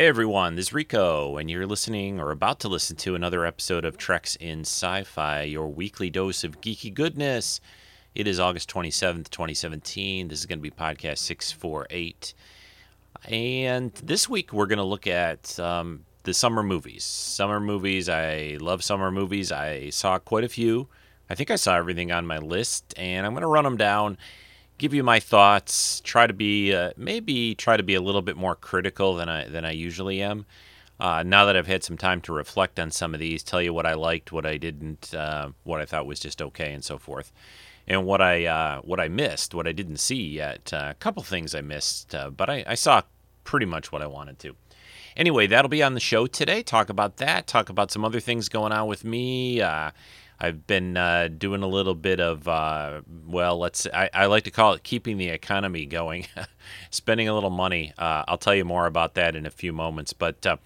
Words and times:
Hey 0.00 0.06
everyone, 0.06 0.54
this 0.54 0.68
is 0.68 0.72
Rico, 0.72 1.36
and 1.36 1.50
you're 1.50 1.66
listening 1.66 2.20
or 2.20 2.30
about 2.30 2.60
to 2.60 2.68
listen 2.68 2.96
to 2.96 3.14
another 3.14 3.44
episode 3.44 3.84
of 3.84 3.98
Treks 3.98 4.34
in 4.36 4.60
Sci 4.60 5.02
Fi, 5.02 5.42
your 5.42 5.68
weekly 5.68 6.08
dose 6.08 6.42
of 6.42 6.62
geeky 6.62 6.94
goodness. 6.94 7.60
It 8.14 8.26
is 8.26 8.40
August 8.40 8.70
27th, 8.70 9.28
2017. 9.28 10.28
This 10.28 10.38
is 10.38 10.46
going 10.46 10.58
to 10.58 10.62
be 10.62 10.70
podcast 10.70 11.18
648. 11.18 12.32
And 13.26 13.92
this 13.92 14.26
week 14.26 14.54
we're 14.54 14.64
going 14.64 14.78
to 14.78 14.84
look 14.84 15.06
at 15.06 15.60
um, 15.60 16.06
the 16.22 16.32
summer 16.32 16.62
movies. 16.62 17.04
Summer 17.04 17.60
movies, 17.60 18.08
I 18.08 18.56
love 18.58 18.82
summer 18.82 19.10
movies. 19.10 19.52
I 19.52 19.90
saw 19.90 20.18
quite 20.18 20.44
a 20.44 20.48
few. 20.48 20.88
I 21.28 21.34
think 21.34 21.50
I 21.50 21.56
saw 21.56 21.76
everything 21.76 22.10
on 22.10 22.26
my 22.26 22.38
list, 22.38 22.94
and 22.96 23.26
I'm 23.26 23.34
going 23.34 23.42
to 23.42 23.48
run 23.48 23.64
them 23.64 23.76
down 23.76 24.16
give 24.80 24.94
you 24.94 25.04
my 25.04 25.20
thoughts. 25.20 26.00
Try 26.00 26.26
to 26.26 26.32
be 26.32 26.74
uh, 26.74 26.92
maybe 26.96 27.54
try 27.54 27.76
to 27.76 27.82
be 27.82 27.94
a 27.94 28.00
little 28.00 28.22
bit 28.22 28.36
more 28.36 28.56
critical 28.56 29.14
than 29.14 29.28
I 29.28 29.46
than 29.46 29.64
I 29.64 29.72
usually 29.72 30.22
am. 30.22 30.46
Uh, 30.98 31.22
now 31.22 31.44
that 31.44 31.56
I've 31.56 31.66
had 31.66 31.84
some 31.84 31.96
time 31.96 32.20
to 32.22 32.32
reflect 32.32 32.78
on 32.80 32.90
some 32.90 33.14
of 33.14 33.20
these, 33.20 33.42
tell 33.42 33.62
you 33.62 33.72
what 33.72 33.86
I 33.86 33.94
liked, 33.94 34.32
what 34.32 34.44
I 34.44 34.58
didn't, 34.58 35.14
uh, 35.14 35.48
what 35.64 35.80
I 35.80 35.86
thought 35.86 36.04
was 36.04 36.20
just 36.20 36.42
okay, 36.42 36.74
and 36.74 36.84
so 36.84 36.98
forth, 36.98 37.32
and 37.86 38.04
what 38.04 38.20
I 38.20 38.46
uh, 38.46 38.80
what 38.80 39.00
I 39.00 39.08
missed, 39.08 39.54
what 39.54 39.68
I 39.68 39.72
didn't 39.72 39.98
see 39.98 40.28
yet. 40.28 40.72
Uh, 40.72 40.88
a 40.90 40.94
couple 40.94 41.22
things 41.22 41.54
I 41.54 41.60
missed, 41.60 42.14
uh, 42.14 42.30
but 42.30 42.48
I, 42.48 42.64
I 42.66 42.74
saw 42.74 43.02
pretty 43.44 43.66
much 43.66 43.92
what 43.92 44.02
I 44.02 44.06
wanted 44.06 44.38
to. 44.40 44.56
Anyway, 45.16 45.46
that'll 45.46 45.68
be 45.68 45.82
on 45.82 45.94
the 45.94 46.00
show 46.00 46.26
today. 46.26 46.62
Talk 46.62 46.88
about 46.88 47.18
that. 47.18 47.46
Talk 47.46 47.68
about 47.68 47.90
some 47.90 48.04
other 48.04 48.20
things 48.20 48.48
going 48.48 48.72
on 48.72 48.86
with 48.86 49.04
me. 49.04 49.60
I've 50.40 50.66
been 50.66 50.96
uh, 50.96 51.28
doing 51.28 51.62
a 51.62 51.66
little 51.66 51.94
bit 51.94 52.18
of, 52.18 52.48
uh, 52.48 53.02
well, 53.26 53.58
let's, 53.58 53.86
I, 53.92 54.08
I, 54.14 54.26
like 54.26 54.44
to 54.44 54.50
call 54.50 54.72
it 54.72 54.82
keeping 54.82 55.18
the 55.18 55.28
economy 55.28 55.84
going, 55.84 56.26
spending 56.90 57.28
a 57.28 57.34
little 57.34 57.50
money. 57.50 57.92
Uh, 57.98 58.24
I'll 58.26 58.38
tell 58.38 58.54
you 58.54 58.64
more 58.64 58.86
about 58.86 59.14
that 59.14 59.36
in 59.36 59.44
a 59.44 59.50
few 59.50 59.70
moments. 59.72 60.14
But 60.14 60.46
uh, 60.46 60.56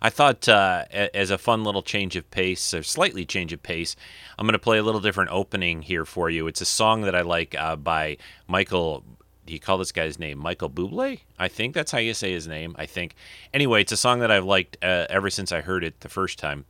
I 0.00 0.10
thought, 0.10 0.48
uh, 0.48 0.84
as 0.92 1.30
a 1.30 1.38
fun 1.38 1.64
little 1.64 1.82
change 1.82 2.14
of 2.14 2.30
pace, 2.30 2.72
or 2.72 2.84
slightly 2.84 3.24
change 3.26 3.52
of 3.52 3.60
pace, 3.60 3.96
I'm 4.38 4.46
going 4.46 4.52
to 4.52 4.58
play 4.60 4.78
a 4.78 4.84
little 4.84 5.00
different 5.00 5.30
opening 5.32 5.82
here 5.82 6.04
for 6.04 6.30
you. 6.30 6.46
It's 6.46 6.60
a 6.60 6.66
song 6.66 7.00
that 7.02 7.16
I 7.16 7.22
like 7.22 7.56
uh, 7.58 7.74
by 7.74 8.18
Michael. 8.46 9.02
Do 9.46 9.52
you 9.52 9.60
call 9.60 9.78
this 9.78 9.92
guy's 9.92 10.18
name 10.18 10.38
Michael 10.38 10.70
Bublé? 10.70 11.20
I 11.40 11.48
think 11.48 11.74
that's 11.74 11.90
how 11.90 11.98
you 11.98 12.14
say 12.14 12.32
his 12.32 12.46
name. 12.46 12.76
I 12.78 12.86
think. 12.86 13.16
Anyway, 13.52 13.82
it's 13.82 13.92
a 13.92 13.96
song 13.96 14.20
that 14.20 14.30
I've 14.30 14.44
liked 14.44 14.78
ever 14.80 15.28
since 15.28 15.50
I 15.50 15.60
heard 15.60 15.82
it 15.82 16.00
the 16.00 16.08
first 16.08 16.38
time. 16.38 16.64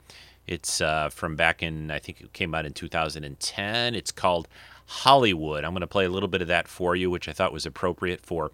It's 0.47 0.81
uh, 0.81 1.09
from 1.09 1.37
back 1.37 1.63
in, 1.63 1.91
I 1.91 1.99
think 1.99 2.21
it 2.21 2.33
came 2.33 2.55
out 2.55 2.67
in 2.67 2.73
2010. 2.73 3.95
It's 3.95 4.13
called 4.13 4.49
Hollywood. 4.87 5.65
I'm 5.65 5.73
going 5.73 5.81
to 5.81 5.87
play 5.87 6.05
a 6.05 6.11
little 6.11 6.29
bit 6.29 6.43
of 6.43 6.49
that 6.49 6.69
for 6.69 6.95
you, 6.95 7.11
which 7.11 7.29
I 7.29 7.33
thought 7.33 7.53
was 7.53 7.67
appropriate 7.67 8.21
for 8.21 8.51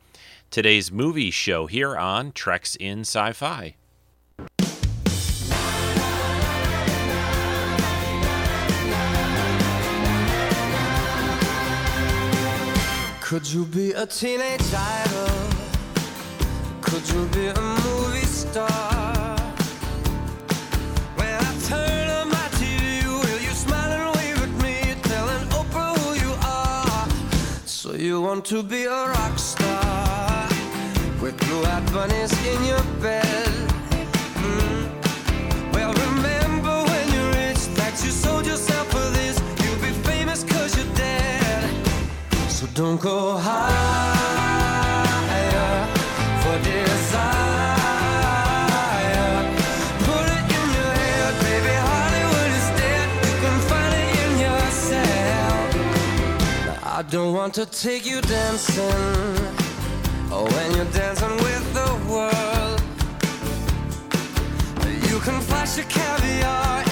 today's 0.51 0.93
movie 0.93 1.31
show 1.31 1.67
here 1.67 1.97
on 1.97 2.33
Treks 2.33 2.77
in 2.77 3.01
Sci 3.01 3.33
Fi. 3.33 3.75
Could 13.21 13.47
you 13.47 13.65
be 13.65 13.93
a 13.93 14.07
teenage 14.07 14.75
idol? 14.75 15.29
Could 16.81 17.09
you 17.11 17.27
be 17.27 17.47
a 17.47 17.61
movie 17.61 18.27
star? 18.27 19.30
You 28.01 28.23
want 28.23 28.47
to 28.47 28.63
be 28.63 28.85
a 28.85 29.09
rock 29.09 29.39
star 29.39 30.49
with 31.21 31.39
blue-eyed 31.39 31.93
bunnies 31.93 32.33
in 32.47 32.65
your 32.65 32.83
bed. 33.03 33.53
Mm. 34.41 35.75
Well, 35.75 35.93
remember 35.93 36.85
when 36.91 37.13
you're 37.13 37.33
rich 37.33 37.63
that 37.77 38.01
you 38.03 38.11
sold 38.11 38.47
yourself 38.47 38.87
for 38.91 39.11
this. 39.11 39.39
You'll 39.63 39.83
be 39.83 39.93
famous 40.09 40.45
cause 40.45 40.75
you're 40.77 40.95
dead. 40.95 41.87
So 42.49 42.67
don't 42.75 43.01
go 43.01 43.37
high. 43.37 43.90
Want 57.41 57.55
to 57.55 57.65
take 57.65 58.05
you 58.05 58.21
dancing. 58.21 58.85
Oh, 60.31 60.45
when 60.45 60.75
you're 60.77 60.93
dancing 60.93 61.37
with 61.47 61.67
the 61.73 61.91
world 62.13 62.83
You 65.11 65.19
can 65.21 65.41
flash 65.41 65.79
your 65.79 65.87
caviar 65.87 66.90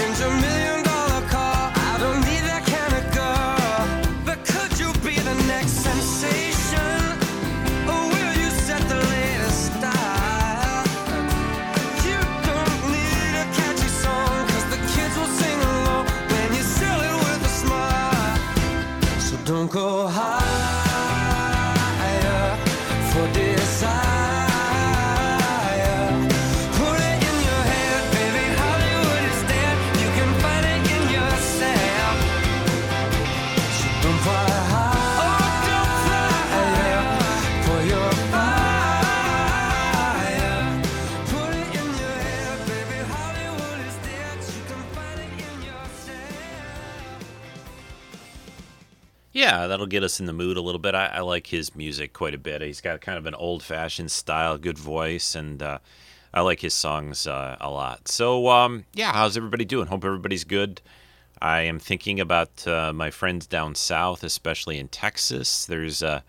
Yeah, 49.48 49.66
that'll 49.66 49.86
get 49.86 50.02
us 50.02 50.20
in 50.20 50.26
the 50.26 50.34
mood 50.34 50.58
a 50.58 50.60
little 50.60 50.78
bit. 50.78 50.94
I, 50.94 51.06
I 51.06 51.20
like 51.20 51.46
his 51.46 51.74
music 51.74 52.12
quite 52.12 52.34
a 52.34 52.38
bit. 52.38 52.60
He's 52.60 52.82
got 52.82 53.00
kind 53.00 53.16
of 53.16 53.24
an 53.24 53.34
old 53.34 53.62
fashioned 53.62 54.10
style, 54.10 54.58
good 54.58 54.76
voice, 54.76 55.34
and 55.34 55.62
uh, 55.62 55.78
I 56.34 56.42
like 56.42 56.60
his 56.60 56.74
songs 56.74 57.26
uh, 57.26 57.56
a 57.58 57.70
lot. 57.70 58.08
So, 58.08 58.48
um, 58.48 58.84
yeah, 58.92 59.10
how's 59.12 59.38
everybody 59.38 59.64
doing? 59.64 59.86
Hope 59.86 60.04
everybody's 60.04 60.44
good. 60.44 60.82
I 61.40 61.60
am 61.60 61.78
thinking 61.78 62.20
about 62.20 62.66
uh, 62.66 62.92
my 62.92 63.10
friends 63.10 63.46
down 63.46 63.74
south, 63.74 64.22
especially 64.22 64.78
in 64.78 64.88
Texas. 64.88 65.64
There's 65.64 66.02
uh, 66.02 66.20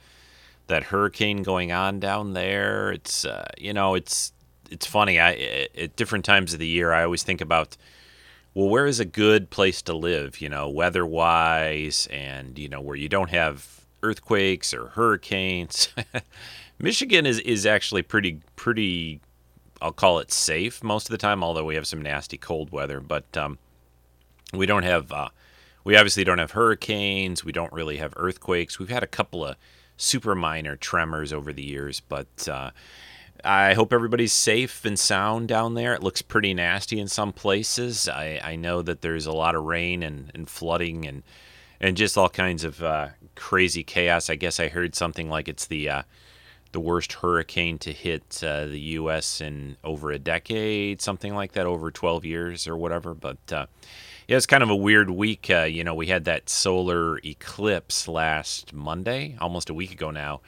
that 0.68 0.84
hurricane 0.84 1.44
going 1.44 1.74
on 1.74 2.00
down 2.00 2.32
there. 2.32 2.94
It's 2.94 3.26
uh, 3.26 3.50
you 3.58 3.74
know, 3.74 3.96
it's 3.96 4.32
it's 4.72 4.86
funny. 4.86 5.20
I 5.20 5.68
at 5.78 5.98
different 5.98 6.24
times 6.24 6.54
of 6.54 6.60
the 6.60 6.68
year, 6.68 6.94
I 6.94 7.04
always 7.04 7.24
think 7.24 7.42
about 7.42 7.76
well, 8.54 8.68
where 8.70 8.88
is 8.88 9.00
a 9.00 9.06
good 9.06 9.50
place 9.50 9.82
to 9.84 9.94
live, 9.94 10.42
you 10.42 10.50
know, 10.50 10.70
weather 10.70 11.06
wise, 11.06 12.08
and, 12.12 12.58
you 12.58 12.68
know, 12.68 12.82
where 12.82 12.96
you 12.96 13.10
don't 13.10 13.30
have 13.30 13.82
earthquakes 14.02 14.74
or 14.74 14.88
hurricanes? 14.88 15.90
Michigan 16.80 17.26
is, 17.26 17.40
is 17.40 17.66
actually 17.66 18.02
pretty, 18.02 18.40
pretty, 18.56 19.20
I'll 19.82 19.92
call 19.92 20.20
it 20.20 20.32
safe 20.32 20.84
most 20.84 21.08
of 21.08 21.12
the 21.12 21.18
time, 21.18 21.44
although 21.44 21.66
we 21.66 21.76
have 21.76 21.88
some 21.88 22.02
nasty 22.02 22.38
cold 22.38 22.72
weather. 22.72 23.00
But 23.00 23.38
um, 23.38 23.60
we 24.54 24.66
don't 24.66 24.84
have, 24.84 25.12
uh, 25.12 25.30
we 25.84 25.96
obviously 25.96 26.24
don't 26.24 26.40
have 26.40 26.52
hurricanes. 26.52 27.46
We 27.46 27.52
don't 27.52 27.72
really 27.72 27.98
have 27.98 28.14
earthquakes. 28.18 28.80
We've 28.80 28.90
had 28.90 29.04
a 29.04 29.08
couple 29.08 29.46
of 29.46 29.58
super 29.96 30.34
minor 30.34 30.76
tremors 30.76 31.32
over 31.32 31.54
the 31.54 31.64
years, 31.64 32.00
but, 32.00 32.48
uh, 32.48 32.72
I 33.44 33.74
hope 33.74 33.94
everybody's 33.94 34.34
safe 34.34 34.84
and 34.86 34.98
sound 34.98 35.48
down 35.48 35.74
there. 35.74 35.94
It 35.94 36.04
looks 36.04 36.22
pretty 36.22 36.54
nasty 36.54 37.00
in 37.00 37.08
some 37.08 37.32
places. 37.32 38.10
I, 38.10 38.40
I 38.44 38.56
know 38.56 38.82
that 38.82 39.02
there's 39.02 39.26
a 39.26 39.32
lot 39.32 39.56
of 39.56 39.64
rain 39.64 40.04
and, 40.04 40.32
and 40.34 40.50
flooding 40.50 41.06
and 41.06 41.24
and 41.82 41.96
just 41.96 42.18
all 42.18 42.28
kinds 42.28 42.66
of 42.66 42.84
uh, 42.84 43.10
crazy 43.36 43.84
chaos. 43.84 44.30
I 44.30 44.36
guess 44.36 44.60
I 44.60 44.68
heard 44.68 44.96
something 44.96 45.30
like 45.30 45.48
it's 45.48 45.66
the 45.66 45.90
uh, 45.90 46.04
the 46.72 46.80
worst 46.80 47.14
hurricane 47.14 47.78
to 47.80 47.94
hit 47.94 48.44
uh, 48.44 48.66
the 48.66 48.80
U.S. 48.80 49.42
in 49.42 49.78
over 49.84 50.12
a 50.12 50.20
decade, 50.20 51.02
something 51.02 51.34
like 51.34 51.54
that, 51.54 51.66
over 51.66 51.90
12 51.90 52.26
years 52.26 52.68
or 52.68 52.76
whatever. 52.76 53.14
But 53.14 53.38
uh, 53.52 53.66
yeah, 54.28 54.38
it's 54.38 54.46
kind 54.46 54.64
of 54.64 54.70
a 54.70 54.76
weird 54.76 55.10
week. 55.10 55.50
Uh, 55.50 55.64
you 55.64 55.84
know, 55.84 55.96
we 55.96 56.08
had 56.08 56.26
that 56.26 56.50
solar 56.50 57.18
eclipse 57.20 58.08
last 58.08 58.74
Monday, 58.74 59.38
almost 59.40 59.70
a 59.70 59.74
week 59.74 59.92
ago 59.92 60.12
now 60.12 60.42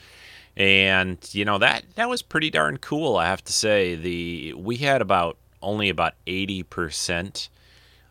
and 0.57 1.18
you 1.31 1.45
know 1.45 1.57
that 1.57 1.83
that 1.95 2.09
was 2.09 2.21
pretty 2.21 2.50
darn 2.50 2.77
cool. 2.77 3.18
I 3.18 3.27
have 3.27 3.44
to 3.45 3.53
say 3.53 3.95
the 3.95 4.53
we 4.53 4.77
had 4.77 5.01
about 5.01 5.38
only 5.62 5.89
about 5.89 6.13
eighty 6.27 6.63
percent 6.63 7.50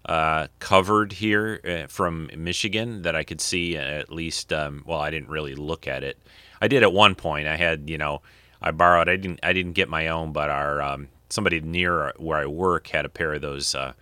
uh, 0.07 0.49
covered 0.59 1.13
here 1.13 1.61
uh, 1.65 1.87
from 1.87 2.31
Michigan 2.37 3.03
that 3.03 3.15
I 3.15 3.23
could 3.23 3.41
see 3.41 3.77
at 3.77 4.11
least. 4.11 4.53
Um, 4.53 4.83
well, 4.87 5.01
I 5.01 5.11
didn't 5.11 5.29
really 5.29 5.55
look 5.55 5.87
at 5.87 6.03
it. 6.03 6.19
I 6.61 6.69
did 6.69 6.83
at 6.83 6.93
one 6.93 7.15
point. 7.15 7.47
I 7.47 7.57
had 7.57 7.89
you 7.91 7.99
know 7.99 8.23
I 8.63 8.71
borrowed. 8.71 9.09
I 9.09 9.17
didn't 9.17 9.41
I 9.43 9.53
didn't 9.53 9.73
get 9.73 9.89
my 9.89 10.09
own, 10.09 10.33
but 10.33 10.51
our 10.51 10.81
um, 10.81 11.09
somebody 11.29 11.61
near 11.61 12.13
where 12.17 12.39
I 12.39 12.47
work 12.47 12.89
had 12.89 13.05
a 13.05 13.11
pair 13.11 13.35
of 13.35 13.43
those 13.43 13.75
uh, 13.75 13.93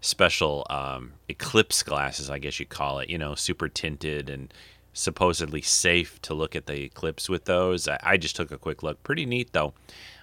special 0.00 0.66
um, 0.70 1.14
eclipse 1.28 1.82
glasses, 1.82 2.30
I 2.30 2.38
guess 2.38 2.58
you 2.60 2.66
call 2.66 2.98
it. 3.00 3.10
You 3.10 3.18
know, 3.18 3.34
super 3.34 3.68
tinted 3.68 4.30
and 4.30 4.52
supposedly 4.92 5.62
safe 5.62 6.20
to 6.22 6.34
look 6.34 6.54
at 6.54 6.66
the 6.66 6.82
eclipse 6.82 7.28
with 7.28 7.44
those. 7.46 7.88
I, 7.88 7.98
I 8.02 8.16
just 8.16 8.36
took 8.36 8.50
a 8.50 8.58
quick 8.58 8.82
look. 8.82 9.02
Pretty 9.02 9.26
neat 9.26 9.52
though. 9.52 9.74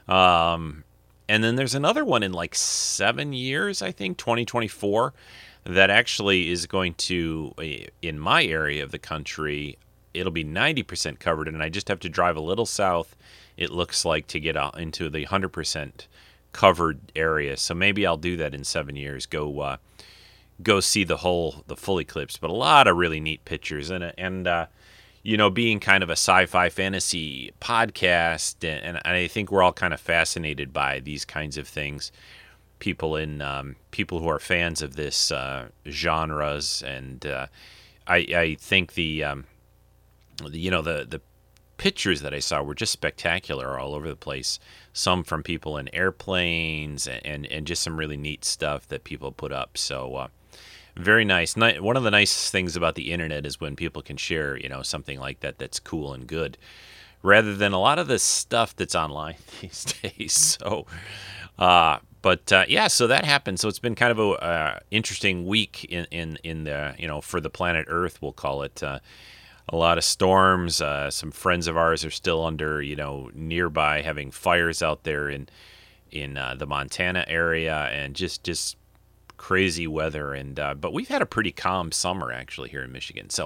Um, 0.08 0.84
and 1.28 1.44
then 1.44 1.56
there's 1.56 1.76
another 1.76 2.04
one 2.04 2.24
in 2.24 2.32
like 2.32 2.56
seven 2.56 3.34
years, 3.34 3.82
I 3.82 3.92
think, 3.92 4.18
2024, 4.18 5.14
that 5.66 5.90
actually 5.92 6.50
is 6.50 6.66
going 6.66 6.96
to, 6.96 7.54
in 8.02 8.18
my 8.18 8.44
area 8.44 8.84
of 8.84 8.92
the 8.92 8.98
country, 8.98 9.78
it'll 10.14 10.32
be 10.32 10.44
90% 10.44 11.20
covered. 11.20 11.48
And 11.48 11.62
I 11.62 11.70
just 11.70 11.88
have 11.88 12.00
to 12.00 12.10
drive 12.10 12.36
a 12.36 12.42
little 12.42 12.66
south, 12.66 13.16
it 13.58 13.70
looks 13.70 14.04
like, 14.04 14.26
to 14.28 14.40
get 14.40 14.58
out 14.58 14.80
into 14.80 15.08
the 15.10 15.28
100% 15.28 16.08
covered 16.52 17.00
area. 17.16 17.58
So 17.58 17.76
maybe 17.76 18.08
I'll 18.08 18.18
do 18.18 18.36
that 18.38 18.56
in 18.56 18.64
seven 18.64 18.96
years. 18.96 19.28
Go, 19.28 19.60
uh, 19.60 19.78
go 20.62 20.80
see 20.80 21.04
the 21.04 21.18
whole, 21.18 21.64
the 21.68 21.76
full 21.76 22.00
eclipse. 22.00 22.38
But 22.38 22.50
a 22.50 22.54
lot 22.54 22.88
of 22.88 22.98
really 22.98 23.20
neat 23.20 23.46
pictures. 23.46 23.90
And, 23.90 24.14
and, 24.18 24.48
uh, 24.48 24.68
you 25.22 25.38
know, 25.38 25.50
being 25.50 25.80
kind 25.80 26.02
of 26.02 26.10
a 26.10 26.14
sci-fi 26.14 26.70
fantasy 26.70 27.52
podcast, 27.60 28.64
and, 28.64 28.98
and 29.04 29.16
I 29.16 29.28
think 29.28 29.52
we're 29.52 29.62
all 29.62 29.74
kind 29.74 29.94
of 29.94 30.00
fascinated 30.00 30.72
by 30.72 31.02
these 31.02 31.26
kinds 31.26 31.58
of 31.58 31.68
things. 31.68 32.12
People 32.80 33.18
in 33.18 33.42
um, 33.42 33.76
people 33.92 34.20
who 34.20 34.30
are 34.30 34.40
fans 34.40 34.82
of 34.82 34.96
this 34.96 35.32
uh, 35.32 35.68
genres, 35.90 36.82
and 36.82 37.26
uh, 37.26 37.48
I, 38.08 38.18
I 38.18 38.58
think 38.58 38.94
the, 38.94 39.24
um, 39.26 39.46
the 40.48 40.58
you 40.58 40.72
know 40.72 40.82
the 40.82 41.06
the 41.08 41.20
pictures 41.76 42.22
that 42.22 42.34
I 42.34 42.40
saw 42.40 42.64
were 42.64 42.74
just 42.74 42.94
spectacular 42.94 43.78
all 43.78 43.94
over 43.94 44.08
the 44.08 44.16
place. 44.16 44.60
Some 44.94 45.26
from 45.26 45.44
people 45.44 45.78
in 45.78 45.94
airplanes, 45.94 47.06
and 47.06 47.26
and, 47.26 47.46
and 47.48 47.68
just 47.68 47.84
some 47.84 48.00
really 48.00 48.18
neat 48.18 48.46
stuff 48.46 48.88
that 48.88 49.04
people 49.04 49.34
put 49.34 49.52
up. 49.52 49.78
So. 49.78 50.30
Very 51.00 51.24
nice. 51.24 51.56
One 51.56 51.96
of 51.96 52.04
the 52.04 52.12
nice 52.12 52.52
things 52.52 52.76
about 52.76 52.96
the 52.96 53.14
internet 53.14 53.46
is 53.46 53.62
when 53.62 53.78
people 53.78 54.02
can 54.02 54.18
share, 54.18 54.58
you 54.58 54.68
know, 54.68 54.82
something 54.82 55.18
like 55.18 55.40
that 55.40 55.58
that's 55.58 55.80
cool 55.80 56.14
and 56.14 56.28
good, 56.28 56.58
rather 57.24 57.56
than 57.56 57.72
a 57.72 57.80
lot 57.80 58.00
of 58.00 58.08
the 58.08 58.20
stuff 58.20 58.76
that's 58.76 58.96
online 58.96 59.36
these 59.62 59.86
days. 59.86 60.58
So, 60.60 60.86
uh, 61.58 62.00
but 62.22 62.52
uh, 62.52 62.66
yeah, 62.68 62.88
so 62.88 63.08
that 63.08 63.24
happened. 63.24 63.62
So 63.62 63.70
it's 63.70 63.80
been 63.80 63.96
kind 63.96 64.12
of 64.12 64.20
a 64.20 64.30
uh, 64.44 64.80
interesting 64.92 65.48
week 65.48 65.86
in, 65.86 66.06
in 66.12 66.38
in 66.44 66.66
the 66.66 66.96
you 66.98 67.08
know 67.08 67.22
for 67.22 67.40
the 67.40 67.50
planet 67.50 67.86
Earth, 67.88 68.22
we'll 68.22 68.34
call 68.34 68.64
it. 68.64 68.84
Uh, 68.84 69.00
a 69.72 69.78
lot 69.78 70.00
of 70.00 70.04
storms. 70.04 70.82
Uh, 70.82 71.12
some 71.12 71.32
friends 71.32 71.68
of 71.68 71.78
ours 71.78 72.04
are 72.04 72.12
still 72.12 72.44
under 72.44 72.82
you 72.82 72.98
know 72.98 73.30
nearby 73.34 74.02
having 74.02 74.32
fires 74.32 74.84
out 74.84 75.04
there 75.04 75.30
in 75.30 75.48
in 76.12 76.38
uh, 76.38 76.56
the 76.56 76.68
Montana 76.68 77.24
area, 77.26 77.88
and 77.92 78.16
just 78.16 78.44
just 78.44 78.76
crazy 79.40 79.88
weather 79.88 80.34
and 80.34 80.60
uh, 80.60 80.74
but 80.74 80.92
we've 80.92 81.08
had 81.08 81.22
a 81.22 81.26
pretty 81.26 81.52
calm 81.52 81.94
summer 81.94 82.30
actually 82.30 82.68
here 82.70 82.84
in 82.84 82.92
michigan. 82.92 83.30
So 83.30 83.46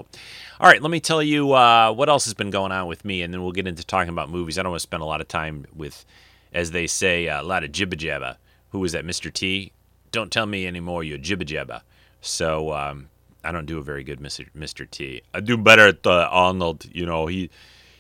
all 0.60 0.68
right 0.68 0.82
let 0.82 0.90
me 0.90 1.00
tell 1.00 1.22
you 1.22 1.54
uh, 1.54 1.94
what 1.94 2.10
else 2.10 2.26
has 2.26 2.34
been 2.34 2.50
going 2.50 2.72
on 2.72 2.88
with 2.88 3.06
me 3.06 3.22
and 3.22 3.32
then 3.32 3.44
we'll 3.44 3.52
get 3.52 3.68
into 3.68 3.86
talking 3.86 4.10
about 4.10 4.30
movies. 4.30 4.58
I 4.58 4.64
don't 4.64 4.72
want 4.72 4.80
to 4.80 4.88
spend 4.88 5.04
a 5.04 5.06
lot 5.06 5.22
of 5.22 5.28
time 5.28 5.66
with 5.74 6.04
as 6.52 6.72
they 6.72 6.88
say 6.88 7.30
uh, 7.30 7.42
a 7.42 7.46
lot 7.46 7.64
of 7.64 7.72
jibba 7.72 7.94
jabba. 7.94 8.38
Who 8.72 8.80
was 8.80 8.92
that 8.94 9.06
mr 9.06 9.32
t? 9.32 9.72
Don't 10.12 10.32
tell 10.32 10.48
me 10.48 10.66
anymore 10.66 11.04
you're 11.04 11.20
jibba 11.20 11.44
jabba. 11.44 11.84
So 12.22 12.74
um, 12.74 13.10
i 13.44 13.52
don't 13.52 13.68
do 13.68 13.78
a 13.78 13.84
very 13.84 14.04
good 14.04 14.20
mr. 14.20 14.50
mr 14.58 14.90
t. 14.90 15.22
I 15.32 15.42
do 15.42 15.58
better 15.58 15.90
at 15.90 16.08
uh, 16.08 16.28
arnold 16.32 16.86
you 16.92 17.06
know 17.06 17.28
he 17.28 17.52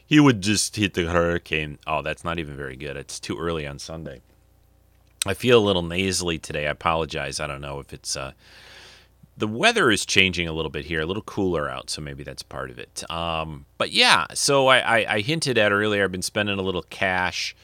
he 0.04 0.19
would 0.19 0.42
just 0.42 0.75
hit 0.75 0.95
the 0.95 1.06
hurricane. 1.06 1.78
Oh 1.86 2.01
that's 2.01 2.24
not 2.24 2.40
even 2.40 2.57
very 2.57 2.75
good. 2.75 2.98
It's 2.98 3.19
too 3.19 3.38
early 3.38 3.68
on 3.68 3.78
sunday 3.78 4.24
I 5.25 5.34
feel 5.34 5.60
a 5.60 5.64
little 5.66 5.84
nasally 5.84 6.38
today. 6.38 6.68
I 6.68 6.72
apologize. 6.72 7.40
I 7.40 7.48
don't 7.48 7.62
know 7.62 7.80
if 7.80 7.94
it's 7.94 8.16
uh, 8.16 8.34
the 9.38 9.48
weather 9.48 9.90
is 9.90 10.06
changing 10.06 10.48
a 10.48 10.54
little 10.54 10.70
bit 10.70 10.86
here, 10.86 11.02
a 11.02 11.06
little 11.06 11.24
cooler 11.24 11.70
out, 11.70 11.90
so 11.90 12.02
maybe 12.02 12.24
that's 12.24 12.44
part 12.44 12.70
of 12.70 12.78
it. 12.78 13.10
Um, 13.10 13.66
but 13.78 13.92
yeah, 13.92 14.28
so 14.34 14.68
I, 14.68 14.80
I, 14.80 15.14
I, 15.16 15.20
hinted 15.22 15.58
at 15.58 15.72
earlier. 15.72 16.04
I've 16.04 16.12
been 16.12 16.22
spending 16.22 16.60
a 16.60 16.62
little 16.62 16.84
cash. 16.84 17.56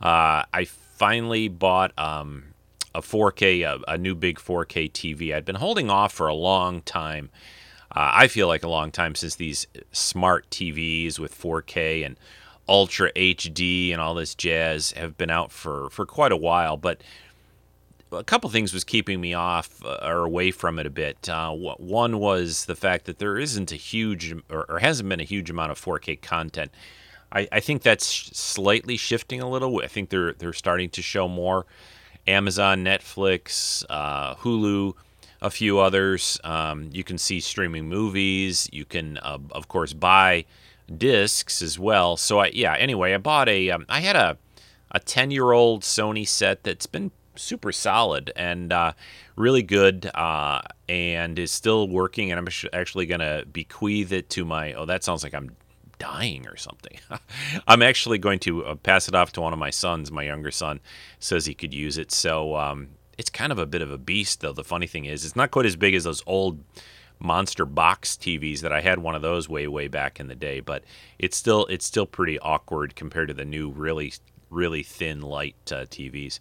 Uh, 0.00 0.44
I 0.54 0.64
finally 0.64 1.48
bought 1.48 1.96
um, 1.98 2.44
a 2.94 3.02
4K, 3.02 3.62
a, 3.62 3.92
a, 3.92 3.98
new 3.98 4.14
big 4.14 4.38
4K 4.38 4.90
TV. 4.90 5.34
I'd 5.34 5.44
been 5.44 5.56
holding 5.56 5.90
off 5.90 6.12
for 6.12 6.28
a 6.28 6.34
long 6.34 6.80
time. 6.82 7.30
Uh, 7.90 8.10
I 8.14 8.28
feel 8.28 8.48
like 8.48 8.62
a 8.62 8.68
long 8.68 8.90
time 8.90 9.14
since 9.14 9.34
these 9.34 9.66
smart 9.92 10.48
TVs 10.50 11.18
with 11.18 11.38
4K 11.38 12.06
and 12.06 12.16
Ultra 12.68 13.12
HD 13.12 13.92
and 13.92 14.00
all 14.00 14.14
this 14.14 14.34
jazz 14.34 14.92
have 14.92 15.16
been 15.16 15.30
out 15.30 15.52
for, 15.52 15.88
for 15.90 16.06
quite 16.06 16.32
a 16.32 16.36
while, 16.36 16.76
but 16.76 17.02
a 18.12 18.24
couple 18.24 18.48
things 18.50 18.72
was 18.72 18.84
keeping 18.84 19.20
me 19.20 19.34
off 19.34 19.84
uh, 19.84 19.98
or 20.02 20.24
away 20.24 20.50
from 20.50 20.78
it 20.78 20.86
a 20.86 20.90
bit. 20.90 21.28
Uh, 21.28 21.52
one 21.52 22.18
was 22.18 22.64
the 22.66 22.76
fact 22.76 23.04
that 23.06 23.18
there 23.18 23.38
isn't 23.38 23.72
a 23.72 23.76
huge 23.76 24.34
or, 24.50 24.66
or 24.68 24.78
hasn't 24.78 25.08
been 25.08 25.20
a 25.20 25.24
huge 25.24 25.50
amount 25.50 25.70
of 25.70 25.80
4K 25.80 26.20
content. 26.20 26.70
I, 27.30 27.46
I, 27.52 27.60
think 27.60 27.82
that's 27.82 28.06
slightly 28.06 28.96
shifting 28.96 29.42
a 29.42 29.48
little. 29.48 29.82
I 29.82 29.86
think 29.86 30.08
they're 30.08 30.32
they're 30.32 30.54
starting 30.54 30.88
to 30.90 31.02
show 31.02 31.28
more. 31.28 31.66
Amazon, 32.26 32.84
Netflix, 32.84 33.84
uh, 33.90 34.34
Hulu, 34.36 34.94
a 35.40 35.50
few 35.50 35.78
others. 35.78 36.40
Um, 36.44 36.90
you 36.92 37.04
can 37.04 37.18
see 37.18 37.40
streaming 37.40 37.88
movies. 37.88 38.68
You 38.72 38.84
can, 38.84 39.18
uh, 39.18 39.38
of 39.52 39.68
course, 39.68 39.92
buy 39.92 40.46
discs 40.96 41.62
as 41.62 41.78
well. 41.78 42.16
So 42.16 42.40
I 42.40 42.46
yeah. 42.48 42.74
Anyway, 42.74 43.14
I 43.14 43.18
bought 43.18 43.48
a. 43.48 43.70
Um, 43.70 43.86
I 43.88 44.00
had 44.00 44.16
a 44.16 44.38
a 44.90 45.00
ten 45.00 45.30
year 45.30 45.52
old 45.52 45.82
Sony 45.82 46.26
set 46.26 46.64
that's 46.64 46.86
been 46.86 47.10
super 47.36 47.72
solid 47.72 48.32
and 48.36 48.72
uh, 48.72 48.92
really 49.36 49.62
good 49.62 50.10
uh, 50.14 50.60
and 50.88 51.38
is 51.38 51.52
still 51.52 51.88
working. 51.88 52.30
And 52.30 52.38
I'm 52.38 52.48
actually 52.72 53.06
to 53.20 53.44
bequeath 53.50 54.12
it 54.12 54.30
to 54.30 54.44
my. 54.44 54.72
Oh, 54.74 54.86
that 54.86 55.04
sounds 55.04 55.22
like 55.22 55.34
I'm 55.34 55.50
dying 55.98 56.46
or 56.46 56.56
something. 56.56 56.98
I'm 57.68 57.82
actually 57.82 58.18
going 58.18 58.38
to 58.40 58.64
uh, 58.64 58.74
pass 58.76 59.08
it 59.08 59.14
off 59.14 59.32
to 59.32 59.40
one 59.40 59.52
of 59.52 59.58
my 59.58 59.70
sons. 59.70 60.10
My 60.10 60.22
younger 60.22 60.50
son 60.50 60.80
says 61.18 61.46
he 61.46 61.54
could 61.54 61.74
use 61.74 61.98
it. 61.98 62.12
So 62.12 62.56
um, 62.56 62.90
it's 63.16 63.30
kind 63.30 63.52
of 63.52 63.58
a 63.58 63.66
bit 63.66 63.82
of 63.82 63.90
a 63.90 63.98
beast, 63.98 64.40
though. 64.40 64.52
The 64.52 64.64
funny 64.64 64.86
thing 64.86 65.04
is, 65.04 65.24
it's 65.24 65.36
not 65.36 65.50
quite 65.50 65.66
as 65.66 65.76
big 65.76 65.94
as 65.94 66.04
those 66.04 66.22
old 66.26 66.62
monster 67.18 67.64
box 67.64 68.16
TVs 68.16 68.60
that 68.60 68.72
I 68.72 68.80
had 68.80 68.98
one 68.98 69.14
of 69.14 69.22
those 69.22 69.48
way 69.48 69.66
way 69.66 69.88
back 69.88 70.20
in 70.20 70.28
the 70.28 70.34
day, 70.34 70.60
but 70.60 70.84
it's 71.18 71.36
still 71.36 71.66
it's 71.66 71.84
still 71.84 72.06
pretty 72.06 72.38
awkward 72.38 72.94
compared 72.96 73.28
to 73.28 73.34
the 73.34 73.44
new 73.44 73.70
really 73.70 74.12
really 74.50 74.82
thin 74.82 75.20
light 75.20 75.56
uh, 75.70 75.84
TVs. 75.84 76.38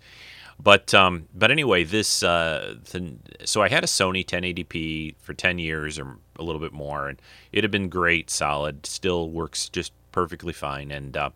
But 0.59 0.94
um, 0.94 1.27
but 1.35 1.51
anyway, 1.51 1.83
this 1.83 2.23
uh, 2.23 2.75
the, 2.92 3.16
so 3.45 3.61
I 3.61 3.69
had 3.69 3.83
a 3.83 3.87
Sony 3.87 4.25
1080p 4.25 5.16
for 5.19 5.33
10 5.33 5.59
years 5.59 5.99
or 5.99 6.18
a 6.37 6.44
little 6.44 6.61
bit 6.61 6.73
more, 6.73 7.07
and 7.07 7.21
it 7.51 7.63
had 7.63 7.71
been 7.71 7.90
great, 7.90 8.30
solid, 8.30 8.85
still 8.85 9.30
works 9.30 9.69
just 9.69 9.94
perfectly 10.11 10.54
fine. 10.54 10.92
And 10.92 11.16
uh, 11.16 11.30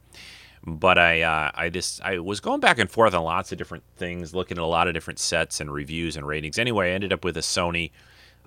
but 0.65 0.97
I 0.97 1.21
uh, 1.21 1.51
I 1.53 1.69
just 1.69 2.01
I 2.01 2.17
was 2.17 2.39
going 2.39 2.61
back 2.61 2.79
and 2.79 2.89
forth 2.89 3.13
on 3.13 3.23
lots 3.23 3.51
of 3.51 3.59
different 3.59 3.83
things, 3.95 4.33
looking 4.33 4.57
at 4.57 4.63
a 4.63 4.65
lot 4.65 4.87
of 4.87 4.95
different 4.95 5.19
sets 5.19 5.59
and 5.59 5.71
reviews 5.71 6.17
and 6.17 6.25
ratings. 6.25 6.57
Anyway, 6.57 6.89
I 6.89 6.93
ended 6.93 7.13
up 7.13 7.23
with 7.23 7.37
a 7.37 7.41
Sony 7.41 7.91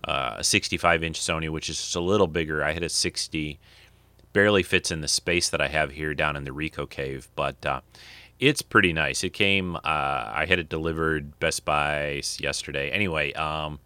uh, 0.05 0.37
a 0.39 0.45
65 0.45 1.03
inch 1.03 1.21
Sony, 1.21 1.49
which 1.49 1.69
is 1.69 1.79
just 1.79 1.97
a 1.97 2.01
little 2.01 2.27
bigger. 2.27 2.63
I 2.63 2.73
had 2.73 2.83
a 2.83 2.89
60, 2.89 3.59
barely 4.33 4.63
fits 4.63 4.91
in 4.91 5.01
the 5.01 5.09
space 5.09 5.49
that 5.51 5.61
I 5.61 5.69
have 5.69 5.93
here 5.93 6.15
down 6.15 6.37
in 6.37 6.45
the 6.45 6.53
Rico 6.53 6.87
cave, 6.87 7.29
but 7.35 7.65
uh, 7.65 7.81
it's 8.39 8.63
pretty 8.63 8.93
nice. 8.93 9.25
It 9.25 9.33
came, 9.33 9.77
uh, 9.77 9.81
I 9.85 10.47
had 10.49 10.59
it 10.59 10.69
delivered 10.69 11.39
Best 11.39 11.65
Buy 11.65 12.23
yesterday. 12.39 12.91
Anyway, 12.91 13.33
um, 13.35 13.79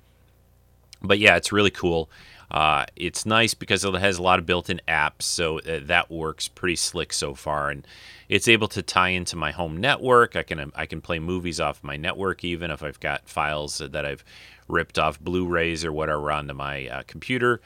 but 1.03 1.19
yeah, 1.19 1.37
it's 1.37 1.53
really 1.53 1.71
cool. 1.71 2.11
Uh, 2.51 2.87
it's 2.97 3.27
nice 3.27 3.53
because 3.53 3.85
it 3.85 3.95
has 3.95 4.17
a 4.17 4.23
lot 4.23 4.39
of 4.39 4.47
built-in 4.47 4.81
apps, 4.89 5.23
so 5.23 5.59
uh, 5.61 5.81
that 5.83 6.11
works 6.11 6.49
pretty 6.49 6.77
slick 6.77 7.13
so 7.13 7.35
far, 7.35 7.69
and 7.69 7.87
it's 8.29 8.49
able 8.49 8.69
to 8.69 8.83
tie 8.83 9.11
into 9.11 9.37
my 9.37 9.51
home 9.51 9.77
network. 9.77 10.35
I 10.35 10.43
can 10.43 10.73
I 10.75 10.87
can 10.87 11.03
play 11.03 11.19
movies 11.19 11.61
off 11.61 11.85
my 11.85 11.99
network 11.99 12.45
even 12.45 12.71
if 12.71 12.83
I've 12.83 13.01
got 13.01 13.29
files 13.29 13.79
that 13.79 14.05
I've 14.05 14.25
ripped 14.69 14.99
off 14.99 15.19
Blu-rays 15.19 15.85
or 15.85 15.93
whatever 15.93 16.31
onto 16.31 16.55
my 16.55 16.89
uh, 16.89 17.03
computer 17.07 17.61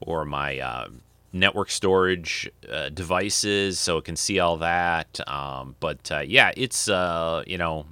or 0.00 0.24
my 0.24 0.58
uh, 0.58 0.88
network 1.32 1.70
storage 1.70 2.48
uh, 2.70 2.88
devices, 2.88 3.78
so 3.78 3.98
it 3.98 4.04
can 4.04 4.16
see 4.16 4.38
all 4.38 4.56
that. 4.58 5.20
Um, 5.28 5.76
but 5.80 6.10
uh, 6.10 6.20
yeah, 6.20 6.52
it's 6.56 6.88
uh, 6.88 7.42
you 7.46 7.58
know 7.58 7.86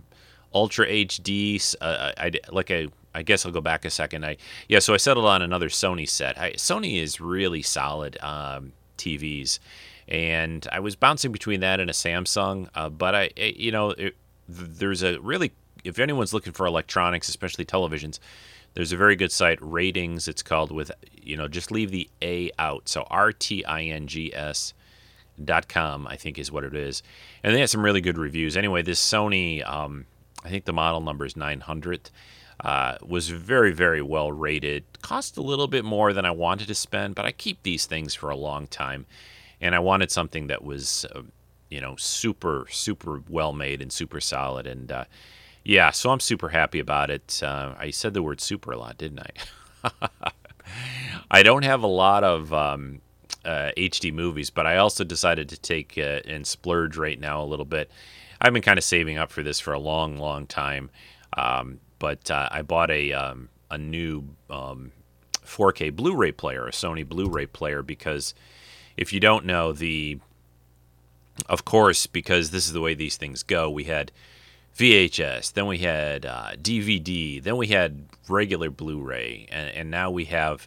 Ultra 0.54 0.86
HD. 0.86 1.76
Uh, 1.80 2.12
I 2.16 2.32
like 2.50 2.70
I. 2.70 2.88
I 3.14 3.22
guess 3.22 3.44
I'll 3.44 3.52
go 3.52 3.60
back 3.60 3.84
a 3.84 3.90
second. 3.90 4.24
I 4.24 4.38
yeah, 4.68 4.78
so 4.78 4.94
I 4.94 4.96
settled 4.96 5.26
on 5.26 5.42
another 5.42 5.68
Sony 5.68 6.08
set. 6.08 6.38
I, 6.38 6.52
Sony 6.52 6.98
is 6.98 7.20
really 7.20 7.60
solid 7.60 8.16
um, 8.22 8.72
TVs, 8.96 9.58
and 10.08 10.66
I 10.72 10.80
was 10.80 10.96
bouncing 10.96 11.30
between 11.30 11.60
that 11.60 11.78
and 11.78 11.90
a 11.90 11.92
Samsung. 11.92 12.70
But 12.96 13.14
I, 13.14 13.30
you 13.36 13.70
know, 13.70 13.90
it, 13.90 14.16
there's 14.48 15.02
a 15.02 15.18
really 15.20 15.52
if 15.84 15.98
anyone's 15.98 16.32
looking 16.32 16.52
for 16.52 16.66
electronics, 16.66 17.28
especially 17.28 17.64
televisions, 17.64 18.18
there's 18.74 18.92
a 18.92 18.96
very 18.96 19.16
good 19.16 19.32
site, 19.32 19.60
Rtings. 19.60 20.28
It's 20.28 20.42
called 20.42 20.72
with 20.72 20.90
you 21.12 21.36
know 21.36 21.48
just 21.48 21.70
leave 21.70 21.90
the 21.90 22.08
A 22.22 22.50
out. 22.58 22.88
So 22.88 23.06
R 23.10 23.32
T 23.32 23.64
I 23.64 23.82
N 23.82 24.06
G 24.06 24.34
S 24.34 24.74
dot 25.42 25.66
com 25.68 26.06
I 26.06 26.16
think 26.16 26.38
is 26.38 26.52
what 26.52 26.64
it 26.64 26.74
is, 26.74 27.02
and 27.42 27.54
they 27.54 27.60
had 27.60 27.70
some 27.70 27.84
really 27.84 28.00
good 28.00 28.18
reviews. 28.18 28.56
Anyway, 28.56 28.82
this 28.82 29.00
Sony 29.00 29.66
um, 29.68 30.06
I 30.44 30.48
think 30.48 30.64
the 30.64 30.72
model 30.72 31.00
number 31.00 31.24
is 31.24 31.36
900. 31.36 32.10
Uh, 32.60 32.96
was 33.02 33.28
very, 33.28 33.72
very 33.72 34.02
well 34.02 34.30
rated. 34.30 34.84
Cost 35.02 35.36
a 35.36 35.42
little 35.42 35.66
bit 35.66 35.84
more 35.84 36.12
than 36.12 36.24
I 36.24 36.30
wanted 36.30 36.68
to 36.68 36.74
spend, 36.74 37.14
but 37.14 37.24
I 37.24 37.32
keep 37.32 37.62
these 37.62 37.86
things 37.86 38.14
for 38.14 38.30
a 38.30 38.36
long 38.36 38.66
time. 38.66 39.06
And 39.60 39.74
I 39.74 39.78
wanted 39.78 40.10
something 40.10 40.48
that 40.48 40.62
was, 40.62 41.04
uh, 41.14 41.22
you 41.70 41.80
know, 41.80 41.96
super, 41.96 42.66
super 42.70 43.22
well 43.28 43.52
made 43.52 43.80
and 43.80 43.92
super 43.92 44.20
solid. 44.20 44.66
And 44.66 44.92
uh, 44.92 45.04
yeah, 45.64 45.90
so 45.90 46.10
I'm 46.10 46.20
super 46.20 46.50
happy 46.50 46.78
about 46.78 47.10
it. 47.10 47.40
Uh, 47.42 47.74
I 47.78 47.90
said 47.90 48.14
the 48.14 48.22
word 48.22 48.40
super 48.40 48.72
a 48.72 48.78
lot, 48.78 48.98
didn't 48.98 49.20
I? 49.20 50.30
I 51.30 51.42
don't 51.42 51.64
have 51.64 51.82
a 51.82 51.88
lot 51.88 52.24
of 52.24 52.52
um, 52.52 53.00
HD 53.44 54.12
movies, 54.12 54.50
but 54.50 54.66
I 54.66 54.76
also 54.76 55.04
decided 55.04 55.48
to 55.50 55.60
take 55.60 55.96
uh, 55.96 56.20
and 56.26 56.46
splurge 56.46 56.96
right 56.96 57.18
now 57.18 57.42
a 57.42 57.46
little 57.46 57.64
bit. 57.64 57.90
I've 58.40 58.52
been 58.52 58.62
kind 58.62 58.78
of 58.78 58.84
saving 58.84 59.18
up 59.18 59.30
for 59.30 59.42
this 59.42 59.60
for 59.60 59.72
a 59.72 59.78
long, 59.78 60.16
long 60.18 60.46
time. 60.46 60.90
Um, 61.36 61.80
but 61.98 62.30
uh, 62.30 62.48
I 62.50 62.62
bought 62.62 62.90
a 62.90 63.12
um, 63.12 63.48
a 63.70 63.78
new 63.78 64.24
um, 64.50 64.92
4K 65.46 65.94
Blu-ray 65.94 66.32
player, 66.32 66.66
a 66.66 66.72
Sony 66.72 67.08
Blu-ray 67.08 67.46
player, 67.46 67.82
because 67.82 68.34
if 68.96 69.12
you 69.12 69.20
don't 69.20 69.46
know 69.46 69.72
the, 69.72 70.18
of 71.48 71.64
course, 71.64 72.06
because 72.06 72.50
this 72.50 72.66
is 72.66 72.72
the 72.72 72.80
way 72.80 72.94
these 72.94 73.16
things 73.16 73.42
go, 73.42 73.70
we 73.70 73.84
had 73.84 74.12
VHS, 74.76 75.52
then 75.52 75.66
we 75.66 75.78
had 75.78 76.24
uh, 76.24 76.52
DVD, 76.60 77.42
then 77.42 77.56
we 77.56 77.68
had 77.68 78.06
regular 78.28 78.70
Blu-ray, 78.70 79.46
and, 79.50 79.70
and 79.70 79.90
now 79.90 80.10
we 80.10 80.24
have 80.26 80.66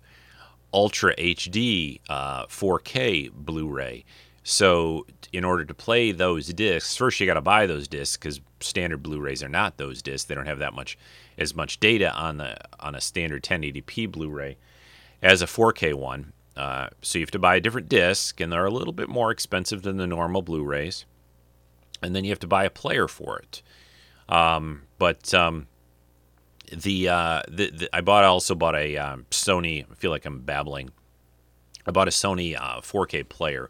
Ultra 0.74 1.16
HD 1.16 2.00
uh, 2.10 2.46
4K 2.46 3.32
Blu-ray. 3.32 4.06
So, 4.44 5.08
in 5.34 5.44
order 5.44 5.66
to 5.66 5.74
play 5.74 6.12
those 6.12 6.48
discs, 6.50 6.96
first 6.96 7.20
you 7.20 7.26
got 7.26 7.34
to 7.34 7.42
buy 7.42 7.66
those 7.66 7.88
discs 7.88 8.16
because 8.16 8.42
standard 8.60 9.02
Blu-rays 9.02 9.42
are 9.42 9.50
not 9.50 9.78
those 9.78 10.04
discs. 10.04 10.28
They 10.28 10.36
don't 10.36 10.46
have 10.46 10.60
that 10.60 10.74
much 10.74 10.98
as 11.38 11.56
much 11.56 11.80
data 11.80 12.14
on 12.14 12.38
the 12.38 12.56
on 12.80 12.94
a 12.94 13.02
standard 13.02 13.44
1080p 13.44 14.12
Blu-ray 14.12 14.58
as 15.22 15.42
a 15.42 15.48
4K 15.48 15.96
one. 15.96 16.34
Uh, 16.56 16.90
so 17.02 17.18
you 17.18 17.24
have 17.24 17.32
to 17.32 17.40
buy 17.40 17.56
a 17.56 17.60
different 17.60 17.90
disc, 17.90 18.40
and 18.40 18.52
they're 18.52 18.66
a 18.66 18.72
little 18.72 18.94
bit 18.94 19.10
more 19.10 19.32
expensive 19.32 19.82
than 19.82 19.98
the 19.98 20.08
normal 20.08 20.42
Blu-rays. 20.42 21.06
And 22.02 22.16
then 22.16 22.24
you 22.24 22.30
have 22.30 22.40
to 22.40 22.48
buy 22.48 22.66
a 22.66 22.70
player 22.70 23.08
for 23.08 23.40
it. 23.40 23.62
Um, 24.28 24.84
but 24.98 25.34
um, 25.34 25.68
the, 26.72 27.10
uh, 27.10 27.42
the, 27.48 27.72
the, 27.72 27.90
I 27.96 28.02
bought 28.02 28.24
I 28.24 28.28
also 28.28 28.56
bought 28.56 28.76
a 28.76 28.98
um, 28.98 29.26
Sony. 29.32 29.86
I 29.90 29.96
feel 29.96 30.12
like 30.12 30.26
I'm 30.26 30.40
babbling. 30.40 30.92
I 31.86 31.92
bought 31.92 32.08
a 32.08 32.12
Sony 32.12 32.56
uh, 32.60 32.82
4K 32.82 33.30
player 33.30 33.70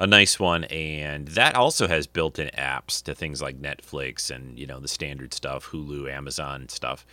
a 0.00 0.06
nice 0.06 0.40
one, 0.40 0.64
and 0.64 1.28
that 1.28 1.54
also 1.54 1.86
has 1.86 2.06
built-in 2.06 2.48
apps 2.56 3.02
to 3.02 3.14
things 3.14 3.42
like 3.42 3.60
Netflix 3.60 4.34
and 4.34 4.58
you 4.58 4.66
know 4.66 4.80
the 4.80 4.88
standard 4.88 5.34
stuff, 5.34 5.66
Hulu, 5.66 6.10
Amazon 6.10 6.70
stuff. 6.70 7.06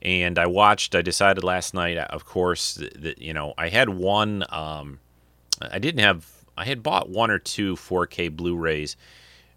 And 0.00 0.38
I 0.38 0.46
watched. 0.46 0.94
I 0.94 1.02
decided 1.02 1.44
last 1.44 1.74
night, 1.74 1.98
of 1.98 2.24
course, 2.24 2.74
that 2.96 3.18
you 3.18 3.34
know 3.34 3.52
I 3.58 3.68
had 3.68 3.90
one. 3.90 4.44
Um, 4.48 4.98
I 5.60 5.78
didn't 5.78 6.00
have. 6.00 6.26
I 6.56 6.64
had 6.64 6.82
bought 6.82 7.10
one 7.10 7.30
or 7.30 7.38
two 7.38 7.76
4K 7.76 8.34
Blu-rays. 8.34 8.96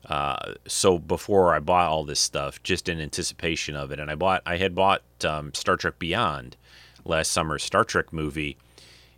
Uh, 0.06 0.54
so 0.68 1.00
before 1.00 1.54
I 1.54 1.60
bought 1.60 1.90
all 1.90 2.04
this 2.04 2.20
stuff, 2.20 2.62
just 2.64 2.88
in 2.88 3.00
anticipation 3.00 3.76
of 3.76 3.92
it, 3.92 4.00
and 4.00 4.12
I 4.12 4.16
bought. 4.16 4.42
I 4.46 4.58
had 4.58 4.76
bought 4.76 5.02
um, 5.24 5.54
Star 5.54 5.78
Trek 5.78 5.98
Beyond 6.00 6.58
last 7.06 7.32
summer, 7.32 7.58
Star 7.60 7.84
Trek 7.84 8.14
movie 8.14 8.58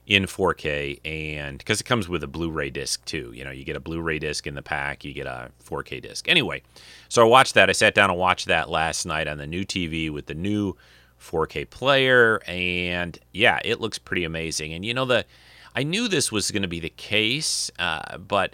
in 0.07 0.23
4K 0.23 1.01
and 1.03 1.57
because 1.57 1.81
it 1.81 1.83
comes 1.83 2.07
with 2.07 2.23
a 2.23 2.27
Blu-ray 2.27 2.69
disc 2.69 3.03
too. 3.03 3.31
You 3.35 3.43
know, 3.43 3.51
you 3.51 3.65
get 3.65 3.75
a 3.75 3.81
Blu-ray 3.81 4.19
disc 4.19 4.47
in 4.47 4.55
the 4.55 4.61
pack, 4.61 5.03
you 5.03 5.13
get 5.13 5.27
a 5.27 5.51
4K 5.65 6.01
disc. 6.01 6.29
Anyway, 6.29 6.63
so 7.09 7.21
I 7.21 7.25
watched 7.25 7.55
that. 7.55 7.69
I 7.69 7.73
sat 7.73 7.93
down 7.93 8.09
and 8.09 8.17
watched 8.17 8.47
that 8.47 8.69
last 8.69 9.05
night 9.05 9.27
on 9.27 9.37
the 9.37 9.45
new 9.45 9.65
TV 9.65 10.09
with 10.09 10.27
the 10.27 10.33
new 10.33 10.75
4K 11.21 11.69
player 11.69 12.41
and 12.47 13.19
yeah, 13.33 13.59
it 13.65 13.81
looks 13.81 13.97
pretty 13.97 14.23
amazing. 14.23 14.73
And 14.73 14.85
you 14.85 14.93
know 14.93 15.05
the 15.05 15.25
I 15.75 15.83
knew 15.83 16.07
this 16.07 16.31
was 16.31 16.49
going 16.49 16.63
to 16.63 16.67
be 16.67 16.79
the 16.79 16.89
case, 16.89 17.69
uh, 17.77 18.17
but 18.17 18.53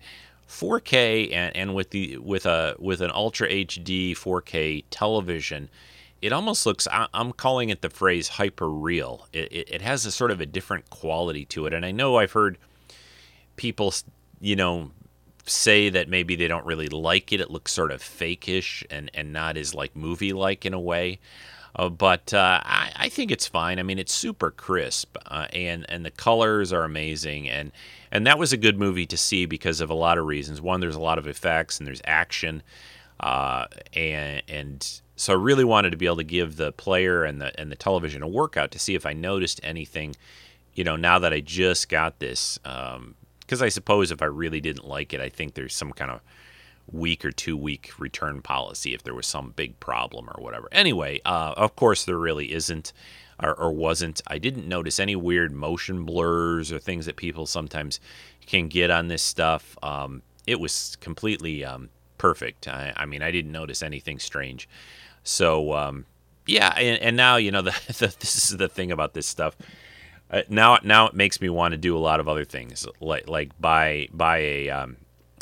4K 0.53 1.33
and, 1.33 1.55
and 1.55 1.75
with 1.75 1.89
the 1.89 2.17
with 2.17 2.45
a 2.45 2.75
with 2.79 3.01
an 3.01 3.12
Ultra 3.12 3.50
HD 3.50 4.12
4K 4.12 4.83
television, 4.89 5.69
it 6.22 6.31
almost 6.31 6.65
looks 6.65 6.88
i'm 6.91 7.33
calling 7.33 7.69
it 7.69 7.81
the 7.81 7.89
phrase 7.89 8.29
hyper 8.29 8.69
real 8.69 9.27
it, 9.33 9.51
it, 9.51 9.67
it, 9.69 9.81
has 9.81 10.05
a 10.05 10.12
sort 10.12 10.31
of 10.31 10.39
a 10.39 10.45
different 10.45 10.89
quality 10.89 11.43
to 11.43 11.65
it. 11.65 11.74
And 11.74 11.86
i 11.86 11.91
know 11.91 12.17
i've 12.17 12.31
heard 12.31 12.57
people 13.57 13.93
you 14.39 14.55
know 14.55 14.91
say 15.45 15.89
that 15.89 16.07
maybe 16.07 16.36
they 16.36 16.48
don't 16.48 16.65
really 16.65 16.88
like 16.88 17.33
it. 17.33 17.41
It 17.41 17.51
looks 17.51 17.72
sort 17.72 17.91
of 17.91 18.01
fakeish 18.01 18.83
and, 18.89 19.12
and 19.13 19.33
not 19.33 19.57
as 19.57 19.74
like 19.74 19.95
movie 19.95 20.33
like 20.33 20.65
in 20.65 20.74
a 20.74 20.79
way. 20.79 21.19
Uh, 21.75 21.89
but 21.89 22.33
uh, 22.33 22.62
I, 22.63 22.91
I, 22.95 23.10
think 23.10 23.31
it's 23.31 23.48
fine. 23.48 23.79
I 23.79 23.83
mean, 23.83 23.98
it's 23.98 24.13
super 24.13 24.51
crisp, 24.51 25.17
uh, 25.25 25.48
and 25.53 25.88
and 25.89 26.05
the 26.05 26.12
colors 26.12 26.72
are 26.72 26.83
amazing, 26.83 27.50
and 27.50 27.72
and 28.13 28.27
that 28.27 28.38
was 28.38 28.53
a 28.53 28.58
good 28.58 28.77
movie 28.77 29.08
to 29.08 29.17
see 29.17 29.48
because 29.48 29.82
of 29.82 29.89
a 29.89 29.96
lot 29.96 30.20
of 30.20 30.25
reasons. 30.25 30.62
One, 30.62 30.79
there's 30.79 30.96
a 30.96 31.01
lot 31.01 31.17
of 31.17 31.27
effects, 31.27 31.79
and 31.79 31.88
there's 31.88 32.01
action, 32.05 32.62
uh, 33.20 33.65
and 33.93 34.43
and 34.48 35.01
so 35.15 35.34
I 35.34 35.36
really 35.36 35.63
wanted 35.63 35.89
to 35.89 35.98
be 35.98 36.05
able 36.05 36.17
to 36.17 36.24
give 36.24 36.55
the 36.55 36.72
player 36.72 37.24
and 37.24 37.41
the 37.41 37.60
and 37.60 37.72
the 37.72 37.75
television 37.75 38.22
a 38.22 38.27
workout 38.27 38.70
to 38.72 38.79
see 38.79 38.93
if 38.93 39.08
I 39.08 39.13
noticed 39.13 39.60
anything, 39.63 40.15
you 40.75 40.84
know, 40.84 40.96
now 40.96 41.17
that 41.17 41.34
I 41.34 41.39
just 41.39 41.89
got 41.89 42.20
this. 42.20 42.60
Because 42.60 43.62
um, 43.62 43.65
I 43.65 43.70
suppose 43.70 44.12
if 44.12 44.22
I 44.22 44.25
really 44.25 44.62
didn't 44.62 44.88
like 44.88 45.12
it, 45.12 45.20
I 45.20 45.29
think 45.29 45.55
there's 45.55 45.74
some 45.74 45.91
kind 45.91 46.12
of 46.12 46.22
week 46.91 47.25
or 47.25 47.32
two 47.32 47.58
week 47.58 47.93
return 47.98 48.43
policy 48.43 48.93
if 48.93 49.01
there 49.01 49.15
was 49.15 49.25
some 49.25 49.53
big 49.55 49.79
problem 49.79 50.29
or 50.29 50.43
whatever. 50.43 50.67
Anyway, 50.72 51.20
uh, 51.25 51.55
of 51.58 51.75
course 51.75 52.05
there 52.05 52.20
really 52.20 52.53
isn't 52.53 52.93
or, 53.42 53.54
or, 53.56 53.72
wasn't. 53.72 54.22
I 54.28 54.38
didn't 54.38 54.68
notice 54.68 55.00
any 55.00 55.16
weird 55.16 55.52
motion 55.52 56.04
blurs 56.06 56.72
or 56.72 56.80
things 56.80 57.06
that 57.06 57.16
people 57.16 57.46
sometimes 57.46 58.00
can 58.46 58.68
get 58.68 58.92
on 58.92 59.08
this 59.08 59.24
stuff. 59.24 59.78
Um, 59.82 60.22
it 60.46 60.60
was 60.60 60.98
completely 61.02 61.63
um, 61.63 61.90
perfect. 62.18 62.68
I, 62.68 62.94
I, 62.96 63.06
mean, 63.06 63.22
I 63.22 63.32
didn't 63.32 63.52
notice 63.52 63.82
anything 63.82 64.20
strange. 64.20 64.70
So 65.24 65.74
um, 65.74 66.06
yeah, 66.46 66.74
and, 66.78 67.02
and, 67.02 67.18
now 67.18 67.38
you 67.38 67.52
know 67.52 67.62
the, 67.70 67.72
the, 67.88 68.16
this 68.20 68.52
is 68.52 68.58
the 68.58 68.68
thing 68.68 68.92
about 68.92 69.13
this 69.13 69.28
stuff. 69.28 69.56
Uh, 70.30 70.42
now 70.50 70.78
now 70.84 71.08
it 71.08 71.13
makes 71.13 71.40
me 71.42 71.50
want 71.50 71.74
to 71.74 71.78
do 71.78 71.96
a 71.96 72.00
lot 72.00 72.20
of 72.20 72.28
other 72.28 72.46
things 72.46 72.88
like 73.00 73.28
like 73.28 73.52
buy 73.60 74.08
buy 74.13 74.38
a. 74.38 74.70
Um, 74.70 74.98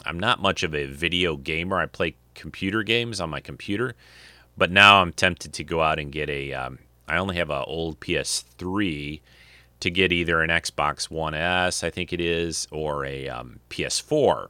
I'm 0.06 0.20
not 0.20 0.42
much 0.42 0.64
of 0.64 0.74
a 0.74 0.88
video 0.88 1.38
gamer. 1.38 1.80
I 1.80 1.86
play 1.86 2.16
computer 2.34 2.82
games 2.82 3.22
on 3.22 3.30
my 3.30 3.40
computer, 3.40 3.94
but 4.58 4.72
now 4.72 5.02
I'm 5.02 5.14
tempted 5.14 5.54
to 5.54 5.64
go 5.64 5.82
out 5.82 6.00
and 6.00 6.12
get 6.12 6.30
a. 6.30 6.54
Um, 6.54 6.80
I 7.12 7.18
only 7.18 7.36
have 7.36 7.50
an 7.50 7.64
old 7.68 8.00
PS3 8.00 9.22
to 9.82 9.90
get 9.90 10.12
either 10.12 10.42
an 10.42 10.50
Xbox 10.50 11.10
One 11.10 11.34
S, 11.34 11.84
I 11.84 11.90
think 11.90 12.14
it 12.14 12.22
is, 12.22 12.68
or 12.72 13.06
a 13.06 13.28
um, 13.28 13.60
PS4 13.70 14.48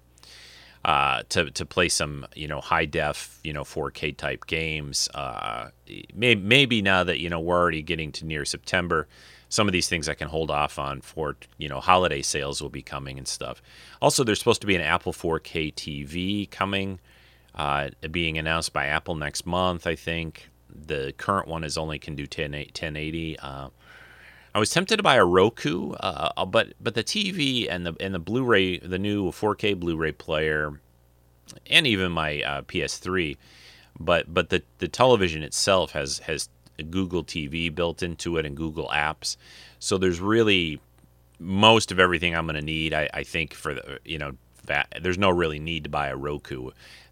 uh, 0.84 1.24
to 1.30 1.52
to 1.52 1.66
play 1.66 1.90
some 1.90 2.26
you 2.36 2.48
know 2.48 2.60
high 2.60 2.86
def 2.86 3.40
you 3.44 3.54
know 3.54 3.64
4K 3.64 4.16
type 4.16 4.46
games. 4.46 5.10
Uh, 5.14 5.70
may, 6.14 6.36
maybe 6.36 6.82
now 6.82 7.04
that 7.04 7.20
you 7.20 7.30
know 7.30 7.40
we're 7.40 7.58
already 7.58 7.82
getting 7.82 8.12
to 8.14 8.26
near 8.26 8.46
September, 8.46 9.08
some 9.50 9.68
of 9.68 9.74
these 9.74 9.88
things 9.88 10.10
I 10.10 10.14
can 10.14 10.28
hold 10.28 10.50
off 10.52 10.80
on 10.80 11.02
for 11.02 11.38
you 11.58 11.70
know 11.70 11.80
holiday 11.80 12.22
sales 12.22 12.62
will 12.62 12.70
be 12.70 12.82
coming 12.82 13.18
and 13.18 13.28
stuff. 13.28 13.62
Also, 14.02 14.24
there's 14.24 14.40
supposed 14.40 14.62
to 14.62 14.68
be 14.68 14.76
an 14.76 14.82
Apple 14.82 15.14
4K 15.14 15.74
TV 15.74 16.50
coming, 16.50 17.00
uh, 17.56 17.90
being 18.12 18.38
announced 18.38 18.74
by 18.74 18.88
Apple 18.88 19.16
next 19.16 19.46
month. 19.46 19.88
I 19.88 19.96
think 19.96 20.51
the 20.74 21.14
current 21.18 21.48
one 21.48 21.64
is 21.64 21.78
only 21.78 22.00
can 22.00 22.16
do 22.16 22.28
10, 22.28 22.52
1080. 22.52 23.40
Uh, 23.40 23.70
I 24.54 24.60
was 24.60 24.70
tempted 24.70 24.98
to 24.98 25.04
buy 25.04 25.16
a 25.16 25.26
Roku, 25.26 25.94
uh, 25.94 26.32
uh, 26.36 26.46
but 26.46 26.74
but 26.82 26.94
the 26.94 27.04
TV 27.04 27.68
and 27.70 27.86
the 27.86 27.96
and 28.00 28.14
the 28.14 28.20
Blu-ray, 28.20 28.80
the 28.80 29.00
new 29.00 29.32
4K 29.32 29.80
Blu-ray 29.80 30.12
player, 30.12 30.82
and 31.70 31.88
even 31.88 32.12
my 32.12 32.42
uh, 32.42 32.62
PS3, 32.64 33.38
but 34.00 34.34
but 34.34 34.50
the 34.50 34.64
the 34.80 34.90
television 34.90 35.42
itself 35.42 35.92
has 35.92 36.20
has 36.20 36.50
Google 36.90 37.24
TV 37.24 37.74
built 37.74 38.04
into 38.04 38.38
it 38.38 38.46
and 38.46 38.58
Google 38.58 38.90
Apps, 38.90 39.38
so 39.80 39.98
there's 39.98 40.20
really 40.20 40.82
most 41.40 41.92
of 41.92 42.00
everything 42.00 42.36
I'm 42.36 42.46
going 42.46 42.56
to 42.56 42.62
need. 42.62 42.94
I, 42.94 43.10
I 43.14 43.24
think 43.24 43.54
for 43.54 43.74
the 43.74 44.00
you 44.04 44.18
know 44.18 44.34
that 44.66 45.00
there's 45.02 45.18
no 45.18 45.30
really 45.30 45.60
need 45.60 45.86
to 45.86 45.90
buy 45.90 46.08
a 46.08 46.16
Roku 46.16 46.72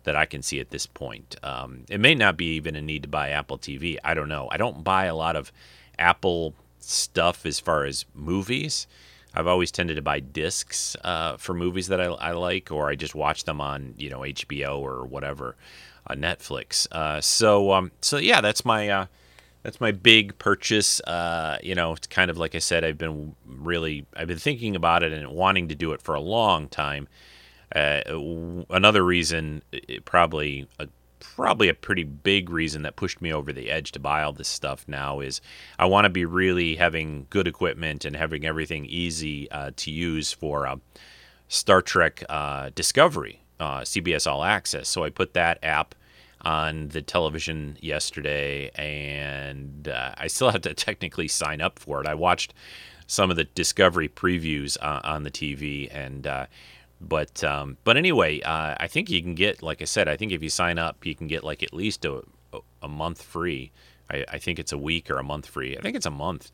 that 0.09 0.15
I 0.15 0.25
can 0.25 0.41
see 0.41 0.59
at 0.59 0.71
this 0.71 0.87
point. 0.87 1.35
Um, 1.43 1.85
it 1.87 1.99
may 1.99 2.15
not 2.15 2.35
be 2.35 2.55
even 2.55 2.75
a 2.75 2.81
need 2.81 3.03
to 3.03 3.07
buy 3.07 3.29
Apple 3.29 3.59
TV. 3.59 3.99
I 4.03 4.15
don't 4.15 4.27
know. 4.27 4.47
I 4.51 4.57
don't 4.57 4.83
buy 4.83 5.05
a 5.05 5.13
lot 5.13 5.35
of 5.35 5.51
Apple 5.99 6.55
stuff 6.79 7.45
as 7.45 7.59
far 7.59 7.85
as 7.85 8.05
movies. 8.15 8.87
I've 9.35 9.45
always 9.45 9.69
tended 9.69 9.97
to 9.97 10.01
buy 10.01 10.19
discs 10.19 10.95
uh, 11.03 11.37
for 11.37 11.53
movies 11.53 11.89
that 11.89 12.01
I, 12.01 12.05
I, 12.05 12.31
like, 12.31 12.71
or 12.71 12.89
I 12.89 12.95
just 12.95 13.13
watch 13.13 13.43
them 13.43 13.61
on 13.61 13.93
you 13.99 14.09
know 14.09 14.21
HBO 14.21 14.79
or 14.79 15.05
whatever, 15.05 15.55
uh, 16.07 16.15
Netflix. 16.15 16.91
Uh, 16.91 17.21
so 17.21 17.71
um, 17.71 17.91
so 18.01 18.17
yeah, 18.17 18.41
that's 18.41 18.65
my 18.65 18.89
uh, 18.89 19.05
that's 19.61 19.79
my 19.79 19.91
big 19.91 20.39
purchase. 20.39 21.01
Uh, 21.01 21.59
you 21.61 21.75
know, 21.75 21.93
it's 21.93 22.07
kind 22.07 22.31
of 22.31 22.39
like 22.39 22.55
I 22.55 22.59
said, 22.59 22.83
I've 22.83 22.97
been 22.97 23.35
really 23.45 24.07
I've 24.17 24.27
been 24.27 24.39
thinking 24.39 24.75
about 24.75 25.03
it 25.03 25.13
and 25.13 25.29
wanting 25.29 25.67
to 25.67 25.75
do 25.75 25.91
it 25.91 26.01
for 26.01 26.15
a 26.15 26.19
long 26.19 26.67
time. 26.67 27.07
Uh, 27.75 28.63
another 28.69 29.03
reason, 29.03 29.61
probably 30.05 30.67
a, 30.79 30.87
probably 31.19 31.69
a 31.69 31.73
pretty 31.73 32.03
big 32.03 32.49
reason 32.49 32.81
that 32.83 32.95
pushed 32.95 33.21
me 33.21 33.31
over 33.31 33.51
the 33.51 33.69
edge 33.69 33.91
to 33.91 33.99
buy 33.99 34.23
all 34.23 34.33
this 34.33 34.47
stuff 34.47 34.85
now 34.87 35.19
is 35.19 35.41
I 35.77 35.85
want 35.85 36.05
to 36.05 36.09
be 36.09 36.25
really 36.25 36.75
having 36.75 37.27
good 37.29 37.47
equipment 37.47 38.05
and 38.05 38.15
having 38.15 38.45
everything 38.45 38.85
easy 38.85 39.49
uh, 39.51 39.71
to 39.77 39.91
use 39.91 40.31
for 40.31 40.65
uh, 40.65 40.77
Star 41.47 41.81
Trek 41.81 42.23
uh, 42.29 42.69
Discovery, 42.75 43.41
uh, 43.59 43.81
CBS 43.81 44.29
All 44.29 44.43
Access. 44.43 44.87
So 44.87 45.03
I 45.03 45.09
put 45.09 45.33
that 45.33 45.59
app 45.63 45.95
on 46.41 46.89
the 46.89 47.01
television 47.01 47.77
yesterday, 47.81 48.71
and 48.75 49.87
uh, 49.89 50.13
I 50.17 50.27
still 50.27 50.51
have 50.51 50.61
to 50.61 50.73
technically 50.75 51.27
sign 51.27 51.61
up 51.61 51.79
for 51.79 52.01
it. 52.01 52.07
I 52.07 52.13
watched 52.13 52.53
some 53.07 53.31
of 53.31 53.35
the 53.35 53.43
Discovery 53.43 54.07
previews 54.07 54.77
uh, 54.81 55.01
on 55.03 55.23
the 55.23 55.31
TV, 55.31 55.89
and 55.91 56.27
uh, 56.27 56.45
but 57.01 57.43
um, 57.43 57.77
but 57.83 57.97
anyway, 57.97 58.41
uh, 58.41 58.75
I 58.79 58.87
think 58.87 59.09
you 59.09 59.21
can 59.21 59.35
get, 59.35 59.63
like 59.63 59.81
I 59.81 59.85
said, 59.85 60.07
I 60.07 60.17
think 60.17 60.31
if 60.31 60.43
you 60.43 60.49
sign 60.49 60.77
up, 60.77 61.05
you 61.05 61.15
can 61.15 61.27
get 61.27 61.43
like 61.43 61.63
at 61.63 61.73
least 61.73 62.05
a, 62.05 62.21
a 62.81 62.87
month 62.87 63.21
free. 63.21 63.71
I, 64.09 64.25
I 64.27 64.37
think 64.37 64.59
it's 64.59 64.71
a 64.71 64.77
week 64.77 65.09
or 65.09 65.17
a 65.17 65.23
month 65.23 65.45
free. 65.45 65.77
I 65.77 65.81
think 65.81 65.95
it's 65.95 66.05
a 66.05 66.11
month. 66.11 66.51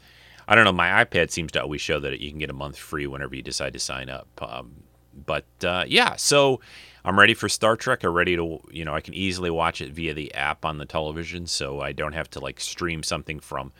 I 0.48 0.54
don't 0.54 0.66
know. 0.66 0.72
My 0.72 1.04
iPad 1.04 1.32
seems 1.32 1.52
to 1.54 1.62
always 1.62 1.82
show 1.82 2.00
that 2.00 2.20
you 2.20 2.30
can 2.30 2.40
get 2.40 2.52
a 2.52 2.54
month 2.54 2.78
free 2.78 3.08
whenever 3.08 3.36
you 3.36 3.42
decide 3.42 3.74
to 3.74 3.80
sign 3.80 4.10
up. 4.10 4.28
Um, 4.40 4.84
but 5.26 5.46
uh, 5.64 5.86
yeah, 5.88 6.16
so 6.18 6.60
I'm 7.04 7.18
ready 7.18 7.34
for 7.34 7.50
Star 7.50 7.76
Trek. 7.76 8.04
I'm 8.04 8.14
ready 8.14 8.36
to, 8.36 8.60
you 8.70 8.86
know, 8.86 8.94
I 8.94 9.02
can 9.02 9.14
easily 9.14 9.50
watch 9.50 9.82
it 9.82 9.92
via 9.92 10.14
the 10.14 10.34
app 10.36 10.66
on 10.66 10.78
the 10.78 10.86
television, 10.86 11.48
so 11.48 11.82
I 11.82 11.94
don't 11.94 12.14
have 12.14 12.30
to 12.32 12.40
like 12.40 12.60
stream 12.60 13.02
something 13.02 13.40
from 13.40 13.72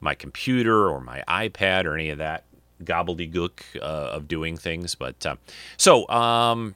my 0.00 0.14
computer 0.14 0.88
or 0.88 1.00
my 1.00 1.24
iPad 1.26 1.86
or 1.86 1.94
any 1.94 2.10
of 2.10 2.18
that 2.18 2.44
gobbledygook 2.82 3.60
uh, 3.76 3.84
of 3.84 4.28
doing 4.28 4.56
things. 4.56 4.94
But 4.94 5.24
uh, 5.24 5.36
so 5.76 6.08
um, 6.08 6.74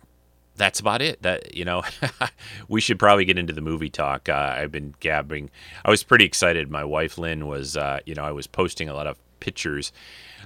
that's 0.56 0.80
about 0.80 1.02
it. 1.02 1.22
That 1.22 1.54
you 1.54 1.64
know, 1.64 1.82
we 2.68 2.80
should 2.80 2.98
probably 2.98 3.24
get 3.24 3.38
into 3.38 3.52
the 3.52 3.60
movie 3.60 3.90
talk. 3.90 4.28
Uh, 4.28 4.54
I've 4.58 4.72
been 4.72 4.94
gabbing. 5.00 5.50
I 5.84 5.90
was 5.90 6.02
pretty 6.02 6.24
excited. 6.24 6.70
My 6.70 6.84
wife 6.84 7.18
Lynn 7.18 7.46
was, 7.46 7.76
uh, 7.76 8.00
you 8.04 8.14
know, 8.14 8.24
I 8.24 8.32
was 8.32 8.46
posting 8.46 8.88
a 8.88 8.94
lot 8.94 9.06
of 9.06 9.18
pictures 9.40 9.92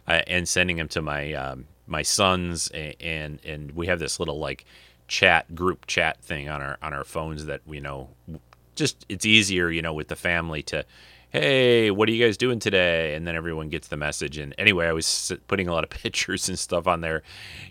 uh, 0.06 0.22
and 0.26 0.48
sending 0.48 0.76
them 0.76 0.88
to 0.88 1.02
my 1.02 1.32
um, 1.32 1.66
my 1.86 2.02
sons, 2.02 2.68
and, 2.68 2.94
and 3.00 3.38
and 3.44 3.72
we 3.72 3.86
have 3.86 3.98
this 3.98 4.18
little 4.18 4.38
like 4.38 4.64
chat 5.08 5.54
group 5.54 5.86
chat 5.86 6.22
thing 6.22 6.48
on 6.48 6.62
our 6.62 6.78
on 6.82 6.94
our 6.94 7.04
phones 7.04 7.46
that 7.46 7.60
we 7.66 7.80
know 7.80 8.08
just 8.74 9.04
it's 9.08 9.26
easier 9.26 9.68
you 9.68 9.82
know 9.82 9.92
with 9.92 10.08
the 10.08 10.16
family 10.16 10.62
to 10.62 10.84
hey, 11.32 11.90
what 11.90 12.10
are 12.10 12.12
you 12.12 12.22
guys 12.22 12.36
doing 12.36 12.58
today? 12.58 13.14
And 13.14 13.26
then 13.26 13.34
everyone 13.34 13.70
gets 13.70 13.88
the 13.88 13.96
message. 13.96 14.36
And 14.36 14.54
anyway, 14.58 14.86
I 14.86 14.92
was 14.92 15.32
putting 15.48 15.66
a 15.66 15.72
lot 15.72 15.82
of 15.82 15.90
pictures 16.02 16.48
and 16.48 16.58
stuff 16.58 16.86
on 16.86 17.00
there. 17.00 17.22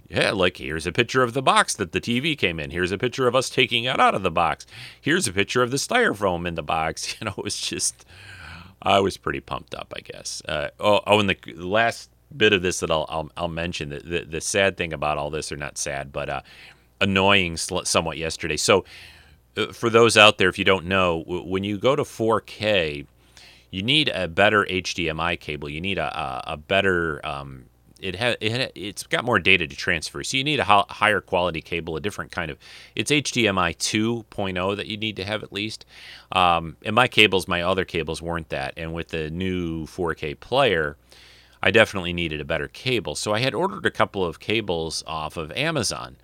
Yeah, 0.10 0.32
like 0.32 0.58
here's 0.58 0.88
a 0.88 0.92
picture 0.92 1.22
of 1.22 1.34
the 1.34 1.44
box 1.44 1.76
that 1.76 1.92
the 1.92 2.02
TV 2.02 2.36
came 2.36 2.60
in. 2.60 2.72
Here's 2.72 2.92
a 2.92 2.98
picture 2.98 3.28
of 3.28 3.36
us 3.36 3.50
taking 3.50 3.84
it 3.84 4.00
out 4.00 4.16
of 4.16 4.24
the 4.24 4.32
box. 4.32 4.66
Here's 5.00 5.28
a 5.28 5.32
picture 5.32 5.62
of 5.62 5.70
the 5.70 5.78
styrofoam 5.78 6.48
in 6.48 6.56
the 6.56 6.64
box. 6.64 7.16
You 7.22 7.26
know, 7.26 7.36
it 7.38 7.44
was 7.44 7.60
just, 7.60 8.04
I 8.82 9.00
was 9.00 9.16
pretty 9.16 9.42
pumped 9.42 9.76
up, 9.76 9.94
I 9.96 10.00
guess. 10.00 10.42
Uh, 10.48 10.70
oh, 10.80 11.02
oh, 11.06 11.20
and 11.20 11.30
the 11.30 11.38
last 11.56 12.10
bit 12.36 12.52
of 12.52 12.64
this 12.64 12.80
that 12.80 12.90
I'll, 12.90 13.06
I'll, 13.10 13.32
I'll 13.38 13.48
mention 13.48 13.90
the, 13.90 14.00
the, 14.00 14.26
the, 14.26 14.42
sad 14.42 14.76
thing 14.76 14.92
about 14.92 15.20
all 15.20 15.30
this, 15.30 15.52
or 15.52 15.58
not 15.58 15.78
sad, 15.78 16.12
but 16.12 16.30
uh, 16.30 16.42
annoying 17.00 17.58
somewhat 17.58 18.18
yesterday. 18.18 18.58
So, 18.58 18.86
uh, 19.56 19.68
for 19.68 19.92
those 19.92 20.18
out 20.18 20.40
there, 20.40 20.50
if 20.50 20.58
you 20.58 20.66
don't 20.66 20.86
know, 20.86 21.24
when 21.28 21.64
you 21.64 21.78
go 21.78 21.96
to 21.96 22.04
4K, 22.04 23.06
you 23.72 23.82
need 23.82 24.10
a 24.10 24.28
better 24.28 24.66
HDMI 24.66 25.40
cable. 25.40 25.70
You 25.70 25.82
need 25.82 25.98
a, 25.98 26.16
a, 26.18 26.54
a 26.54 26.58
better 26.58 27.26
um, 27.26 27.66
it 28.02 28.16
has 28.16 28.36
it, 28.42 28.72
it's 28.76 29.04
got 29.04 29.24
more 29.24 29.40
data 29.40 29.68
to 29.68 29.76
transfer. 29.76 30.24
So 30.24 30.38
you 30.38 30.44
need 30.44 30.60
a 30.60 30.64
higher 30.64 31.22
quality 31.22 31.62
cable, 31.62 31.96
a 31.96 32.02
different 32.02 32.32
kind 32.32 32.52
of. 32.52 32.58
It's 32.96 33.12
HDMI 33.12 33.78
2.0 33.78 34.76
that 34.76 34.88
you 34.88 34.98
need 34.98 35.16
to 35.18 35.24
have 35.24 35.44
at 35.44 35.54
least. 35.54 35.86
Um, 36.32 36.78
and 36.84 36.96
my 36.96 37.08
cables, 37.08 37.48
my 37.48 37.62
other 37.62 37.86
cables 37.86 38.22
weren't 38.22 38.50
that. 38.50 38.74
And 38.76 38.94
with 38.94 39.10
the 39.10 39.30
new 39.30 39.86
4K 39.86 40.40
player, 40.40 40.98
I 41.64 41.72
definitely 41.72 42.14
needed 42.14 42.42
a 42.42 42.46
better 42.46 42.68
cable. 42.68 43.16
So 43.16 43.34
I 43.34 43.40
had 43.40 43.54
ordered 43.54 43.86
a 43.86 43.92
couple 43.92 44.26
of 44.26 44.40
cables 44.40 45.04
off 45.06 45.38
of 45.38 45.52
Amazon 45.52 46.18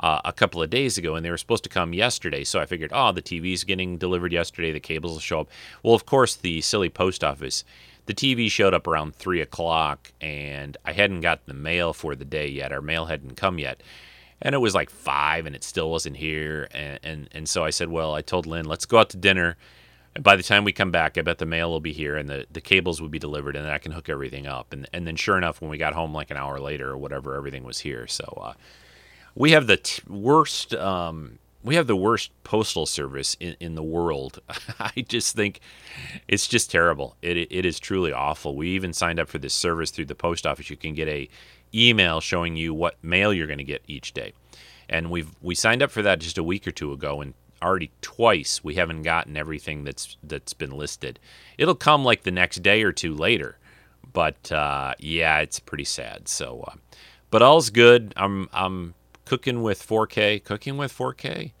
uh, 0.00 0.20
a 0.24 0.32
couple 0.32 0.62
of 0.62 0.70
days 0.70 0.98
ago, 0.98 1.14
and 1.14 1.24
they 1.24 1.30
were 1.30 1.38
supposed 1.38 1.64
to 1.64 1.70
come 1.70 1.92
yesterday. 1.92 2.44
So 2.44 2.60
I 2.60 2.66
figured, 2.66 2.90
oh, 2.92 3.12
the 3.12 3.22
TV's 3.22 3.64
getting 3.64 3.96
delivered 3.98 4.32
yesterday. 4.32 4.72
The 4.72 4.80
cables 4.80 5.12
will 5.12 5.20
show 5.20 5.40
up. 5.40 5.48
Well, 5.82 5.94
of 5.94 6.06
course, 6.06 6.36
the 6.36 6.60
silly 6.60 6.88
post 6.88 7.22
office, 7.22 7.64
the 8.06 8.14
TV 8.14 8.50
showed 8.50 8.74
up 8.74 8.86
around 8.86 9.14
three 9.14 9.40
o'clock, 9.40 10.12
and 10.20 10.76
I 10.84 10.92
hadn't 10.92 11.20
got 11.20 11.46
the 11.46 11.54
mail 11.54 11.92
for 11.92 12.14
the 12.14 12.24
day 12.24 12.48
yet. 12.48 12.72
Our 12.72 12.82
mail 12.82 13.06
hadn't 13.06 13.36
come 13.36 13.58
yet. 13.58 13.82
And 14.42 14.54
it 14.54 14.58
was 14.58 14.74
like 14.74 14.90
five, 14.90 15.46
and 15.46 15.56
it 15.56 15.64
still 15.64 15.90
wasn't 15.90 16.16
here. 16.16 16.68
And, 16.72 17.00
and, 17.02 17.28
and 17.32 17.48
so 17.48 17.64
I 17.64 17.70
said, 17.70 17.88
well, 17.88 18.14
I 18.14 18.20
told 18.20 18.46
Lynn, 18.46 18.66
let's 18.66 18.84
go 18.84 18.98
out 18.98 19.10
to 19.10 19.16
dinner. 19.16 19.56
And 20.14 20.22
by 20.22 20.36
the 20.36 20.42
time 20.42 20.64
we 20.64 20.72
come 20.72 20.90
back, 20.90 21.18
I 21.18 21.22
bet 21.22 21.38
the 21.38 21.46
mail 21.46 21.70
will 21.70 21.80
be 21.80 21.92
here 21.92 22.16
and 22.16 22.28
the, 22.28 22.46
the 22.50 22.60
cables 22.60 23.00
will 23.00 23.08
be 23.08 23.18
delivered, 23.18 23.56
and 23.56 23.64
then 23.64 23.72
I 23.72 23.78
can 23.78 23.92
hook 23.92 24.08
everything 24.08 24.46
up. 24.46 24.72
And, 24.72 24.88
and 24.92 25.06
then, 25.06 25.16
sure 25.16 25.38
enough, 25.38 25.60
when 25.60 25.70
we 25.70 25.78
got 25.78 25.94
home 25.94 26.12
like 26.12 26.30
an 26.30 26.36
hour 26.36 26.60
later 26.60 26.90
or 26.90 26.98
whatever, 26.98 27.34
everything 27.34 27.64
was 27.64 27.80
here. 27.80 28.06
So, 28.06 28.24
uh, 28.40 28.52
we 29.34 29.52
have 29.52 29.66
the 29.66 29.76
t- 29.76 30.02
worst 30.08 30.74
um, 30.74 31.38
we 31.62 31.76
have 31.76 31.86
the 31.86 31.96
worst 31.96 32.30
postal 32.44 32.84
service 32.84 33.36
in, 33.40 33.56
in 33.58 33.74
the 33.74 33.82
world. 33.82 34.40
I 34.78 35.04
just 35.08 35.34
think 35.34 35.60
it's 36.28 36.46
just 36.46 36.70
terrible. 36.70 37.16
It, 37.22 37.38
it 37.38 37.64
is 37.64 37.80
truly 37.80 38.12
awful. 38.12 38.54
We 38.54 38.68
even 38.70 38.92
signed 38.92 39.18
up 39.18 39.28
for 39.28 39.38
this 39.38 39.54
service 39.54 39.90
through 39.90 40.04
the 40.04 40.14
post 40.14 40.46
office. 40.46 40.68
You 40.68 40.76
can 40.76 40.94
get 40.94 41.08
a 41.08 41.28
email 41.74 42.20
showing 42.20 42.56
you 42.56 42.74
what 42.74 43.02
mail 43.02 43.32
you're 43.32 43.46
going 43.46 43.58
to 43.58 43.64
get 43.64 43.82
each 43.88 44.12
day. 44.12 44.34
And 44.88 45.10
we've 45.10 45.30
we 45.40 45.54
signed 45.54 45.82
up 45.82 45.90
for 45.90 46.02
that 46.02 46.20
just 46.20 46.38
a 46.38 46.42
week 46.42 46.66
or 46.66 46.70
two 46.70 46.92
ago 46.92 47.22
and 47.22 47.32
already 47.62 47.90
twice 48.02 48.62
we 48.62 48.74
haven't 48.74 49.02
gotten 49.02 49.36
everything 49.36 49.84
that's 49.84 50.18
that's 50.22 50.52
been 50.52 50.70
listed. 50.70 51.18
It'll 51.56 51.74
come 51.74 52.04
like 52.04 52.22
the 52.22 52.30
next 52.30 52.62
day 52.62 52.82
or 52.82 52.92
two 52.92 53.14
later. 53.14 53.56
But 54.12 54.52
uh, 54.52 54.94
yeah, 54.98 55.38
it's 55.38 55.58
pretty 55.58 55.84
sad. 55.84 56.28
So 56.28 56.64
uh, 56.68 56.74
but 57.30 57.40
all's 57.40 57.70
good. 57.70 58.12
I'm 58.16 58.50
I'm 58.52 58.94
cooking 59.24 59.62
with 59.62 59.86
4K, 59.86 60.42
cooking 60.44 60.76
with 60.76 60.96
4K. 60.96 61.52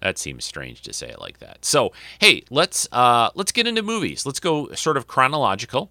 That 0.00 0.18
seems 0.18 0.44
strange 0.44 0.82
to 0.82 0.92
say 0.92 1.08
it 1.08 1.20
like 1.20 1.38
that. 1.38 1.64
So, 1.64 1.92
hey, 2.18 2.42
let's 2.50 2.88
uh, 2.90 3.30
let's 3.36 3.52
get 3.52 3.68
into 3.68 3.82
movies. 3.82 4.26
Let's 4.26 4.40
go 4.40 4.72
sort 4.72 4.96
of 4.96 5.06
chronological, 5.06 5.90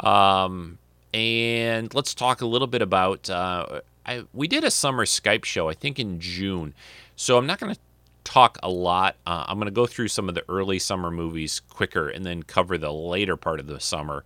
um, 0.00 0.78
and 1.12 1.94
let's 1.94 2.14
talk 2.14 2.40
a 2.40 2.46
little 2.46 2.66
bit 2.66 2.82
about. 2.82 3.30
Uh, 3.30 3.80
I, 4.04 4.24
we 4.32 4.48
did 4.48 4.64
a 4.64 4.70
summer 4.70 5.04
Skype 5.04 5.44
show, 5.44 5.68
I 5.68 5.74
think 5.74 6.00
in 6.00 6.18
June, 6.18 6.74
so 7.14 7.38
I'm 7.38 7.46
not 7.46 7.60
going 7.60 7.74
to 7.74 7.80
talk 8.24 8.58
a 8.62 8.68
lot. 8.68 9.16
Uh, 9.24 9.44
I'm 9.46 9.58
going 9.58 9.66
to 9.66 9.72
go 9.72 9.86
through 9.86 10.08
some 10.08 10.28
of 10.28 10.34
the 10.34 10.44
early 10.48 10.80
summer 10.80 11.12
movies 11.12 11.60
quicker, 11.60 12.08
and 12.08 12.26
then 12.26 12.42
cover 12.42 12.76
the 12.76 12.92
later 12.92 13.36
part 13.36 13.60
of 13.60 13.68
the 13.68 13.78
summer 13.78 14.24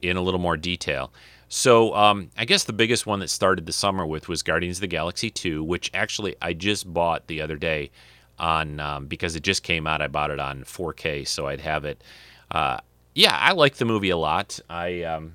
in 0.00 0.16
a 0.16 0.20
little 0.22 0.40
more 0.40 0.56
detail. 0.56 1.12
So 1.48 1.94
um, 1.94 2.30
I 2.36 2.44
guess 2.44 2.64
the 2.64 2.72
biggest 2.72 3.06
one 3.06 3.20
that 3.20 3.30
started 3.30 3.66
the 3.66 3.72
summer 3.72 4.06
with 4.06 4.28
was 4.28 4.42
Guardians 4.42 4.78
of 4.78 4.82
the 4.82 4.86
Galaxy 4.86 5.30
2, 5.30 5.64
which 5.64 5.90
actually 5.94 6.36
I 6.42 6.52
just 6.52 6.92
bought 6.92 7.26
the 7.26 7.40
other 7.40 7.56
day 7.56 7.90
on 8.38 8.80
um, 8.80 9.06
because 9.06 9.34
it 9.34 9.42
just 9.42 9.62
came 9.62 9.86
out. 9.86 10.02
I 10.02 10.08
bought 10.08 10.30
it 10.30 10.38
on 10.38 10.64
4K, 10.64 11.26
so 11.26 11.46
I'd 11.46 11.60
have 11.60 11.84
it. 11.84 12.02
Uh, 12.50 12.78
yeah, 13.14 13.36
I 13.36 13.52
like 13.52 13.76
the 13.76 13.86
movie 13.86 14.10
a 14.10 14.16
lot. 14.16 14.60
I, 14.68 15.02
um, 15.04 15.34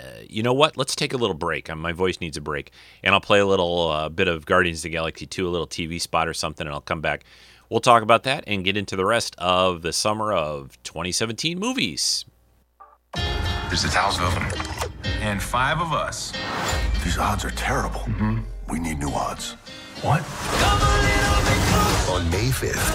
uh, 0.00 0.04
you 0.28 0.42
know 0.42 0.54
what? 0.54 0.76
Let's 0.76 0.94
take 0.94 1.12
a 1.12 1.16
little 1.16 1.34
break. 1.34 1.68
Um, 1.68 1.80
my 1.80 1.92
voice 1.92 2.20
needs 2.20 2.36
a 2.36 2.40
break, 2.40 2.70
and 3.02 3.14
I'll 3.14 3.20
play 3.20 3.40
a 3.40 3.46
little 3.46 3.88
uh, 3.90 4.08
bit 4.08 4.28
of 4.28 4.46
Guardians 4.46 4.78
of 4.78 4.84
the 4.84 4.90
Galaxy 4.90 5.26
2, 5.26 5.46
a 5.46 5.50
little 5.50 5.66
TV 5.66 6.00
spot 6.00 6.28
or 6.28 6.34
something, 6.34 6.66
and 6.66 6.72
I'll 6.72 6.80
come 6.80 7.00
back. 7.00 7.24
We'll 7.68 7.80
talk 7.80 8.02
about 8.02 8.22
that 8.22 8.44
and 8.46 8.64
get 8.64 8.76
into 8.76 8.94
the 8.94 9.04
rest 9.04 9.34
of 9.38 9.82
the 9.82 9.92
summer 9.92 10.32
of 10.32 10.80
2017 10.84 11.58
movies. 11.58 12.24
There's 13.68 13.84
a 13.84 13.88
Taos 13.88 14.18
governor 14.18 14.50
and 15.20 15.42
five 15.42 15.80
of 15.80 15.92
us. 15.92 16.32
These 17.02 17.18
odds 17.18 17.44
are 17.44 17.50
terrible. 17.50 18.00
Mm-hmm. 18.00 18.38
We 18.70 18.78
need 18.78 18.98
new 18.98 19.10
odds. 19.10 19.52
What? 20.02 20.20
On 22.10 22.30
May 22.30 22.50
5th, 22.50 22.90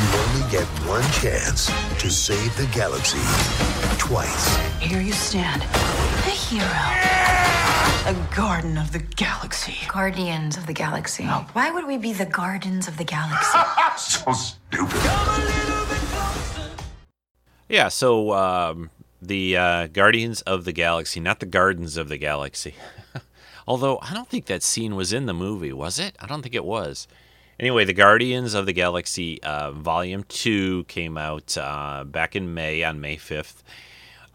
you 0.00 0.08
only 0.20 0.50
get 0.50 0.66
one 0.86 1.02
chance 1.12 1.66
to 2.00 2.10
save 2.10 2.56
the 2.56 2.66
galaxy 2.72 3.22
twice. 3.98 4.56
Here 4.80 5.00
you 5.00 5.12
stand, 5.12 5.62
a 5.62 6.30
hero. 6.30 6.66
Yeah! 6.66 7.54
A 8.06 8.36
garden 8.36 8.76
of 8.76 8.92
the 8.92 8.98
galaxy. 8.98 9.76
Guardians 9.88 10.58
of 10.58 10.66
the 10.66 10.74
galaxy. 10.74 11.24
Oh. 11.26 11.46
Why 11.54 11.70
would 11.70 11.86
we 11.86 11.96
be 11.96 12.12
the 12.12 12.26
gardens 12.26 12.86
of 12.86 12.98
the 12.98 13.04
galaxy? 13.04 13.58
so 13.96 14.32
stupid. 14.32 15.00
Yeah, 17.70 17.88
so 17.88 18.32
um, 18.32 18.90
the 19.26 19.56
uh, 19.56 19.86
Guardians 19.88 20.42
of 20.42 20.64
the 20.64 20.72
Galaxy, 20.72 21.20
not 21.20 21.40
the 21.40 21.46
Gardens 21.46 21.96
of 21.96 22.08
the 22.08 22.18
Galaxy. 22.18 22.74
Although 23.66 23.98
I 24.02 24.12
don't 24.12 24.28
think 24.28 24.46
that 24.46 24.62
scene 24.62 24.94
was 24.94 25.12
in 25.12 25.26
the 25.26 25.34
movie, 25.34 25.72
was 25.72 25.98
it? 25.98 26.16
I 26.20 26.26
don't 26.26 26.42
think 26.42 26.54
it 26.54 26.64
was. 26.64 27.08
Anyway, 27.58 27.84
the 27.84 27.92
Guardians 27.92 28.52
of 28.54 28.66
the 28.66 28.72
Galaxy 28.72 29.42
uh, 29.42 29.70
Volume 29.72 30.24
Two 30.24 30.84
came 30.84 31.16
out 31.16 31.56
uh, 31.56 32.04
back 32.04 32.36
in 32.36 32.52
May 32.52 32.82
on 32.82 33.00
May 33.00 33.16
fifth. 33.16 33.62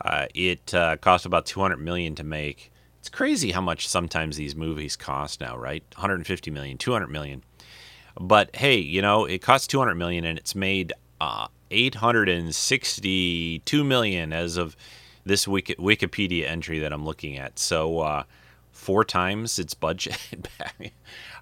Uh, 0.01 0.27
it 0.33 0.73
uh, 0.73 0.97
cost 0.97 1.25
about 1.25 1.45
two 1.45 1.59
hundred 1.59 1.77
million 1.77 2.15
to 2.15 2.23
make. 2.23 2.71
It's 2.99 3.09
crazy 3.09 3.51
how 3.51 3.61
much 3.61 3.87
sometimes 3.87 4.35
these 4.35 4.55
movies 4.55 4.95
cost 4.95 5.39
now, 5.39 5.57
right? 5.57 5.83
150 5.95 6.51
million, 6.51 6.77
200 6.77 7.07
million. 7.07 7.43
But 8.19 8.53
hey, 8.55 8.77
you 8.77 9.01
know, 9.01 9.23
it 9.23 9.41
costs 9.41 9.67
200 9.67 9.95
million 9.95 10.25
and 10.25 10.37
it's 10.37 10.53
made 10.53 10.91
uh, 11.21 11.47
862 11.71 13.83
million 13.83 14.33
as 14.33 14.57
of 14.57 14.75
this 15.25 15.47
Wiki- 15.47 15.75
Wikipedia 15.75 16.47
entry 16.47 16.79
that 16.79 16.91
I'm 16.91 17.05
looking 17.05 17.37
at. 17.37 17.59
So 17.59 17.99
uh, 17.99 18.23
four 18.71 19.03
times 19.03 19.59
its 19.59 19.73
budget. 19.73 20.47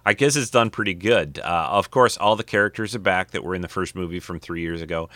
I 0.06 0.14
guess 0.14 0.36
it's 0.36 0.50
done 0.50 0.70
pretty 0.70 0.94
good. 0.94 1.40
Uh, 1.42 1.68
of 1.70 1.90
course, 1.90 2.16
all 2.16 2.36
the 2.36 2.44
characters 2.44 2.94
are 2.94 3.00
back 3.00 3.32
that 3.32 3.44
were 3.44 3.54
in 3.54 3.62
the 3.62 3.68
first 3.68 3.94
movie 3.94 4.20
from 4.20 4.40
three 4.40 4.60
years 4.60 4.82
ago. 4.82 5.08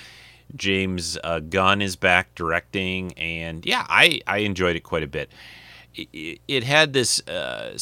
James 0.57 1.19
uh, 1.25 1.41
Gunn 1.41 1.81
is 1.81 1.97
back 1.97 2.35
directing, 2.35 3.13
and 3.15 3.65
yeah, 3.65 3.87
I, 3.89 4.21
I 4.27 4.39
enjoyed 4.39 4.77
it 4.77 4.81
quite 4.81 5.03
a 5.03 5.07
bit. 5.07 5.31
It, 5.95 6.41
it 6.47 6.65
had 6.65 6.93
this 6.93 7.27
uh, 7.27 7.73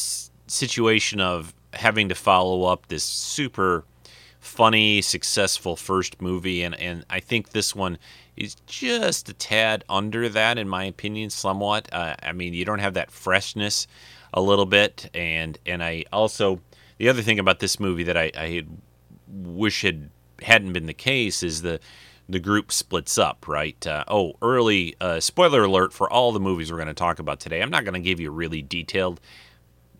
situation 0.47 1.19
of 1.19 1.53
having 1.73 2.09
to 2.09 2.15
follow 2.15 2.63
up 2.63 2.87
this 2.87 3.03
super 3.03 3.83
funny, 4.41 5.01
successful 5.01 5.77
first 5.77 6.21
movie, 6.21 6.63
and, 6.63 6.75
and 6.75 7.05
I 7.09 7.21
think 7.21 7.49
this 7.51 7.73
one 7.73 7.97
is 8.35 8.55
just 8.65 9.29
a 9.29 9.33
tad 9.33 9.85
under 9.87 10.27
that, 10.27 10.57
in 10.57 10.67
my 10.67 10.83
opinion, 10.83 11.29
somewhat. 11.29 11.87
Uh, 11.93 12.15
I 12.21 12.33
mean, 12.33 12.53
you 12.53 12.65
don't 12.65 12.79
have 12.79 12.95
that 12.95 13.11
freshness 13.11 13.87
a 14.33 14.41
little 14.41 14.65
bit, 14.65 15.09
and 15.13 15.57
and 15.65 15.83
I 15.83 16.05
also 16.11 16.59
the 16.97 17.07
other 17.07 17.21
thing 17.21 17.39
about 17.39 17.59
this 17.59 17.79
movie 17.79 18.03
that 18.03 18.17
I, 18.17 18.31
I 18.35 18.63
wish 19.27 19.83
had 19.83 20.09
hadn't 20.41 20.73
been 20.73 20.87
the 20.87 20.93
case 20.93 21.43
is 21.43 21.61
the 21.61 21.79
the 22.27 22.39
group 22.39 22.71
splits 22.71 23.17
up, 23.17 23.47
right? 23.47 23.85
Uh, 23.85 24.05
oh, 24.07 24.33
early 24.41 24.95
uh, 24.99 25.19
spoiler 25.19 25.63
alert 25.63 25.93
for 25.93 26.11
all 26.11 26.31
the 26.31 26.39
movies 26.39 26.71
we're 26.71 26.77
going 26.77 26.87
to 26.87 26.93
talk 26.93 27.19
about 27.19 27.39
today. 27.39 27.61
I'm 27.61 27.69
not 27.69 27.83
going 27.83 27.93
to 27.93 27.99
give 27.99 28.19
you 28.19 28.31
really 28.31 28.61
detailed 28.61 29.19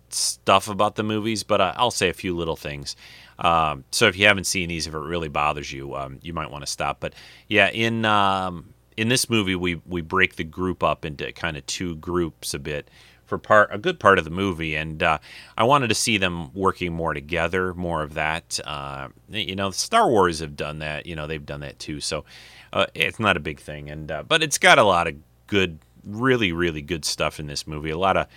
stuff 0.09 0.67
about 0.67 0.95
the 0.95 1.03
movies, 1.03 1.43
but 1.43 1.61
uh, 1.61 1.73
I'll 1.75 1.91
say 1.91 2.09
a 2.09 2.13
few 2.13 2.35
little 2.35 2.55
things. 2.55 2.95
Um, 3.41 3.83
so 3.91 4.07
if 4.07 4.17
you 4.17 4.27
haven't 4.27 4.45
seen 4.45 4.69
these, 4.69 4.87
if 4.87 4.93
it 4.93 4.99
really 4.99 5.27
bothers 5.27 5.71
you, 5.71 5.95
um, 5.95 6.19
you 6.21 6.33
might 6.33 6.51
want 6.51 6.63
to 6.63 6.71
stop. 6.71 6.99
But 6.99 7.13
yeah, 7.47 7.69
in 7.69 8.05
um, 8.05 8.73
in 8.95 9.09
this 9.09 9.29
movie, 9.29 9.55
we 9.55 9.75
we 9.87 10.01
break 10.01 10.35
the 10.35 10.43
group 10.43 10.83
up 10.83 11.03
into 11.03 11.31
kind 11.33 11.57
of 11.57 11.65
two 11.65 11.95
groups 11.95 12.53
a 12.53 12.59
bit 12.59 12.89
for 13.25 13.37
part 13.37 13.69
a 13.71 13.77
good 13.77 13.99
part 13.99 14.19
of 14.19 14.25
the 14.25 14.29
movie, 14.29 14.75
and 14.75 15.01
uh, 15.01 15.17
I 15.57 15.63
wanted 15.63 15.87
to 15.87 15.95
see 15.95 16.17
them 16.17 16.53
working 16.53 16.93
more 16.93 17.13
together, 17.13 17.73
more 17.73 18.03
of 18.03 18.13
that. 18.13 18.59
Uh, 18.63 19.07
you 19.29 19.55
know, 19.55 19.71
Star 19.71 20.07
Wars 20.09 20.39
have 20.39 20.55
done 20.55 20.79
that. 20.79 21.05
You 21.05 21.15
know, 21.15 21.27
they've 21.27 21.45
done 21.45 21.61
that 21.61 21.79
too. 21.79 21.99
So 21.99 22.25
uh, 22.73 22.85
it's 22.93 23.19
not 23.19 23.37
a 23.37 23.39
big 23.39 23.59
thing, 23.59 23.89
and 23.89 24.11
uh, 24.11 24.23
but 24.23 24.43
it's 24.43 24.57
got 24.57 24.77
a 24.77 24.83
lot 24.83 25.07
of 25.07 25.15
good, 25.47 25.79
really, 26.03 26.51
really 26.51 26.81
good 26.81 27.05
stuff 27.05 27.39
in 27.39 27.47
this 27.47 27.65
movie. 27.65 27.89
A 27.89 27.97
lot 27.97 28.17
of 28.17 28.27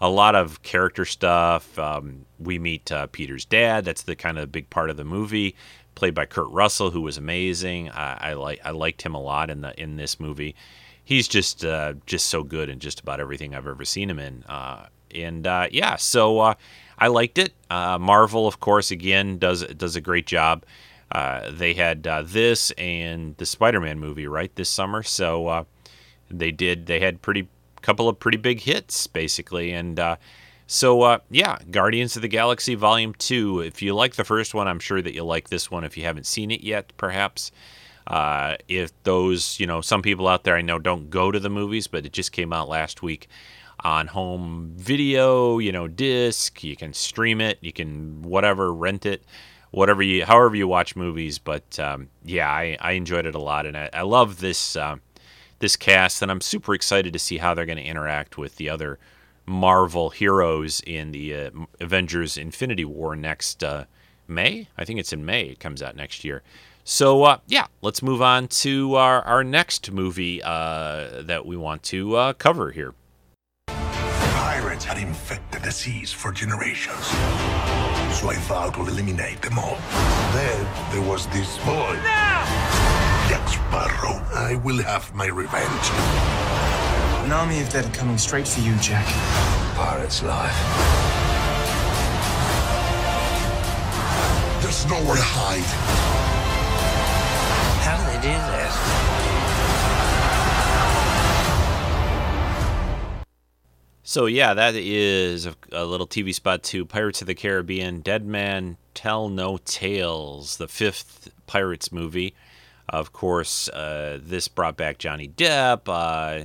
a 0.00 0.08
lot 0.08 0.34
of 0.34 0.62
character 0.62 1.04
stuff. 1.04 1.78
Um, 1.78 2.26
we 2.38 2.58
meet 2.58 2.90
uh, 2.92 3.06
Peter's 3.08 3.44
dad. 3.44 3.84
That's 3.84 4.02
the 4.02 4.16
kind 4.16 4.38
of 4.38 4.52
big 4.52 4.70
part 4.70 4.90
of 4.90 4.96
the 4.96 5.04
movie, 5.04 5.56
played 5.94 6.14
by 6.14 6.26
Kurt 6.26 6.48
Russell, 6.50 6.90
who 6.90 7.00
was 7.00 7.16
amazing. 7.16 7.90
I, 7.90 8.30
I 8.30 8.32
like 8.34 8.60
I 8.64 8.70
liked 8.70 9.02
him 9.02 9.14
a 9.14 9.20
lot 9.20 9.50
in 9.50 9.60
the 9.62 9.78
in 9.80 9.96
this 9.96 10.20
movie. 10.20 10.54
He's 11.02 11.26
just 11.26 11.64
uh, 11.64 11.94
just 12.06 12.26
so 12.26 12.42
good 12.42 12.68
in 12.68 12.78
just 12.78 13.00
about 13.00 13.20
everything 13.20 13.54
I've 13.54 13.66
ever 13.66 13.84
seen 13.84 14.10
him 14.10 14.18
in. 14.18 14.44
Uh, 14.44 14.86
and 15.14 15.46
uh, 15.46 15.68
yeah, 15.72 15.96
so 15.96 16.38
uh, 16.40 16.54
I 16.98 17.08
liked 17.08 17.38
it. 17.38 17.54
Uh, 17.70 17.98
Marvel, 17.98 18.46
of 18.46 18.60
course, 18.60 18.90
again 18.90 19.38
does 19.38 19.64
does 19.64 19.96
a 19.96 20.00
great 20.00 20.26
job. 20.26 20.64
they 21.50 21.74
had 21.74 22.04
this 22.26 22.70
and 22.72 23.36
the 23.38 23.46
Spider-Man 23.46 23.98
movie 23.98 24.28
right 24.28 24.54
this 24.54 24.70
summer, 24.70 25.02
so 25.02 25.66
they 26.30 26.52
did. 26.52 26.86
They 26.86 27.00
had 27.00 27.20
pretty 27.20 27.48
couple 27.82 28.08
of 28.08 28.18
pretty 28.18 28.38
big 28.38 28.60
hits, 28.60 29.06
basically. 29.06 29.72
And 29.72 29.98
uh, 29.98 30.16
so, 30.66 31.02
uh, 31.02 31.18
yeah, 31.30 31.58
Guardians 31.70 32.16
of 32.16 32.22
the 32.22 32.28
Galaxy 32.28 32.74
Volume 32.74 33.14
2. 33.14 33.60
If 33.60 33.82
you 33.82 33.94
like 33.94 34.16
the 34.16 34.24
first 34.24 34.54
one, 34.54 34.68
I'm 34.68 34.80
sure 34.80 35.00
that 35.00 35.14
you'll 35.14 35.26
like 35.26 35.48
this 35.48 35.70
one 35.70 35.84
if 35.84 35.96
you 35.96 36.04
haven't 36.04 36.26
seen 36.26 36.50
it 36.50 36.62
yet, 36.62 36.92
perhaps. 36.96 37.50
Uh, 38.06 38.56
if 38.68 38.90
those, 39.02 39.60
you 39.60 39.66
know, 39.66 39.80
some 39.80 40.02
people 40.02 40.26
out 40.26 40.44
there 40.44 40.56
I 40.56 40.62
know 40.62 40.78
don't 40.78 41.10
go 41.10 41.30
to 41.30 41.38
the 41.38 41.50
movies, 41.50 41.86
but 41.86 42.06
it 42.06 42.12
just 42.12 42.32
came 42.32 42.52
out 42.52 42.68
last 42.68 43.02
week 43.02 43.28
on 43.80 44.06
home 44.08 44.72
video, 44.76 45.58
you 45.58 45.72
know, 45.72 45.86
disc. 45.88 46.64
You 46.64 46.76
can 46.76 46.92
stream 46.92 47.40
it, 47.40 47.58
you 47.60 47.72
can 47.72 48.22
whatever, 48.22 48.72
rent 48.72 49.06
it, 49.06 49.22
whatever 49.70 50.02
you, 50.02 50.24
however 50.24 50.56
you 50.56 50.66
watch 50.66 50.96
movies. 50.96 51.38
But 51.38 51.78
um, 51.78 52.08
yeah, 52.24 52.50
I, 52.50 52.76
I 52.80 52.92
enjoyed 52.92 53.26
it 53.26 53.34
a 53.34 53.40
lot, 53.40 53.66
and 53.66 53.76
I, 53.76 53.90
I 53.92 54.02
love 54.02 54.40
this. 54.40 54.74
Uh, 54.74 54.96
this 55.58 55.76
cast, 55.76 56.22
and 56.22 56.30
I'm 56.30 56.40
super 56.40 56.74
excited 56.74 57.12
to 57.12 57.18
see 57.18 57.38
how 57.38 57.54
they're 57.54 57.66
going 57.66 57.78
to 57.78 57.84
interact 57.84 58.38
with 58.38 58.56
the 58.56 58.68
other 58.70 58.98
Marvel 59.46 60.10
heroes 60.10 60.80
in 60.86 61.12
the 61.12 61.34
uh, 61.34 61.50
Avengers 61.80 62.36
Infinity 62.36 62.84
War 62.84 63.16
next 63.16 63.64
uh, 63.64 63.84
May. 64.26 64.68
I 64.76 64.84
think 64.84 65.00
it's 65.00 65.12
in 65.12 65.24
May. 65.24 65.44
It 65.44 65.60
comes 65.60 65.82
out 65.82 65.96
next 65.96 66.24
year. 66.24 66.42
So, 66.84 67.24
uh, 67.24 67.38
yeah, 67.46 67.66
let's 67.82 68.02
move 68.02 68.22
on 68.22 68.48
to 68.48 68.94
our, 68.94 69.22
our 69.22 69.44
next 69.44 69.90
movie 69.90 70.42
uh, 70.42 71.22
that 71.22 71.44
we 71.44 71.56
want 71.56 71.82
to 71.84 72.16
uh, 72.16 72.32
cover 72.34 72.70
here. 72.70 72.94
Pirates 73.66 74.84
had 74.84 74.98
infected 74.98 75.62
the 75.62 75.70
seas 75.70 76.12
for 76.12 76.32
generations. 76.32 77.06
So 78.16 78.30
I 78.30 78.36
vowed 78.48 78.74
to 78.74 78.80
eliminate 78.80 79.42
them 79.42 79.58
all. 79.58 79.76
Then 80.32 80.92
there 80.92 81.02
was 81.02 81.26
this 81.28 81.58
boy. 81.58 82.27
Jack 83.28 83.46
Sparrow. 83.46 84.24
I 84.34 84.54
will 84.64 84.82
have 84.82 85.14
my 85.14 85.26
revenge. 85.26 85.90
An 87.26 87.32
army 87.32 87.60
of 87.60 87.68
dead 87.68 87.84
are 87.84 87.94
coming 87.94 88.16
straight 88.16 88.48
for 88.48 88.60
you, 88.60 88.74
Jack. 88.76 89.04
Pirate's 89.76 90.22
life. 90.22 90.56
There's 94.62 94.86
nowhere 94.86 95.16
to 95.16 95.22
hide. 95.22 95.60
How 97.84 97.96
do 97.98 98.04
they 98.12 98.20
do 98.22 98.32
this? 98.56 98.74
So 104.04 104.24
yeah, 104.24 104.54
that 104.54 104.74
is 104.74 105.44
a, 105.44 105.54
a 105.70 105.84
little 105.84 106.06
TV 106.06 106.34
spot 106.34 106.62
to 106.62 106.86
Pirates 106.86 107.20
of 107.20 107.26
the 107.26 107.34
Caribbean: 107.34 108.00
Dead 108.00 108.24
Men 108.24 108.78
Tell 108.94 109.28
No 109.28 109.58
Tales, 109.58 110.56
the 110.56 110.66
fifth 110.66 111.30
Pirates 111.46 111.92
movie. 111.92 112.34
Of 112.88 113.12
course, 113.12 113.68
uh, 113.68 114.18
this 114.22 114.48
brought 114.48 114.76
back 114.78 114.98
Johnny 114.98 115.28
Depp, 115.28 115.88
uh, 115.88 116.42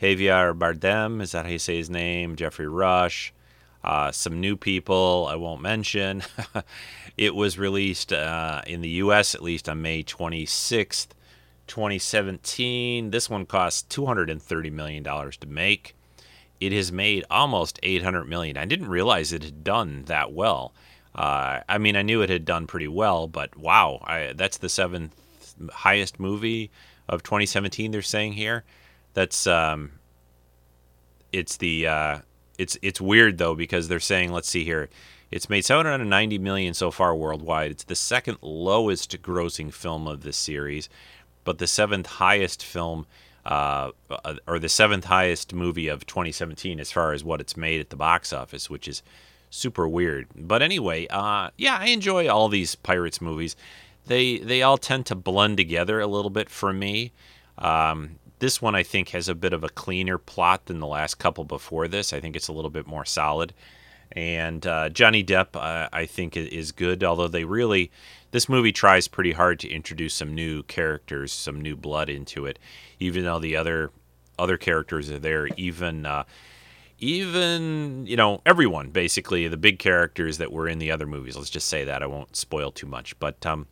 Javier 0.00 0.56
Bardem, 0.58 1.20
is 1.20 1.32
that 1.32 1.44
how 1.44 1.52
you 1.52 1.58
say 1.58 1.76
his 1.76 1.90
name? 1.90 2.36
Geoffrey 2.36 2.66
Rush, 2.66 3.34
uh, 3.84 4.10
some 4.12 4.40
new 4.40 4.56
people 4.56 5.26
I 5.28 5.36
won't 5.36 5.60
mention. 5.60 6.22
it 7.18 7.34
was 7.34 7.58
released 7.58 8.14
uh, 8.14 8.62
in 8.66 8.80
the 8.80 8.88
U.S. 8.88 9.34
at 9.34 9.42
least 9.42 9.68
on 9.68 9.82
May 9.82 10.02
26th, 10.02 11.08
2017. 11.66 13.10
This 13.10 13.28
one 13.28 13.44
cost 13.44 13.90
$230 13.90 14.72
million 14.72 15.04
to 15.04 15.46
make. 15.46 15.94
It 16.60 16.72
has 16.72 16.90
made 16.90 17.24
almost 17.30 17.78
800 17.82 18.24
million. 18.24 18.56
I 18.56 18.64
didn't 18.64 18.88
realize 18.88 19.32
it 19.32 19.44
had 19.44 19.64
done 19.64 20.04
that 20.06 20.32
well. 20.32 20.72
Uh, 21.14 21.60
I 21.68 21.76
mean, 21.76 21.94
I 21.94 22.02
knew 22.02 22.22
it 22.22 22.30
had 22.30 22.46
done 22.46 22.66
pretty 22.66 22.88
well, 22.88 23.26
but 23.28 23.54
wow, 23.56 24.02
I, 24.04 24.32
that's 24.34 24.56
the 24.56 24.70
seventh 24.70 25.12
highest 25.72 26.18
movie 26.18 26.70
of 27.08 27.22
2017. 27.22 27.90
They're 27.90 28.02
saying 28.02 28.34
here. 28.34 28.64
That's 29.14 29.46
um, 29.46 29.92
it's 31.32 31.56
the 31.56 31.86
uh, 31.86 32.18
it's 32.58 32.78
it's 32.82 33.00
weird 33.00 33.38
though 33.38 33.54
because 33.54 33.88
they're 33.88 34.00
saying 34.00 34.32
let's 34.32 34.48
see 34.48 34.64
here, 34.64 34.88
it's 35.30 35.48
made 35.50 35.64
790 35.64 36.38
million 36.38 36.74
so 36.74 36.90
far 36.90 37.14
worldwide. 37.14 37.70
It's 37.70 37.84
the 37.84 37.94
second 37.94 38.38
lowest 38.40 39.20
grossing 39.22 39.72
film 39.72 40.06
of 40.06 40.22
this 40.22 40.36
series, 40.36 40.88
but 41.44 41.58
the 41.58 41.66
seventh 41.66 42.06
highest 42.06 42.64
film. 42.64 43.06
Uh, 43.44 43.90
or 44.46 44.60
the 44.60 44.68
seventh 44.68 45.06
highest 45.06 45.52
movie 45.52 45.88
of 45.88 46.06
2017 46.06 46.78
as 46.78 46.92
far 46.92 47.12
as 47.12 47.24
what 47.24 47.40
it's 47.40 47.56
made 47.56 47.80
at 47.80 47.90
the 47.90 47.96
box 47.96 48.32
office, 48.32 48.70
which 48.70 48.86
is 48.86 49.02
super 49.50 49.86
weird. 49.86 50.28
But 50.36 50.62
anyway, 50.62 51.06
uh, 51.08 51.50
yeah, 51.56 51.76
I 51.80 51.86
enjoy 51.86 52.28
all 52.28 52.48
these 52.48 52.74
pirates 52.74 53.20
movies 53.20 53.54
they 54.06 54.38
they 54.38 54.62
all 54.62 54.78
tend 54.78 55.06
to 55.06 55.14
blend 55.14 55.56
together 55.56 56.00
a 56.00 56.06
little 56.06 56.30
bit 56.30 56.50
for 56.50 56.72
me. 56.72 57.12
Um, 57.58 58.18
this 58.38 58.60
one 58.60 58.74
I 58.74 58.82
think 58.82 59.10
has 59.10 59.28
a 59.28 59.34
bit 59.34 59.52
of 59.52 59.62
a 59.62 59.68
cleaner 59.68 60.18
plot 60.18 60.66
than 60.66 60.80
the 60.80 60.86
last 60.86 61.16
couple 61.16 61.44
before 61.44 61.86
this. 61.86 62.12
I 62.12 62.20
think 62.20 62.34
it's 62.34 62.48
a 62.48 62.52
little 62.52 62.70
bit 62.70 62.86
more 62.86 63.04
solid. 63.04 63.54
And 64.14 64.66
uh, 64.66 64.88
Johnny 64.90 65.24
Depp, 65.24 65.54
uh, 65.54 65.88
I 65.92 66.06
think, 66.06 66.36
is 66.36 66.72
good. 66.72 67.02
Although 67.02 67.28
they 67.28 67.44
really, 67.44 67.90
this 68.30 68.48
movie 68.48 68.72
tries 68.72 69.08
pretty 69.08 69.32
hard 69.32 69.58
to 69.60 69.70
introduce 69.70 70.14
some 70.14 70.34
new 70.34 70.64
characters, 70.64 71.32
some 71.32 71.60
new 71.60 71.76
blood 71.76 72.10
into 72.10 72.44
it. 72.44 72.58
Even 72.98 73.24
though 73.24 73.38
the 73.38 73.56
other 73.56 73.90
other 74.38 74.56
characters 74.56 75.10
are 75.10 75.18
there, 75.18 75.48
even 75.56 76.04
uh, 76.04 76.24
even 76.98 78.06
you 78.06 78.16
know 78.16 78.42
everyone 78.44 78.90
basically 78.90 79.48
the 79.48 79.56
big 79.56 79.78
characters 79.78 80.38
that 80.38 80.52
were 80.52 80.68
in 80.68 80.78
the 80.78 80.90
other 80.90 81.06
movies. 81.06 81.36
Let's 81.36 81.50
just 81.50 81.68
say 81.68 81.84
that 81.84 82.02
I 82.02 82.06
won't 82.06 82.36
spoil 82.36 82.70
too 82.70 82.86
much, 82.86 83.18
but 83.18 83.44
um, 83.46 83.66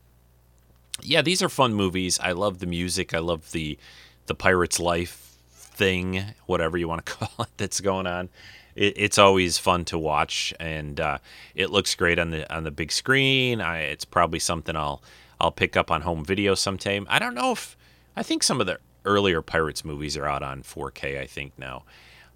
yeah, 1.02 1.22
these 1.22 1.42
are 1.42 1.48
fun 1.48 1.74
movies. 1.74 2.18
I 2.20 2.32
love 2.32 2.58
the 2.58 2.66
music. 2.66 3.14
I 3.14 3.18
love 3.18 3.52
the 3.52 3.78
the 4.26 4.34
pirate's 4.34 4.78
life 4.78 5.36
thing, 5.50 6.22
whatever 6.46 6.76
you 6.78 6.86
want 6.86 7.04
to 7.04 7.12
call 7.16 7.44
it, 7.44 7.50
that's 7.56 7.80
going 7.80 8.06
on. 8.06 8.28
it, 8.76 8.94
it's 8.96 9.18
always 9.18 9.58
fun 9.58 9.84
to 9.86 9.98
watch, 9.98 10.54
and 10.60 11.00
uh, 11.00 11.18
it 11.54 11.70
looks 11.70 11.94
great 11.94 12.18
on 12.18 12.30
the 12.30 12.52
on 12.54 12.64
the 12.64 12.70
big 12.70 12.92
screen. 12.92 13.60
I, 13.60 13.80
it's 13.80 14.04
probably 14.04 14.38
something 14.38 14.76
I'll 14.76 15.02
I'll 15.40 15.52
pick 15.52 15.76
up 15.76 15.90
on 15.90 16.02
home 16.02 16.24
video 16.24 16.54
sometime. 16.54 17.06
I 17.10 17.18
don't 17.18 17.34
know 17.34 17.52
if 17.52 17.76
I 18.16 18.22
think 18.22 18.42
some 18.42 18.60
of 18.60 18.66
the 18.66 18.78
earlier 19.04 19.40
Pirates 19.42 19.84
movies 19.84 20.16
are 20.16 20.26
out 20.26 20.42
on 20.42 20.62
4K. 20.62 21.18
I 21.20 21.26
think 21.26 21.52
now. 21.58 21.84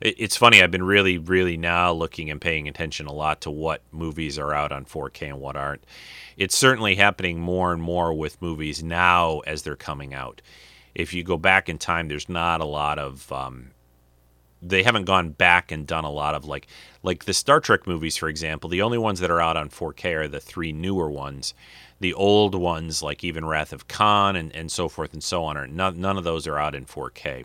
It, 0.05 0.15
it's 0.19 0.37
funny. 0.37 0.63
I've 0.63 0.71
been 0.71 0.85
really, 0.85 1.19
really 1.19 1.57
now 1.57 1.93
looking 1.93 2.31
and 2.31 2.41
paying 2.41 2.69
attention 2.69 3.07
a 3.07 3.13
lot 3.13 3.41
to 3.41 3.51
what 3.51 3.83
movies 3.91 4.39
are 4.39 4.55
out 4.55 4.71
on 4.71 4.85
4K 4.85 5.31
and 5.31 5.41
what 5.41 5.57
aren't. 5.57 5.85
It's 6.37 6.57
certainly 6.57 6.95
happening 6.95 7.41
more 7.41 7.73
and 7.73 7.83
more 7.83 8.15
with 8.15 8.41
movies 8.41 8.85
now 8.85 9.41
as 9.41 9.63
they're 9.63 9.75
coming 9.75 10.15
out. 10.15 10.41
If 10.95 11.13
you 11.13 11.25
go 11.25 11.37
back 11.37 11.69
in 11.69 11.79
time, 11.79 12.07
there's 12.07 12.29
not 12.29 12.61
a 12.61 12.65
lot 12.65 13.01
of 13.01 13.33
um, 13.33 13.71
they 14.63 14.83
haven't 14.83 15.05
gone 15.05 15.31
back 15.31 15.73
and 15.73 15.87
done 15.87 16.05
a 16.05 16.11
lot 16.11 16.35
of 16.35 16.45
like 16.45 16.69
like 17.03 17.25
the 17.25 17.35
Star 17.35 17.61
Trek 17.61 17.87
movies, 17.87 18.17
for 18.17 18.29
example. 18.29 18.71
The 18.71 18.83
only 18.83 18.99
ones 18.99 19.21
that 19.21 19.31
are 19.31 19.41
out 19.41 19.57
on 19.57 19.69
4K 19.69 20.15
are 20.15 20.29
the 20.29 20.41
three 20.41 20.73
newer 20.73 21.11
ones. 21.11 21.55
The 22.01 22.15
old 22.15 22.55
ones, 22.55 23.03
like 23.03 23.25
even 23.25 23.45
Wrath 23.45 23.73
of 23.73 23.89
Khan 23.89 24.37
and, 24.37 24.55
and 24.55 24.71
so 24.71 24.89
forth 24.89 25.13
and 25.13 25.23
so 25.23 25.45
on, 25.45 25.57
are 25.57 25.67
none, 25.67 26.01
none 26.01 26.19
of 26.19 26.25
those 26.25 26.47
are 26.47 26.59
out 26.59 26.75
in 26.75 26.87
4K. 26.87 27.45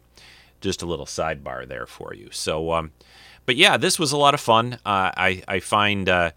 Just 0.62 0.82
a 0.82 0.86
little 0.86 1.06
sidebar 1.06 1.68
there 1.68 1.86
for 1.86 2.14
you. 2.14 2.30
So, 2.32 2.72
um, 2.74 2.92
but 3.46 3.56
yeah, 3.56 3.78
this 3.78 3.98
was 3.98 4.12
a 4.12 4.18
lot 4.18 4.34
of 4.34 4.40
fun. 4.40 4.74
Uh, 4.86 5.12
I 5.16 5.44
I 5.48 5.60
find 5.60 6.10
uh, 6.10 6.32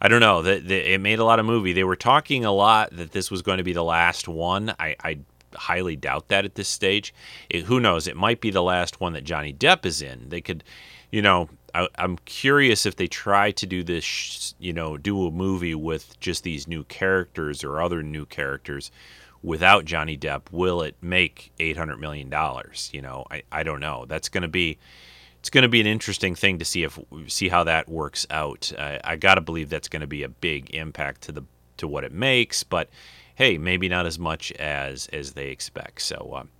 I 0.00 0.08
don't 0.08 0.20
know 0.20 0.42
that 0.42 0.68
it 0.68 1.00
made 1.00 1.20
a 1.20 1.24
lot 1.24 1.38
of 1.38 1.46
movie. 1.46 1.72
They 1.72 1.84
were 1.84 1.96
talking 1.96 2.44
a 2.44 2.52
lot 2.52 2.94
that 2.96 3.12
this 3.12 3.30
was 3.30 3.40
going 3.40 3.58
to 3.58 3.64
be 3.64 3.72
the 3.72 3.84
last 3.84 4.26
one. 4.26 4.74
I, 4.80 4.96
I 5.02 5.18
highly 5.54 5.94
doubt 5.94 6.26
that 6.28 6.44
at 6.44 6.56
this 6.56 6.68
stage. 6.68 7.14
It, 7.48 7.64
who 7.64 7.78
knows? 7.78 8.08
It 8.08 8.16
might 8.16 8.40
be 8.40 8.50
the 8.50 8.64
last 8.64 9.00
one 9.00 9.12
that 9.12 9.22
Johnny 9.22 9.52
Depp 9.52 9.86
is 9.86 10.02
in. 10.02 10.28
They 10.28 10.40
could, 10.40 10.64
you 11.12 11.22
know, 11.22 11.48
I, 11.72 11.86
am 11.98 12.18
curious 12.24 12.84
if 12.84 12.96
they 12.96 13.06
try 13.06 13.52
to 13.52 13.66
do 13.66 13.82
this, 13.82 14.54
you 14.58 14.72
know, 14.72 14.98
do 14.98 15.26
a 15.26 15.30
movie 15.30 15.74
with 15.74 16.18
just 16.20 16.42
these 16.42 16.66
new 16.66 16.84
characters 16.84 17.62
or 17.62 17.80
other 17.80 18.02
new 18.02 18.26
characters 18.26 18.90
without 19.42 19.84
Johnny 19.84 20.16
Depp. 20.16 20.42
Will 20.50 20.82
it 20.82 20.96
make 21.00 21.52
eight 21.58 21.76
hundred 21.76 21.98
million 22.00 22.30
dollars? 22.30 22.90
You 22.92 23.02
know, 23.02 23.26
I, 23.30 23.42
I 23.50 23.62
don't 23.62 23.80
know. 23.80 24.04
That's 24.06 24.28
going 24.28 24.42
to 24.42 24.48
be. 24.48 24.78
It's 25.40 25.50
going 25.50 25.62
to 25.62 25.68
be 25.68 25.80
an 25.80 25.88
interesting 25.88 26.36
thing 26.36 26.60
to 26.60 26.64
see 26.64 26.84
if 26.84 27.00
see 27.26 27.48
how 27.48 27.64
that 27.64 27.88
works 27.88 28.26
out. 28.30 28.72
I 28.78 29.16
got 29.16 29.34
to 29.34 29.40
believe 29.40 29.70
that's 29.70 29.88
going 29.88 30.02
to 30.02 30.06
be 30.06 30.22
a 30.22 30.28
big 30.28 30.72
impact 30.72 31.22
to 31.22 31.32
the 31.32 31.42
to 31.78 31.88
what 31.88 32.04
it 32.04 32.12
makes, 32.12 32.62
but 32.62 32.88
hey, 33.34 33.58
maybe 33.58 33.88
not 33.88 34.06
as 34.06 34.18
much 34.18 34.52
as 34.52 35.08
as 35.12 35.32
they 35.32 35.48
expect. 35.48 36.02
So, 36.02 36.32
um, 36.36 36.50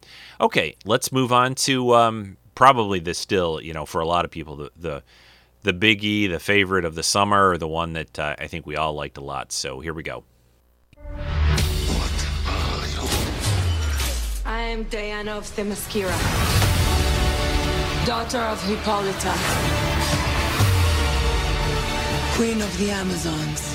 okay, 0.40 0.74
let's 0.84 1.12
move 1.12 1.32
on 1.32 1.54
to 1.54 1.94
um, 1.94 2.36
probably 2.54 2.98
the 2.98 3.14
still, 3.14 3.60
you 3.60 3.72
know, 3.72 3.86
for 3.86 4.00
a 4.00 4.06
lot 4.06 4.24
of 4.24 4.30
people, 4.32 4.56
the 4.56 4.70
the 4.76 5.02
the 5.62 5.72
biggie, 5.72 6.28
the 6.28 6.40
favorite 6.40 6.84
of 6.84 6.96
the 6.96 7.04
summer, 7.04 7.50
or 7.50 7.58
the 7.58 7.68
one 7.68 7.92
that 7.92 8.18
uh, 8.18 8.34
I 8.38 8.48
think 8.48 8.66
we 8.66 8.76
all 8.76 8.94
liked 8.94 9.16
a 9.16 9.22
lot. 9.22 9.52
So 9.52 9.78
here 9.78 9.94
we 9.94 10.02
go. 10.02 10.24
Am 14.72 14.84
Diana 14.84 15.32
of 15.32 15.44
Themyscira, 15.44 16.16
daughter 18.06 18.38
of 18.38 18.58
Hippolyta, 18.64 19.34
queen 22.36 22.62
of 22.62 22.78
the 22.78 22.90
Amazons 22.90 23.74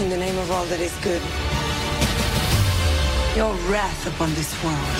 in 0.00 0.08
the 0.08 0.16
name 0.16 0.38
of 0.38 0.50
all 0.50 0.64
that 0.64 0.80
is 0.80 0.96
good. 1.02 1.20
Your 3.36 3.52
wrath 3.70 4.06
upon 4.06 4.32
this 4.32 4.54
world 4.64 4.94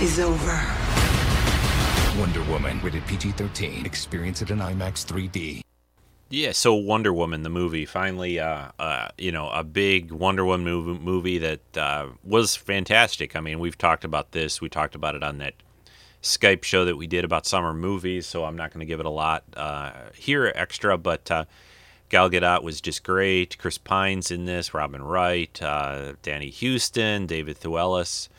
is 0.00 0.20
over. 0.20 0.60
Wonder 2.20 2.44
Woman, 2.48 2.80
rated 2.80 3.04
PG 3.06 3.32
13. 3.32 3.86
Experience 3.86 4.40
it 4.40 4.50
in 4.50 4.58
IMAX 4.58 5.04
3D. 5.04 5.62
Yeah, 6.32 6.52
so 6.52 6.72
Wonder 6.72 7.12
Woman, 7.12 7.42
the 7.42 7.50
movie, 7.50 7.84
finally, 7.84 8.40
uh, 8.40 8.68
uh, 8.78 9.08
you 9.18 9.30
know, 9.30 9.50
a 9.50 9.62
big 9.62 10.10
Wonder 10.10 10.46
Woman 10.46 10.64
movie, 10.64 10.98
movie 10.98 11.36
that 11.36 11.76
uh, 11.76 12.06
was 12.24 12.56
fantastic. 12.56 13.36
I 13.36 13.40
mean, 13.40 13.58
we've 13.58 13.76
talked 13.76 14.02
about 14.02 14.32
this. 14.32 14.58
We 14.58 14.70
talked 14.70 14.94
about 14.94 15.14
it 15.14 15.22
on 15.22 15.36
that 15.38 15.52
Skype 16.22 16.64
show 16.64 16.86
that 16.86 16.96
we 16.96 17.06
did 17.06 17.26
about 17.26 17.44
summer 17.44 17.74
movies, 17.74 18.26
so 18.26 18.46
I'm 18.46 18.56
not 18.56 18.72
going 18.72 18.80
to 18.80 18.86
give 18.86 18.98
it 18.98 19.04
a 19.04 19.10
lot 19.10 19.44
uh, 19.58 19.92
here 20.14 20.50
extra. 20.54 20.96
But 20.96 21.30
uh, 21.30 21.44
Gal 22.08 22.30
Gadot 22.30 22.62
was 22.62 22.80
just 22.80 23.04
great. 23.04 23.58
Chris 23.58 23.76
Pine's 23.76 24.30
in 24.30 24.46
this. 24.46 24.72
Robin 24.72 25.02
Wright, 25.02 25.62
uh, 25.62 26.14
Danny 26.22 26.50
Huston, 26.50 27.26
David 27.26 27.60
Thewlis, 27.60 28.30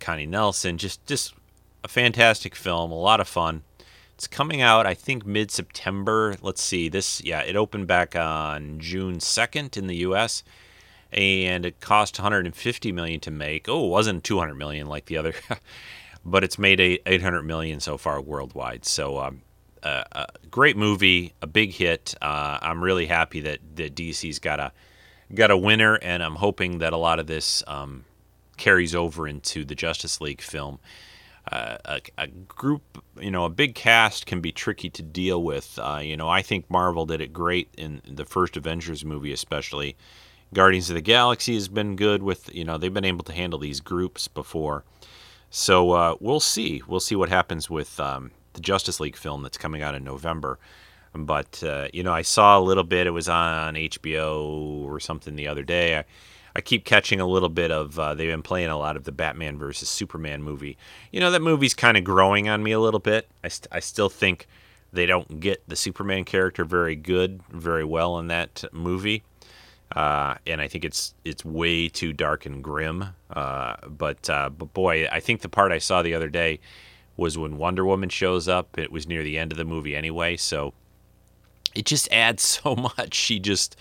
Connie 0.00 0.26
Nielsen. 0.26 0.78
Just 0.78 1.06
just 1.06 1.32
a 1.84 1.88
fantastic 1.88 2.56
film. 2.56 2.90
A 2.90 2.96
lot 2.96 3.20
of 3.20 3.28
fun. 3.28 3.62
It's 4.22 4.28
coming 4.28 4.60
out, 4.60 4.86
I 4.86 4.94
think, 4.94 5.26
mid 5.26 5.50
September. 5.50 6.36
Let's 6.40 6.62
see. 6.62 6.88
This, 6.88 7.20
yeah, 7.24 7.40
it 7.40 7.56
opened 7.56 7.88
back 7.88 8.14
on 8.14 8.78
June 8.78 9.16
2nd 9.16 9.76
in 9.76 9.88
the 9.88 9.96
U.S. 9.96 10.44
And 11.10 11.66
it 11.66 11.80
cost 11.80 12.20
150 12.20 12.92
million 12.92 13.18
to 13.18 13.32
make. 13.32 13.68
Oh, 13.68 13.86
it 13.86 13.88
wasn't 13.88 14.22
200 14.22 14.54
million 14.54 14.86
like 14.86 15.06
the 15.06 15.16
other. 15.16 15.34
but 16.24 16.44
it's 16.44 16.56
made 16.56 16.78
800 17.04 17.42
million 17.42 17.80
so 17.80 17.98
far 17.98 18.20
worldwide. 18.20 18.84
So, 18.84 19.18
um, 19.18 19.42
uh, 19.82 20.04
a 20.12 20.26
great 20.52 20.76
movie, 20.76 21.32
a 21.42 21.48
big 21.48 21.72
hit. 21.72 22.14
Uh, 22.22 22.60
I'm 22.62 22.80
really 22.80 23.06
happy 23.06 23.40
that, 23.40 23.58
that 23.74 23.96
DC's 23.96 24.38
got 24.38 24.60
a 24.60 24.70
got 25.34 25.50
a 25.50 25.56
winner, 25.56 25.96
and 25.96 26.22
I'm 26.22 26.36
hoping 26.36 26.78
that 26.78 26.92
a 26.92 26.96
lot 26.96 27.18
of 27.18 27.26
this 27.26 27.64
um, 27.66 28.04
carries 28.56 28.94
over 28.94 29.26
into 29.26 29.64
the 29.64 29.74
Justice 29.74 30.20
League 30.20 30.42
film. 30.42 30.78
A, 31.48 32.00
a, 32.16 32.28
group, 32.28 33.02
you 33.20 33.30
know, 33.30 33.44
a 33.44 33.50
big 33.50 33.74
cast 33.74 34.26
can 34.26 34.40
be 34.40 34.52
tricky 34.52 34.88
to 34.90 35.02
deal 35.02 35.42
with. 35.42 35.78
Uh, 35.80 36.00
you 36.02 36.16
know, 36.16 36.28
I 36.28 36.40
think 36.40 36.70
Marvel 36.70 37.04
did 37.04 37.20
it 37.20 37.32
great 37.32 37.68
in 37.76 38.00
the 38.08 38.24
first 38.24 38.56
Avengers 38.56 39.04
movie, 39.04 39.32
especially. 39.32 39.96
Guardians 40.54 40.90
of 40.90 40.94
the 40.94 41.00
Galaxy 41.00 41.54
has 41.54 41.68
been 41.68 41.96
good 41.96 42.22
with, 42.22 42.54
you 42.54 42.64
know, 42.64 42.78
they've 42.78 42.92
been 42.92 43.04
able 43.04 43.24
to 43.24 43.32
handle 43.32 43.58
these 43.58 43.80
groups 43.80 44.28
before. 44.28 44.84
So 45.50 45.92
uh, 45.92 46.16
we'll 46.20 46.40
see. 46.40 46.82
We'll 46.86 47.00
see 47.00 47.16
what 47.16 47.28
happens 47.28 47.68
with 47.68 47.98
um, 47.98 48.30
the 48.52 48.60
Justice 48.60 49.00
League 49.00 49.16
film 49.16 49.42
that's 49.42 49.58
coming 49.58 49.82
out 49.82 49.94
in 49.94 50.04
November. 50.04 50.58
But 51.14 51.62
uh, 51.62 51.88
you 51.92 52.02
know, 52.02 52.12
I 52.12 52.22
saw 52.22 52.58
a 52.58 52.60
little 52.60 52.84
bit. 52.84 53.06
It 53.06 53.10
was 53.10 53.28
on 53.28 53.74
HBO 53.74 54.84
or 54.84 54.98
something 55.00 55.36
the 55.36 55.48
other 55.48 55.62
day. 55.62 55.98
I, 55.98 56.04
I 56.54 56.60
keep 56.60 56.84
catching 56.84 57.20
a 57.20 57.26
little 57.26 57.48
bit 57.48 57.70
of. 57.70 57.98
Uh, 57.98 58.14
they've 58.14 58.30
been 58.30 58.42
playing 58.42 58.68
a 58.68 58.78
lot 58.78 58.96
of 58.96 59.04
the 59.04 59.12
Batman 59.12 59.58
versus 59.58 59.88
Superman 59.88 60.42
movie. 60.42 60.76
You 61.10 61.20
know, 61.20 61.30
that 61.30 61.42
movie's 61.42 61.74
kind 61.74 61.96
of 61.96 62.04
growing 62.04 62.48
on 62.48 62.62
me 62.62 62.72
a 62.72 62.80
little 62.80 63.00
bit. 63.00 63.28
I, 63.42 63.48
st- 63.48 63.68
I 63.72 63.80
still 63.80 64.08
think 64.08 64.46
they 64.92 65.06
don't 65.06 65.40
get 65.40 65.62
the 65.68 65.76
Superman 65.76 66.24
character 66.24 66.64
very 66.64 66.96
good, 66.96 67.40
very 67.50 67.84
well 67.84 68.18
in 68.18 68.28
that 68.28 68.64
movie. 68.72 69.22
Uh, 69.94 70.36
and 70.46 70.60
I 70.60 70.68
think 70.68 70.84
it's 70.84 71.14
it's 71.24 71.44
way 71.44 71.88
too 71.88 72.12
dark 72.12 72.46
and 72.46 72.62
grim. 72.62 73.06
Uh, 73.30 73.76
but 73.88 74.28
uh, 74.30 74.48
but 74.50 74.72
boy, 74.72 75.06
I 75.10 75.20
think 75.20 75.40
the 75.42 75.48
part 75.48 75.72
I 75.72 75.78
saw 75.78 76.02
the 76.02 76.14
other 76.14 76.28
day 76.28 76.60
was 77.16 77.36
when 77.36 77.58
Wonder 77.58 77.84
Woman 77.84 78.08
shows 78.08 78.48
up. 78.48 78.78
It 78.78 78.90
was 78.90 79.06
near 79.06 79.22
the 79.22 79.38
end 79.38 79.52
of 79.52 79.58
the 79.58 79.64
movie 79.64 79.94
anyway, 79.94 80.36
so 80.36 80.72
it 81.74 81.84
just 81.84 82.10
adds 82.10 82.42
so 82.62 82.74
much. 82.74 83.14
She 83.14 83.38
just 83.38 83.76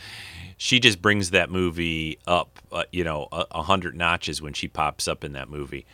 she 0.61 0.79
just 0.79 1.01
brings 1.01 1.31
that 1.31 1.49
movie 1.49 2.19
up, 2.27 2.59
uh, 2.71 2.83
you 2.91 3.03
know, 3.03 3.27
a, 3.31 3.47
a, 3.49 3.63
hundred 3.63 3.95
notches 3.95 4.43
when 4.43 4.53
she 4.53 4.67
pops 4.67 5.07
up 5.07 5.23
in 5.23 5.33
that 5.33 5.49
movie. 5.49 5.87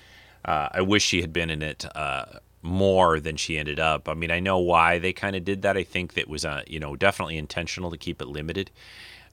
Uh, 0.43 0.67
I 0.73 0.81
wish 0.81 1.05
she 1.05 1.21
had 1.21 1.31
been 1.31 1.49
in 1.49 1.61
it 1.61 1.85
uh, 1.95 2.25
more 2.61 3.21
than 3.21 3.37
she 3.37 3.57
ended 3.57 3.79
up. 3.79 4.09
I 4.09 4.13
mean, 4.13 4.29
I 4.29 4.41
know 4.41 4.57
why 4.57 4.99
they 4.99 5.13
kind 5.13 5.37
of 5.37 5.45
did 5.45 5.61
that. 5.61 5.77
I 5.77 5.83
think 5.83 6.15
that 6.15 6.27
was, 6.27 6.43
uh, 6.43 6.63
you 6.67 6.81
know, 6.81 6.97
definitely 6.97 7.37
intentional 7.37 7.89
to 7.91 7.97
keep 7.97 8.21
it 8.21 8.27
limited 8.27 8.69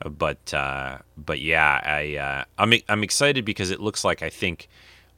but 0.05 0.53
uh, 0.53 0.99
but 1.17 1.41
yeah, 1.41 1.81
I 1.83 2.17
uh, 2.17 2.45
I'm 2.59 2.75
I'm 2.89 3.03
excited 3.03 3.45
because 3.45 3.71
it 3.71 3.81
looks 3.81 4.05
like 4.05 4.23
I 4.23 4.31
think 4.31 4.69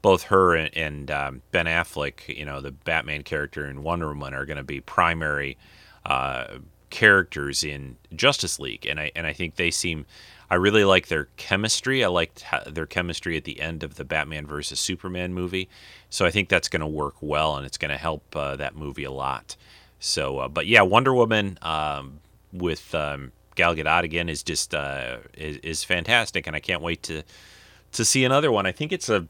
both 0.03 0.25
her 0.25 0.55
and, 0.55 0.77
and 0.77 1.11
um, 1.11 1.43
Ben 1.51 1.67
Affleck, 1.67 2.29
you 2.29 2.45
know, 2.45 2.61
the 2.61 2.71
Batman 2.71 3.23
character 3.23 3.65
and 3.65 3.83
Wonder 3.83 4.09
Woman, 4.09 4.35
are 4.35 4.45
going 4.45 4.59
to 4.59 4.63
be 4.63 4.81
primary 4.81 5.57
uh, 6.05 6.59
characters 6.91 7.65
in 7.65 7.97
Justice 8.15 8.59
League, 8.59 8.87
and 8.87 9.01
I 9.01 9.13
and 9.15 9.27
I 9.27 9.33
think 9.33 9.57
they 9.57 9.71
seem. 9.71 10.07
I 10.49 10.55
really 10.55 10.85
like 10.85 11.09
their 11.09 11.27
chemistry. 11.37 12.05
I 12.05 12.09
liked 12.09 12.45
their 12.69 12.87
chemistry 12.87 13.37
at 13.37 13.43
the 13.43 13.61
end 13.61 13.83
of 13.83 13.97
the 13.97 14.05
Batman 14.05 14.47
versus 14.47 14.79
Superman 14.79 15.35
movie, 15.35 15.69
so 16.09 16.25
I 16.25 16.31
think 16.31 16.49
that's 16.49 16.69
going 16.69 16.81
to 16.81 16.87
work 16.87 17.17
well, 17.21 17.57
and 17.57 17.67
it's 17.67 17.79
going 17.79 17.91
to 17.91 17.97
help 17.97 18.23
uh, 18.37 18.55
that 18.57 18.77
movie 18.77 19.03
a 19.03 19.11
lot. 19.11 19.57
So, 19.99 20.39
uh, 20.39 20.49
but 20.49 20.67
yeah, 20.67 20.83
Wonder 20.83 21.13
Woman 21.13 21.59
um, 21.63 22.21
with 22.53 22.95
um, 22.95 23.33
Gal 23.57 23.75
Gadot 23.75 24.05
again 24.05 24.29
is 24.29 24.45
just 24.45 24.73
uh, 24.73 25.17
is, 25.37 25.57
is 25.59 25.85
fantastic, 25.85 26.47
and 26.47 26.55
I 26.55 26.61
can't 26.61 26.83
wait 26.83 27.03
to 27.05 27.23
to 27.93 28.05
see 28.05 28.25
another 28.25 28.53
one. 28.53 28.67
I 28.67 28.73
think 28.73 28.93
it's 28.93 29.09
a 29.09 29.27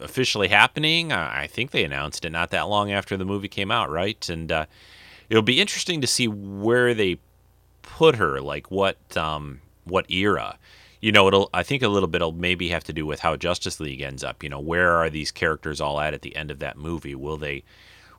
officially 0.00 0.48
happening. 0.48 1.12
I 1.12 1.46
think 1.46 1.70
they 1.70 1.84
announced 1.84 2.24
it 2.24 2.30
not 2.30 2.50
that 2.50 2.68
long 2.68 2.90
after 2.90 3.16
the 3.16 3.24
movie 3.24 3.48
came 3.48 3.70
out, 3.70 3.90
right? 3.90 4.28
And 4.28 4.50
uh, 4.50 4.66
it'll 5.28 5.42
be 5.42 5.60
interesting 5.60 6.00
to 6.00 6.06
see 6.06 6.28
where 6.28 6.94
they 6.94 7.18
put 7.82 8.16
her, 8.16 8.40
like 8.40 8.70
what 8.70 8.96
um, 9.16 9.60
what 9.84 10.10
era. 10.10 10.58
you 11.00 11.12
know, 11.12 11.28
it'll. 11.28 11.50
I 11.52 11.62
think 11.62 11.82
a 11.82 11.88
little 11.88 12.08
bit 12.08 12.20
will 12.20 12.32
maybe 12.32 12.68
have 12.70 12.84
to 12.84 12.92
do 12.92 13.06
with 13.06 13.20
how 13.20 13.36
Justice 13.36 13.80
League 13.80 14.00
ends 14.00 14.24
up. 14.24 14.42
You 14.42 14.48
know, 14.48 14.60
where 14.60 14.92
are 14.92 15.10
these 15.10 15.30
characters 15.30 15.80
all 15.80 16.00
at 16.00 16.14
at 16.14 16.22
the 16.22 16.34
end 16.36 16.50
of 16.50 16.58
that 16.60 16.76
movie? 16.76 17.14
Will 17.14 17.36
they? 17.36 17.64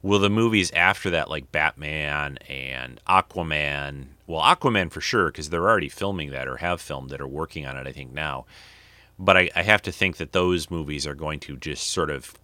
Will 0.04 0.20
the 0.20 0.30
movies 0.30 0.72
after 0.72 1.10
that, 1.10 1.30
like 1.30 1.52
Batman 1.52 2.38
and 2.48 3.02
Aquaman? 3.08 4.06
Well, 4.28 4.42
Aquaman 4.42 4.92
for 4.92 5.02
sure, 5.02 5.28
because 5.28 5.50
they're 5.50 5.68
already 5.68 5.90
filming 5.90 6.32
that 6.32 6.48
or 6.48 6.58
have 6.58 6.80
filmed 6.80 7.10
that 7.10 7.22
or 7.22 7.28
working 7.28 7.66
on 7.66 7.76
it. 7.78 7.88
I 7.88 7.92
think 7.92 8.14
now, 8.14 8.46
but 9.18 9.36
I, 9.36 9.50
I 9.56 9.64
have 9.64 9.82
to 9.84 9.92
think 9.92 10.18
that 10.18 10.34
those 10.34 10.70
movies 10.70 11.08
are 11.08 11.16
going 11.16 11.40
to 11.42 11.58
just 11.58 11.88
sort 11.88 12.12
of 12.12 12.36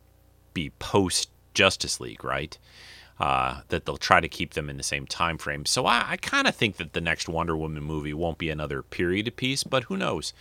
be 0.54 0.72
post 0.80 1.30
Justice 1.54 2.00
League, 2.00 2.24
right? 2.24 2.58
Uh, 3.20 3.62
that 3.70 3.86
they'll 3.86 3.96
try 3.96 4.20
to 4.20 4.28
keep 4.28 4.54
them 4.54 4.72
in 4.72 4.78
the 4.78 4.84
same 4.84 5.06
time 5.06 5.38
frame. 5.38 5.66
So 5.66 5.86
I, 5.86 6.04
I 6.10 6.18
kind 6.18 6.48
of 6.48 6.56
think 6.56 6.78
that 6.78 6.94
the 6.94 7.00
next 7.00 7.30
Wonder 7.30 7.56
Woman 7.56 7.84
movie 7.84 8.14
won't 8.14 8.40
be 8.40 8.50
another 8.50 8.82
period 8.82 9.34
piece, 9.36 9.64
but 9.64 9.84
who 9.84 9.96
knows? 9.96 10.34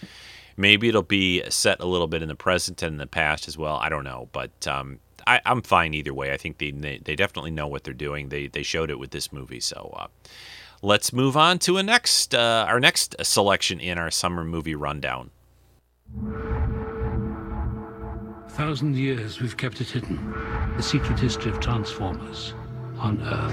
Maybe 0.57 0.89
it'll 0.89 1.03
be 1.03 1.43
set 1.51 1.81
a 1.81 1.87
little 1.87 2.07
bit 2.07 2.23
in 2.23 2.29
the 2.29 2.35
present 2.35 2.83
and 2.83 2.95
in 2.95 2.99
the 2.99 3.07
past 3.07 3.47
as 3.47 3.59
well. 3.59 3.77
I 3.77 3.91
don't 3.91 4.05
know, 4.05 4.29
but 4.33 4.67
um, 4.67 5.01
I, 5.27 5.41
am 5.45 5.63
fine 5.63 5.95
either 5.95 6.15
way. 6.15 6.33
I 6.33 6.37
think 6.37 6.59
they, 6.59 6.71
they, 6.71 7.17
definitely 7.17 7.51
know 7.51 7.67
what 7.67 7.85
they're 7.85 7.95
doing. 7.95 8.29
They 8.29 8.49
they 8.49 8.63
showed 8.63 8.91
it 8.91 8.99
with 8.99 9.11
this 9.11 9.33
movie. 9.33 9.61
So 9.61 9.95
uh, 9.99 10.07
let's 10.83 11.13
move 11.13 11.37
on 11.37 11.59
to 11.61 11.79
a 11.79 11.83
next 11.83 12.35
uh, 12.35 12.67
our 12.69 12.81
next 12.81 13.17
selection 13.23 13.81
in 13.81 13.99
our 13.99 14.11
summer 14.11 14.45
movie 14.45 14.75
rundown. 14.75 15.31
A 18.47 18.51
thousand 18.51 18.97
years 18.97 19.41
we've 19.41 19.57
kept 19.57 19.81
it 19.81 19.89
hidden. 19.89 20.35
The 20.77 20.83
secret 20.83 21.19
history 21.19 21.51
of 21.51 21.61
Transformers 21.61 22.55
on 23.03 23.21
Earth. 23.23 23.53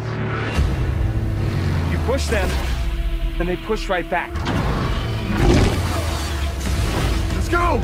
You 1.91 1.97
push 2.05 2.27
them, 2.27 2.47
and 3.39 3.49
they 3.49 3.57
push 3.57 3.89
right 3.89 4.07
back. 4.07 4.31
Let's 7.33 7.49
go! 7.49 7.81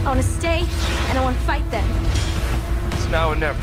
I 0.00 0.04
want 0.06 0.16
to 0.20 0.26
stay, 0.26 0.60
and 0.60 1.18
I 1.18 1.22
want 1.22 1.36
to 1.36 1.42
fight 1.42 1.70
them. 1.70 1.86
It's 2.92 3.06
now 3.08 3.28
or 3.30 3.36
never. 3.36 3.60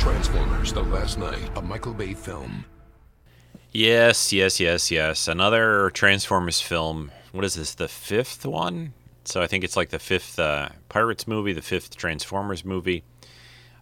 Transformers: 0.00 0.72
The 0.72 0.82
Last 0.82 1.18
Knight, 1.18 1.50
a 1.56 1.62
Michael 1.62 1.92
Bay 1.92 2.14
film. 2.14 2.64
Yes, 3.70 4.32
yes, 4.32 4.58
yes, 4.58 4.90
yes. 4.90 5.28
Another 5.28 5.90
Transformers 5.90 6.62
film. 6.62 7.10
What 7.32 7.44
is 7.44 7.54
this? 7.54 7.74
The 7.74 7.88
fifth 7.88 8.46
one? 8.46 8.94
So 9.28 9.42
I 9.42 9.46
think 9.46 9.62
it's 9.62 9.76
like 9.76 9.90
the 9.90 9.98
fifth 9.98 10.38
uh, 10.38 10.70
Pirates 10.88 11.28
movie, 11.28 11.52
the 11.52 11.60
fifth 11.62 11.96
Transformers 11.96 12.64
movie. 12.64 13.04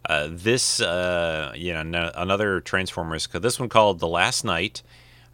Uh, 0.05 0.29
this, 0.31 0.81
uh, 0.81 1.53
you 1.55 1.73
know, 1.73 1.83
no, 1.85 2.11
another 2.17 2.61
Transformers. 2.61 3.29
This 3.29 3.61
one 3.61 3.69
called 3.69 4.01
The 4.01 4.09
Last 4.09 4.45
Knight, 4.45 4.83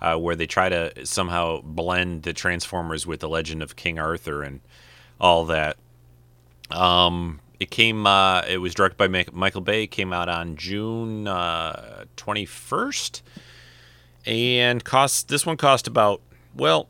uh, 0.01 0.17
where 0.17 0.37
they 0.37 0.47
try 0.47 0.69
to 0.69 1.07
somehow 1.07 1.63
blend 1.63 2.25
the 2.25 2.35
Transformers 2.35 3.07
with 3.07 3.21
the 3.21 3.29
Legend 3.29 3.63
of 3.63 3.75
King 3.75 3.99
Arthur 3.99 4.43
and 4.43 4.61
all 5.19 5.47
that. 5.47 5.79
Um, 6.71 7.41
it 7.59 7.71
came. 7.71 8.07
Uh, 8.07 8.43
it 8.43 8.59
was 8.59 8.75
directed 8.75 8.97
by 8.97 9.25
Michael 9.33 9.61
Bay. 9.63 9.87
Came 9.87 10.13
out 10.13 10.29
on 10.29 10.57
June 10.57 11.27
uh, 11.27 12.05
twenty 12.17 12.45
first, 12.45 13.23
and 14.27 14.85
cost. 14.85 15.29
This 15.29 15.47
one 15.47 15.57
cost 15.57 15.87
about 15.87 16.21
well 16.55 16.89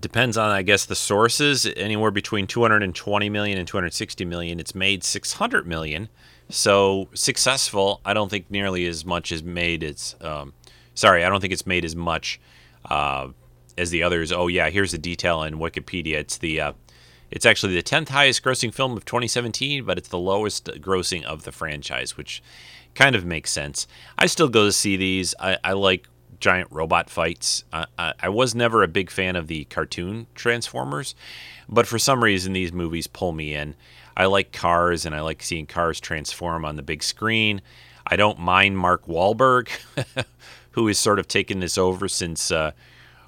depends 0.00 0.36
on 0.36 0.50
i 0.50 0.62
guess 0.62 0.84
the 0.84 0.94
sources. 0.94 1.66
Anywhere 1.76 2.10
between 2.10 2.46
220 2.46 3.28
million 3.30 3.58
and 3.58 3.66
260 3.66 4.24
million 4.24 4.60
it's 4.60 4.74
made 4.74 5.04
600 5.04 5.66
million. 5.66 6.08
So 6.48 7.08
successful 7.14 8.00
i 8.04 8.14
don't 8.14 8.30
think 8.30 8.50
nearly 8.50 8.86
as 8.86 9.04
much 9.04 9.32
as 9.32 9.42
made 9.42 9.82
it's 9.82 10.14
um, 10.20 10.52
sorry 10.94 11.24
i 11.24 11.28
don't 11.28 11.40
think 11.40 11.52
it's 11.52 11.66
made 11.66 11.84
as 11.84 11.96
much 11.96 12.40
uh, 12.90 13.28
as 13.76 13.90
the 13.90 14.02
others. 14.02 14.32
Oh 14.32 14.48
yeah 14.48 14.70
here's 14.70 14.92
the 14.92 14.98
detail 14.98 15.42
in 15.42 15.58
wikipedia. 15.58 16.14
It's 16.14 16.38
the 16.38 16.60
uh, 16.60 16.72
it's 17.30 17.44
actually 17.44 17.74
the 17.74 17.82
10th 17.82 18.10
highest 18.10 18.42
grossing 18.42 18.72
film 18.72 18.96
of 18.96 19.04
2017 19.04 19.84
but 19.84 19.98
it's 19.98 20.08
the 20.08 20.18
lowest 20.18 20.66
grossing 20.80 21.24
of 21.24 21.42
the 21.42 21.52
franchise 21.52 22.16
which 22.16 22.42
kind 22.96 23.14
of 23.14 23.24
makes 23.24 23.50
sense. 23.52 23.86
I 24.18 24.26
still 24.26 24.48
go 24.48 24.64
to 24.64 24.72
see 24.72 24.96
these. 24.96 25.34
I, 25.38 25.58
I 25.62 25.72
like 25.74 26.08
giant 26.40 26.68
robot 26.70 27.10
fights. 27.10 27.64
Uh, 27.72 27.86
I 27.98 28.28
was 28.28 28.54
never 28.54 28.82
a 28.82 28.88
big 28.88 29.10
fan 29.10 29.36
of 29.36 29.46
the 29.46 29.64
cartoon 29.64 30.26
Transformers, 30.34 31.14
but 31.68 31.86
for 31.86 31.98
some 31.98 32.22
reason 32.22 32.52
these 32.52 32.72
movies 32.72 33.06
pull 33.06 33.32
me 33.32 33.54
in. 33.54 33.74
I 34.16 34.26
like 34.26 34.52
cars 34.52 35.04
and 35.04 35.14
I 35.14 35.20
like 35.20 35.42
seeing 35.42 35.66
cars 35.66 36.00
transform 36.00 36.64
on 36.64 36.76
the 36.76 36.82
big 36.82 37.02
screen. 37.02 37.60
I 38.06 38.16
don't 38.16 38.38
mind 38.38 38.78
Mark 38.78 39.06
Wahlberg, 39.06 39.68
who 40.70 40.86
has 40.86 40.98
sort 40.98 41.18
of 41.18 41.28
taken 41.28 41.60
this 41.60 41.76
over 41.76 42.08
since 42.08 42.50
uh, 42.50 42.72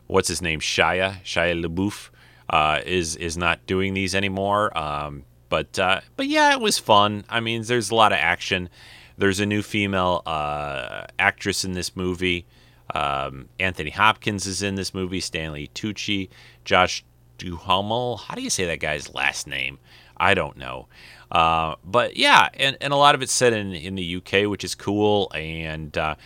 what's 0.07 0.29
his 0.29 0.41
name, 0.41 0.61
Shia 0.61 1.23
Shia 1.25 1.65
LaBeouf, 1.65 2.11
uh, 2.49 2.81
is 2.87 3.17
is 3.17 3.37
not 3.37 3.67
doing 3.67 3.95
these 3.95 4.15
anymore. 4.15 4.77
Um, 4.77 5.25
but 5.49 5.79
uh, 5.79 6.01
but 6.17 6.27
yeah, 6.27 6.53
it 6.53 6.61
was 6.61 6.79
fun. 6.79 7.25
I 7.29 7.41
mean, 7.41 7.63
there's 7.63 7.91
a 7.91 7.95
lot 7.95 8.13
of 8.13 8.19
action. 8.19 8.69
There's 9.17 9.41
a 9.41 9.47
new 9.47 9.63
female 9.63 10.23
uh, 10.27 11.07
actress 11.19 11.65
in 11.65 11.73
this 11.73 11.97
movie. 11.97 12.47
Um, 12.95 13.49
Anthony 13.59 13.91
Hopkins 13.91 14.47
is 14.47 14.63
in 14.63 14.75
this 14.75 14.95
movie. 14.95 15.21
Stanley 15.21 15.71
Tucci, 15.75 16.29
Josh 16.65 17.05
Duhamel. 17.39 18.19
How 18.19 18.35
do 18.35 18.43
you 18.43 18.51
say 18.51 18.67
that 18.67 18.81
guy's 18.81 19.15
last 19.15 19.47
name? 19.47 19.79
I 20.17 20.35
don't 20.35 20.57
know. 20.57 20.89
Uh, 21.31 21.77
but 21.85 22.17
yeah, 22.17 22.49
and, 22.55 22.77
and 22.81 22.93
a 22.93 22.97
lot 22.97 23.15
of 23.15 23.23
it's 23.23 23.33
set 23.33 23.53
in, 23.53 23.73
in 23.73 23.95
the 23.95 24.17
UK, 24.17 24.49
which 24.49 24.65
is 24.65 24.75
cool. 24.75 25.31
And 25.35 25.97
uh, 25.97 26.17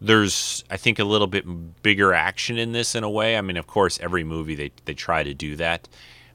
there's, 0.00 0.64
I 0.70 0.76
think, 0.76 0.98
a 0.98 1.04
little 1.04 1.26
bit 1.26 1.82
bigger 1.82 2.12
action 2.12 2.58
in 2.58 2.72
this 2.72 2.94
in 2.94 3.04
a 3.04 3.10
way. 3.10 3.36
I 3.36 3.40
mean, 3.40 3.56
of 3.56 3.66
course, 3.66 3.98
every 4.00 4.24
movie 4.24 4.54
they, 4.54 4.72
they 4.84 4.94
try 4.94 5.22
to 5.22 5.34
do 5.34 5.56
that. 5.56 5.88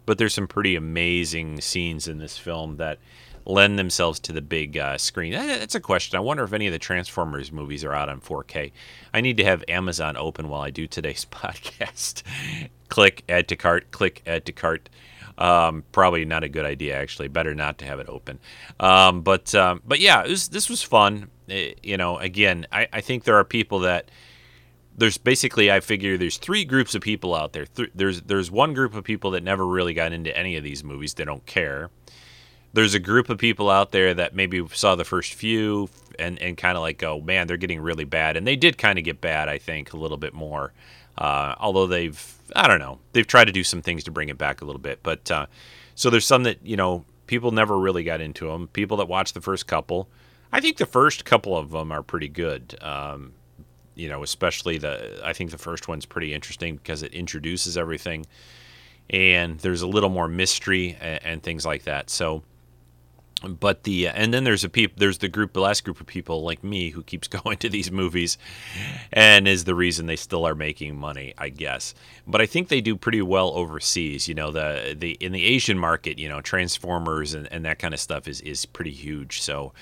But 0.06 0.18
there's 0.18 0.34
some 0.34 0.48
pretty 0.48 0.76
amazing 0.76 1.62
scenes 1.62 2.08
in 2.08 2.18
this 2.18 2.38
film 2.38 2.78
that 2.78 2.98
lend 3.46 3.80
themselves 3.80 4.20
to 4.22 4.34
the 4.34 4.42
big 4.42 4.78
uh, 4.78 4.98
screen? 4.98 5.34
That's 5.34 5.76
a 5.76 5.80
question. 5.80 6.18
I 6.18 6.22
wonder 6.22 6.44
if 6.44 6.54
any 6.54 6.68
of 6.68 6.74
the 6.74 6.80
Transformers 6.80 7.52
movies 7.52 7.84
are 7.84 7.94
out 7.94 8.10
on 8.10 8.22
4K. 8.22 8.72
I 9.14 9.22
need 9.22 9.38
to 9.38 9.44
have 9.44 9.64
Amazon 9.68 10.18
open 10.18 10.50
while 10.50 10.62
I 10.62 10.70
do 10.70 10.88
today's 10.88 11.26
podcast. 11.32 12.24
click 12.90 13.24
add 13.30 13.48
to 13.50 13.56
cart. 13.56 13.92
Click 13.92 14.22
add 14.26 14.46
to 14.46 14.52
cart. 14.52 14.90
Um, 15.38 15.84
probably 15.92 16.26
not 16.26 16.44
a 16.44 16.50
good 16.50 16.66
idea, 16.66 16.96
actually. 16.96 17.28
Better 17.28 17.56
not 17.56 17.78
to 17.80 17.86
have 17.86 18.00
it 18.00 18.08
open. 18.10 18.40
Um, 18.80 19.22
but 19.22 19.54
um, 19.56 19.82
but 19.86 20.00
yeah, 20.00 20.26
was, 20.28 20.50
this 20.50 20.70
was 20.70 20.84
fun. 20.84 21.30
It, 21.48 21.80
you 21.84 21.98
know, 21.98 22.18
again, 22.18 22.68
I, 22.72 22.88
I 22.94 23.02
think 23.02 23.24
there 23.24 23.36
are 23.36 23.44
people 23.44 23.80
that 23.80 24.12
there's 24.96 25.18
basically 25.18 25.72
I 25.72 25.80
figure 25.80 26.18
there's 26.18 26.38
three 26.38 26.64
groups 26.66 26.94
of 26.94 27.02
people 27.02 27.34
out 27.34 27.54
there. 27.54 27.66
Th- 27.66 27.92
there's 27.96 28.22
there's 28.22 28.52
one 28.52 28.74
group 28.74 28.94
of 28.94 29.04
people 29.04 29.32
that 29.32 29.44
never 29.44 29.66
really 29.66 29.94
got 29.94 30.12
into 30.14 30.36
any 30.38 30.58
of 30.58 30.64
these 30.64 30.84
movies. 30.84 31.16
They 31.16 31.26
don't 31.26 31.46
care 31.46 31.90
there's 32.74 32.94
a 32.94 33.00
group 33.00 33.30
of 33.30 33.38
people 33.38 33.70
out 33.70 33.92
there 33.92 34.14
that 34.14 34.36
maybe 34.36 34.66
saw 34.70 34.96
the 34.96 35.04
first 35.04 35.34
few 35.34 35.90
and, 36.18 36.40
and 36.40 36.58
kind 36.58 36.78
of 36.78 36.82
like 36.82 36.98
go, 36.98 37.20
man, 37.20 37.48
they're 37.48 37.58
getting 37.58 37.82
really 37.82 38.06
bad. 38.06 38.38
And 38.38 38.48
they 38.48 38.56
did 38.56 38.78
kind 38.78 38.98
of 38.98 39.06
get 39.06 39.20
bad, 39.22 39.50
I 39.50 39.58
think, 39.58 39.94
a 39.94 39.98
little 39.98 40.18
bit 40.18 40.34
more. 40.34 40.72
Uh, 41.18 41.56
although 41.60 41.88
they've, 41.88 42.36
I 42.56 42.68
don't 42.68 42.80
know, 42.80 43.00
they've 43.12 43.28
tried 43.28 43.46
to 43.46 43.52
do 43.52 43.64
some 43.64 43.82
things 43.82 44.04
to 44.06 44.12
bring 44.12 44.30
it 44.30 44.38
back 44.38 44.62
a 44.62 44.66
little 44.66 44.82
bit. 44.82 45.00
But 45.04 45.30
uh, 45.30 45.48
so 45.96 46.10
there's 46.10 46.26
some 46.26 46.44
that, 46.44 46.66
you 46.66 46.78
know, 46.78 47.04
people 47.28 47.52
never 47.52 47.78
really 47.78 48.04
got 48.04 48.22
into 48.22 48.48
them. 48.48 48.68
People 48.70 48.98
that 48.98 49.08
watched 49.08 49.34
the 49.34 49.42
first 49.42 49.68
couple, 49.68 50.08
I 50.52 50.62
think 50.62 50.78
the 50.78 50.86
first 50.86 51.26
couple 51.26 51.58
of 51.58 51.72
them 51.72 51.92
are 51.92 52.04
pretty 52.04 52.30
good. 52.30 52.78
Um, 52.82 53.34
you 53.96 54.08
know, 54.08 54.24
especially 54.24 54.78
the, 54.78 55.20
I 55.24 55.34
think 55.34 55.52
the 55.52 55.58
first 55.58 55.90
one's 55.90 56.06
pretty 56.06 56.34
interesting 56.34 56.78
because 56.78 57.04
it 57.04 57.14
introduces 57.14 57.78
everything 57.78 58.26
and 59.10 59.60
there's 59.60 59.82
a 59.82 59.88
little 59.88 60.10
more 60.10 60.28
mystery 60.28 60.98
and, 61.02 61.24
and 61.24 61.44
things 61.44 61.66
like 61.66 61.84
that. 61.84 62.10
So, 62.10 62.44
but 63.42 63.84
the 63.84 64.08
and 64.08 64.34
then 64.34 64.44
there's 64.44 64.64
a 64.64 64.70
peop, 64.70 64.98
there's 64.98 65.18
the 65.20 65.28
group 65.28 65.54
the 65.54 65.62
last 65.62 65.84
group 65.84 66.00
of 66.00 66.08
people 66.08 66.44
like 66.44 66.64
me 66.64 66.90
who 66.92 67.04
keeps 67.04 67.28
going 67.44 67.58
to 67.58 67.70
these 67.70 67.92
movies 67.92 68.38
and 69.12 69.48
is 69.48 69.64
the 69.64 69.76
reason 69.76 70.06
they 70.06 70.16
still 70.16 70.46
are 70.46 70.56
making 70.56 70.96
money 70.96 71.34
i 71.38 71.50
guess. 71.50 71.94
But 72.28 72.42
i 72.42 72.46
think 72.46 72.68
they 72.68 72.82
do 72.82 72.96
pretty 72.96 73.22
well 73.22 73.50
overseas 73.50 74.28
you 74.28 74.36
know 74.36 74.52
the 74.52 74.96
the 74.98 75.12
in 75.20 75.32
the 75.32 75.46
asian 75.46 75.78
market 75.78 76.20
you 76.20 76.30
know 76.30 76.42
transformers 76.42 77.34
and, 77.34 77.52
and 77.52 77.66
that 77.66 77.80
kind 77.80 77.94
of 77.94 78.00
stuff 78.00 78.28
is 78.28 78.42
is 78.42 78.66
pretty 78.66 78.92
huge. 78.92 79.42
So 79.42 79.74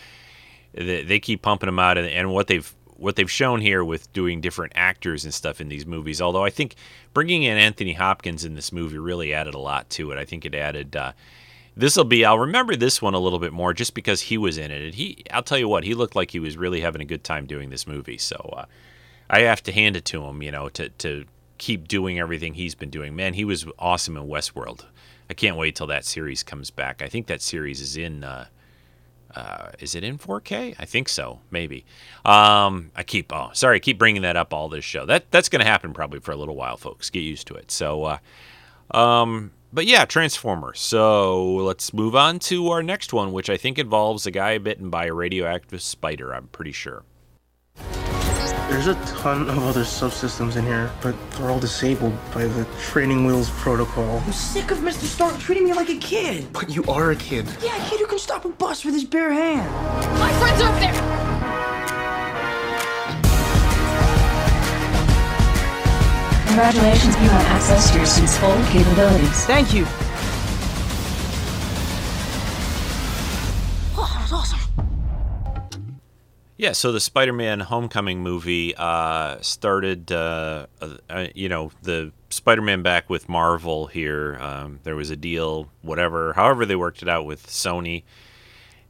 they, 0.74 1.04
they 1.04 1.20
keep 1.20 1.42
pumping 1.42 1.68
them 1.68 1.80
out 1.80 1.98
and, 1.98 2.08
and 2.08 2.32
what 2.32 2.48
they've 2.48 2.74
what 2.96 3.16
they've 3.16 3.32
shown 3.32 3.62
here 3.62 3.84
with 3.84 4.12
doing 4.12 4.42
different 4.42 4.74
actors 4.76 5.24
and 5.24 5.34
stuff 5.34 5.62
in 5.62 5.70
these 5.70 5.86
movies 5.86 6.20
although 6.20 6.44
i 6.44 6.50
think 6.50 6.76
bringing 7.14 7.44
in 7.44 7.58
anthony 7.58 7.94
hopkins 7.94 8.44
in 8.44 8.56
this 8.56 8.74
movie 8.74 8.98
really 8.98 9.34
added 9.34 9.54
a 9.54 9.60
lot 9.60 9.90
to 9.90 10.12
it. 10.12 10.18
I 10.18 10.26
think 10.26 10.46
it 10.46 10.56
added 10.56 10.96
uh, 10.96 11.14
this 11.80 11.98
will 11.98 12.04
be 12.06 12.26
I'll 12.26 12.40
remember 12.40 12.76
this 12.76 13.02
one 13.02 13.14
a 13.16 13.20
little 13.20 13.40
bit 13.40 13.54
more 13.54 13.74
just 13.74 13.94
because 13.96 14.22
he 14.22 14.38
was 14.38 14.58
in 14.58 14.72
it. 14.72 14.82
And 14.84 14.96
he 14.96 15.24
I'll 15.32 15.44
tell 15.44 15.58
you 15.58 15.68
what, 15.70 15.84
he 15.86 15.94
looked 15.96 16.16
like 16.16 16.32
he 16.32 16.40
was 16.40 16.58
really 16.58 16.82
having 16.82 17.02
a 17.02 17.06
good 17.06 17.24
time 17.24 17.46
doing 17.48 17.70
this 17.70 17.88
movie. 17.88 18.18
So 18.18 18.38
uh, 18.58 18.66
I 19.30 19.42
have 19.42 19.64
to 19.64 19.72
hand 19.72 19.96
it 19.98 20.06
to 20.06 20.24
him, 20.26 20.42
you 20.44 20.52
know, 20.52 20.70
to 20.70 20.90
to 20.90 21.26
keep 21.58 21.88
doing 21.88 22.20
everything 22.20 22.54
he's 22.56 22.76
been 22.76 22.90
doing. 22.92 23.16
Man, 23.16 23.34
he 23.36 23.46
was 23.46 23.66
awesome 23.80 24.18
in 24.18 24.24
Westworld. 24.28 24.86
I 25.30 25.34
can't 25.36 25.58
wait 25.58 25.76
till 25.76 25.88
that 25.88 26.06
series 26.06 26.44
comes 26.44 26.72
back. 26.72 27.02
I 27.02 27.08
think 27.10 27.28
that 27.28 27.42
series 27.42 27.82
is 27.82 27.98
in 27.98 28.24
uh, 28.24 28.48
Uh, 29.36 29.70
is 29.80 29.96
it 29.96 30.04
in 30.04 30.18
4K? 30.18 30.76
I 30.80 30.86
think 30.86 31.08
so, 31.10 31.40
maybe. 31.52 31.86
Um, 32.26 32.92
I 32.96 33.04
keep 33.04 33.32
oh 33.34 33.52
sorry, 33.54 33.78
I 33.78 33.80
keep 33.80 34.00
bringing 34.00 34.24
that 34.24 34.36
up 34.36 34.54
all 34.54 34.70
this 34.70 34.86
show. 34.86 35.06
That 35.06 35.30
that's 35.32 35.50
going 35.50 35.62
to 35.64 35.70
happen 35.70 35.94
probably 35.94 36.20
for 36.20 36.32
a 36.32 36.36
little 36.36 36.56
while, 36.56 36.78
folks. 36.78 37.10
Get 37.12 37.22
used 37.22 37.48
to 37.48 37.56
it. 37.56 37.72
So, 37.72 38.06
uh, 38.06 38.18
um, 38.98 39.52
but 39.72 39.86
yeah, 39.86 40.06
Transformers. 40.06 40.80
So 40.80 41.56
let's 41.56 41.94
move 41.94 42.16
on 42.16 42.40
to 42.40 42.70
our 42.70 42.84
next 42.84 43.14
one, 43.14 43.32
which 43.32 43.50
I 43.50 43.58
think 43.58 43.78
involves 43.78 44.26
a 44.26 44.32
guy 44.32 44.58
bitten 44.58 44.90
by 44.90 45.06
a 45.06 45.14
radioactive 45.14 45.82
spider. 45.82 46.34
I'm 46.34 46.48
pretty 46.48 46.72
sure. 46.72 47.04
There's 48.70 48.86
a 48.86 48.96
ton 49.06 49.50
of 49.50 49.58
other 49.64 49.82
subsystems 49.82 50.56
in 50.56 50.64
here, 50.64 50.92
but 51.02 51.16
they're 51.32 51.50
all 51.50 51.60
disabled 51.60 52.16
by 52.32 52.46
the 52.46 52.66
training 52.80 53.26
wheels 53.26 53.50
protocol. 53.50 54.22
I'm 54.26 54.32
sick 54.32 54.70
of 54.70 54.78
Mr. 54.80 55.06
Stark 55.06 55.40
treating 55.40 55.66
me 55.66 55.74
like 55.74 55.90
a 55.90 55.98
kid. 55.98 56.54
But 56.54 56.70
you 56.70 56.84
are 56.84 57.10
a 57.10 57.16
kid. 57.16 57.48
Yeah, 57.64 57.84
a 57.84 57.90
kid 57.90 58.00
who 58.00 58.06
can 58.06 58.20
stop 58.20 58.46
a 58.46 58.50
bus 58.50 58.86
with 58.86 58.94
his 58.94 59.06
bare 59.06 59.34
hand. 59.34 59.72
My 60.20 60.32
friends 60.34 60.62
are 60.62 60.72
up 60.72 60.80
there! 60.80 61.29
Congratulations, 66.50 67.16
you 67.16 67.30
have 67.30 67.46
access 67.46 67.92
to 67.92 67.98
your 67.98 68.08
suit's 68.08 68.36
full 68.38 68.50
capabilities. 68.66 69.46
Thank 69.46 69.72
you. 69.72 69.86
Oh, 73.96 74.10
that 74.12 74.22
was 74.24 74.34
awesome. 74.34 74.60
Yeah, 76.58 76.72
so 76.72 76.92
the 76.92 77.00
Spider-Man 77.00 77.60
Homecoming 77.60 78.24
movie 78.24 78.74
uh, 78.76 79.38
started, 79.42 80.12
uh, 80.12 80.66
uh, 80.82 81.28
you 81.36 81.50
know, 81.50 81.72
the 81.84 82.12
Spider-Man 82.32 82.82
back 82.82 83.12
with 83.12 83.30
Marvel 83.30 83.86
here. 83.86 84.38
Um, 84.42 84.80
there 84.84 84.96
was 84.96 85.12
a 85.12 85.16
deal, 85.16 85.70
whatever, 85.84 86.34
however 86.34 86.66
they 86.66 86.76
worked 86.76 87.04
it 87.04 87.08
out 87.08 87.28
with 87.28 87.46
Sony, 87.46 88.04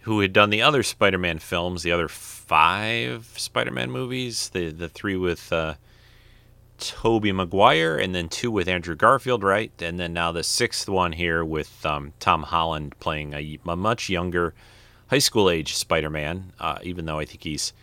who 0.02 0.22
had 0.22 0.32
done 0.32 0.50
the 0.50 0.62
other 0.62 0.82
Spider-Man 0.82 1.40
films, 1.40 1.84
the 1.84 1.92
other 1.92 2.08
five 2.08 3.34
Spider-Man 3.36 3.92
movies, 3.92 4.48
the 4.50 4.72
the 4.72 4.88
three 4.88 5.18
with 5.18 5.52
uh, 6.80 7.02
Tobey 7.02 7.32
Maguire, 7.32 7.98
and 7.98 8.14
then 8.14 8.30
two 8.30 8.52
with 8.52 8.68
Andrew 8.68 8.96
Garfield, 8.96 9.44
right? 9.44 9.72
And 9.82 10.00
then 10.00 10.14
now 10.14 10.32
the 10.32 10.44
sixth 10.44 10.88
one 10.88 11.14
here 11.14 11.44
with 11.44 11.86
um, 11.86 12.14
Tom 12.20 12.44
Holland 12.44 12.96
playing 13.00 13.34
a, 13.34 13.60
a 13.68 13.76
much 13.76 14.10
younger 14.10 14.54
high 15.10 15.20
school 15.20 15.50
age 15.50 15.76
Spider-Man, 15.76 16.54
uh, 16.60 16.80
even 16.84 17.06
though 17.06 17.20
I 17.20 17.26
think 17.26 17.44
he's 17.44 17.74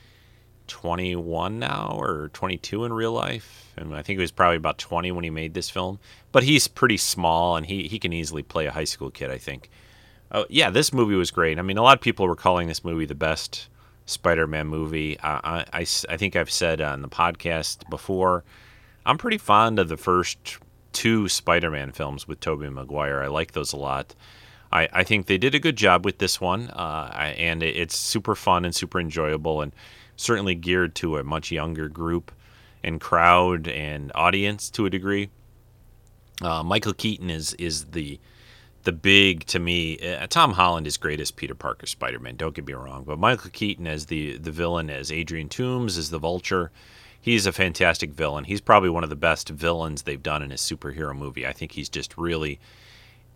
21 0.69 1.59
now 1.59 1.97
or 1.99 2.31
22 2.33 2.85
in 2.85 2.93
real 2.93 3.13
life, 3.13 3.73
and 3.77 3.95
I 3.95 4.03
think 4.03 4.19
he 4.19 4.23
was 4.23 4.33
probably 4.33 4.57
about 4.57 4.79
20 4.79 5.13
when 5.13 5.25
he 5.25 5.31
made 5.31 5.55
this 5.55 5.71
film. 5.71 5.99
But 6.33 6.43
he's 6.43 6.69
pretty 6.69 6.97
small, 6.97 7.57
and 7.57 7.67
he 7.67 7.89
he 7.89 7.99
can 7.99 8.13
easily 8.13 8.43
play 8.43 8.67
a 8.67 8.73
high 8.73 8.85
school 8.85 9.11
kid, 9.11 9.31
I 9.31 9.39
think. 9.39 9.71
Oh 10.33 10.47
yeah, 10.49 10.71
this 10.71 10.93
movie 10.93 11.15
was 11.15 11.31
great. 11.31 11.59
I 11.59 11.63
mean, 11.63 11.79
a 11.79 11.83
lot 11.83 11.97
of 11.97 12.03
people 12.03 12.27
were 12.27 12.37
calling 12.37 12.69
this 12.69 12.85
movie 12.85 13.07
the 13.07 13.15
best 13.15 13.69
Spider-Man 14.07 14.67
movie. 14.67 15.19
I, 15.21 15.41
I, 15.73 15.81
I, 15.81 15.87
I 16.09 16.17
think 16.17 16.37
I've 16.37 16.51
said 16.51 16.81
on 16.81 17.03
the 17.03 17.09
podcast 17.09 17.89
before, 17.91 18.45
I'm 19.07 19.19
pretty 19.19 19.39
fond 19.39 19.79
of 19.79 19.89
the 19.89 19.97
first 19.97 20.59
two 20.93 21.29
Spider-Man 21.29 21.93
films 21.93 22.27
with 22.27 22.41
Tobey 22.41 22.69
Maguire. 22.69 23.23
I 23.23 23.29
like 23.29 23.53
those 23.53 23.73
a 23.73 23.77
lot. 23.77 24.17
I, 24.73 24.89
I 24.93 25.05
think 25.05 25.27
they 25.27 25.39
did 25.39 25.55
a 25.55 25.61
good 25.61 25.77
job 25.77 26.05
with 26.05 26.19
this 26.19 26.41
one, 26.41 26.71
uh, 26.71 27.35
and 27.39 27.63
it, 27.63 27.77
it's 27.77 27.97
super 27.97 28.35
fun 28.35 28.65
and 28.65 28.75
super 28.75 28.99
enjoyable, 28.99 29.63
and 29.63 29.73
certainly 30.17 30.57
geared 30.57 30.97
to 30.97 31.19
a 31.19 31.25
much 31.25 31.53
younger 31.53 31.89
group 31.89 32.33
and 32.83 33.01
crowd 33.01 33.69
and 33.69 34.11
audience 34.15 34.71
to 34.71 34.87
a 34.87 34.91
degree. 34.91 35.31
Uh, 36.43 36.65
Michael 36.65 36.93
Keaton 36.93 37.31
is 37.31 37.55
is 37.55 37.87
the 37.87 38.19
the 38.83 38.93
big 38.93 39.47
to 39.47 39.59
me. 39.59 39.99
Uh, 39.99 40.27
Tom 40.27 40.53
Holland 40.53 40.87
is 40.87 40.97
great 40.97 41.21
as 41.21 41.31
Peter 41.31 41.55
Parker 41.55 41.87
Spider 41.87 42.19
Man. 42.19 42.37
Don't 42.37 42.55
get 42.55 42.67
me 42.67 42.73
wrong, 42.73 43.05
but 43.05 43.19
Michael 43.19 43.51
Keaton 43.51 43.87
as 43.87 44.07
the 44.07 44.37
the 44.39 44.51
villain, 44.51 44.91
as 44.91 45.13
Adrian 45.13 45.49
Toomes 45.49 45.97
as 45.97 46.11
the 46.11 46.19
Vulture, 46.19 46.73
he's 47.27 47.45
a 47.45 47.53
fantastic 47.53 48.13
villain. 48.13 48.45
He's 48.45 48.61
probably 48.61 48.89
one 48.89 49.03
of 49.03 49.11
the 49.11 49.17
best 49.17 49.49
villains 49.49 50.03
they've 50.03 50.23
done 50.23 50.45
in 50.45 50.53
a 50.53 50.55
superhero 50.55 51.15
movie. 51.15 51.45
I 51.45 51.53
think 51.53 51.73
he's 51.73 51.89
just 51.89 52.17
really 52.17 52.61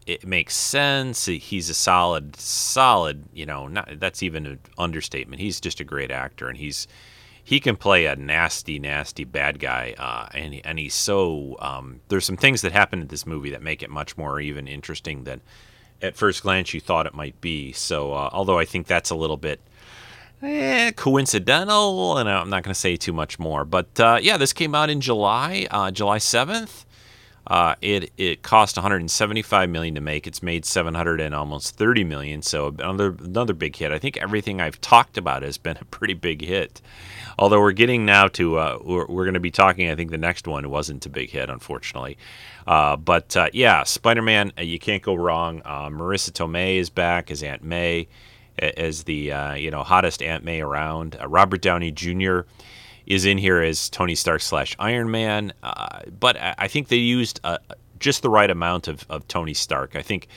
it 0.07 0.25
makes 0.27 0.57
sense. 0.57 1.27
He's 1.27 1.69
a 1.69 1.75
solid, 1.75 2.37
solid. 2.37 3.25
You 3.35 3.47
know, 3.47 3.67
not, 3.67 4.01
that's 4.01 4.23
even 4.23 4.47
an 4.47 4.59
understatement. 4.79 5.43
He's 5.43 5.61
just 5.61 5.81
a 5.81 5.85
great 5.85 6.11
actor, 6.11 6.49
and 6.49 6.57
he's 6.57 6.87
he 7.43 7.59
can 7.59 7.77
play 7.77 8.07
a 8.07 8.15
nasty, 8.17 8.79
nasty 8.79 9.25
bad 9.25 9.59
guy, 9.59 9.95
uh, 9.99 10.29
and 10.33 10.61
and 10.65 10.79
he's 10.79 10.95
so. 10.95 11.57
Um, 11.61 12.01
there's 12.09 12.25
some 12.25 12.37
things 12.37 12.63
that 12.63 12.73
happen 12.73 13.03
in 13.03 13.09
this 13.09 13.27
movie 13.27 13.51
that 13.51 13.63
make 13.63 13.83
it 13.83 13.91
much 13.91 14.17
more 14.17 14.41
even 14.41 14.69
interesting 14.69 15.25
than 15.25 15.41
at 16.01 16.17
first 16.17 16.43
glance 16.43 16.73
you 16.73 16.81
thought 16.81 17.07
it 17.07 17.15
might 17.15 17.41
be. 17.41 17.73
So, 17.73 18.13
uh, 18.13 18.31
although 18.33 18.59
I 18.59 18.65
think 18.65 18.87
that's 18.87 19.11
a 19.11 19.17
little 19.17 19.37
bit 19.37 19.61
eh, 20.43 20.93
coincidental, 20.93 22.19
and 22.19 22.29
I'm 22.29 22.51
not 22.51 22.63
going 22.63 22.75
to 22.75 22.79
say 22.79 22.97
too 22.97 23.13
much 23.13 23.39
more. 23.39 23.65
But 23.65 23.99
uh, 24.01 24.19
yeah, 24.21 24.37
this 24.37 24.53
came 24.53 24.75
out 24.75 24.91
in 24.91 25.01
July, 25.01 25.67
uh, 25.71 25.91
July 25.91 26.19
7th. 26.19 26.85
Uh, 27.47 27.75
it 27.81 28.13
it 28.17 28.43
cost 28.43 28.77
175 28.77 29.69
million 29.71 29.95
to 29.95 30.01
make. 30.01 30.27
It's 30.27 30.43
made 30.43 30.65
700 30.65 31.21
and 31.21 31.35
almost 31.35 31.77
30 31.77 32.05
million. 32.05 32.43
So 32.43 32.69
another 32.69 33.17
another 33.19 33.55
big 33.55 33.75
hit. 33.75 33.91
I 33.91 33.99
think 33.99 34.19
everything 34.19 34.61
I've 34.61 34.81
talked 34.81 35.19
about 35.19 35.43
has 35.43 35.59
been 35.59 35.77
a 35.81 35.85
pretty 35.87 36.15
big 36.15 36.43
hit. 36.43 36.81
Although 37.39 37.61
we're 37.61 37.73
getting 37.73 38.05
now 38.05 38.29
to 38.29 38.59
uh, 38.59 38.79
we're, 38.83 39.07
we're 39.07 39.25
going 39.25 39.35
to 39.35 39.41
be 39.41 39.51
talking. 39.51 39.91
I 39.91 39.97
think 39.97 40.11
the 40.11 40.19
next 40.19 40.47
one 40.47 40.69
wasn't 40.71 41.05
a 41.07 41.09
big 41.09 41.31
hit, 41.31 41.49
unfortunately. 41.49 42.19
Uh, 42.67 42.97
but 42.97 43.37
uh, 43.37 43.49
yeah, 43.53 43.83
Spider-Man. 43.83 44.53
You 44.59 44.79
can't 44.79 45.03
go 45.03 45.15
wrong. 45.15 45.63
Marisa 45.63 46.31
Tomei 46.31 46.77
is 46.77 46.91
back 46.91 47.31
as 47.31 47.43
Aunt 47.43 47.65
May, 47.65 48.07
as 48.61 49.05
the 49.05 49.33
uh, 49.33 49.55
you 49.55 49.71
know 49.71 49.83
hottest 49.83 50.23
Aunt 50.23 50.45
May 50.45 50.61
around. 50.61 51.17
Uh, 51.21 51.29
Robert 51.29 51.63
Downey 51.63 51.91
Jr 51.91 52.41
is 53.07 53.25
in 53.25 53.39
here 53.39 53.61
as 53.61 53.91
Tony 53.91 54.15
Stark 54.15 54.41
slash 54.41 54.77
Iron 54.79 55.11
Man, 55.11 55.53
uh, 55.65 56.01
but 56.19 56.37
I 56.41 56.69
think 56.69 56.89
they 56.89 56.97
used 56.97 57.41
uh, 57.43 57.59
just 57.99 58.23
the 58.23 58.31
right 58.31 58.49
amount 58.49 58.87
of, 58.87 59.05
of 59.11 59.27
Tony 59.27 59.53
Stark. 59.53 59.97
I 59.97 60.03
think 60.03 60.29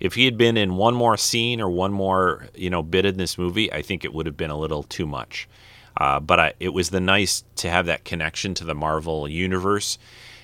if 0.00 0.14
he 0.14 0.24
had 0.24 0.38
been 0.38 0.56
in 0.56 0.76
one 0.76 0.94
more 0.94 1.16
scene 1.18 1.60
or 1.60 1.70
one 1.70 1.92
more 1.92 2.48
you 2.54 2.70
know 2.70 2.82
bit 2.82 3.04
in 3.04 3.18
this 3.18 3.36
movie, 3.36 3.72
I 3.72 3.82
think 3.82 4.04
it 4.04 4.14
would 4.14 4.26
have 4.26 4.36
been 4.36 4.50
a 4.50 4.58
little 4.58 4.82
too 4.82 5.06
much. 5.06 5.48
Uh, 5.96 6.20
but 6.20 6.40
I, 6.40 6.52
it 6.58 6.70
was 6.70 6.88
the 6.88 7.00
nice 7.00 7.44
to 7.56 7.68
have 7.68 7.84
that 7.86 8.04
connection 8.04 8.54
to 8.54 8.64
the 8.64 8.74
Marvel 8.74 9.28
universe 9.28 9.98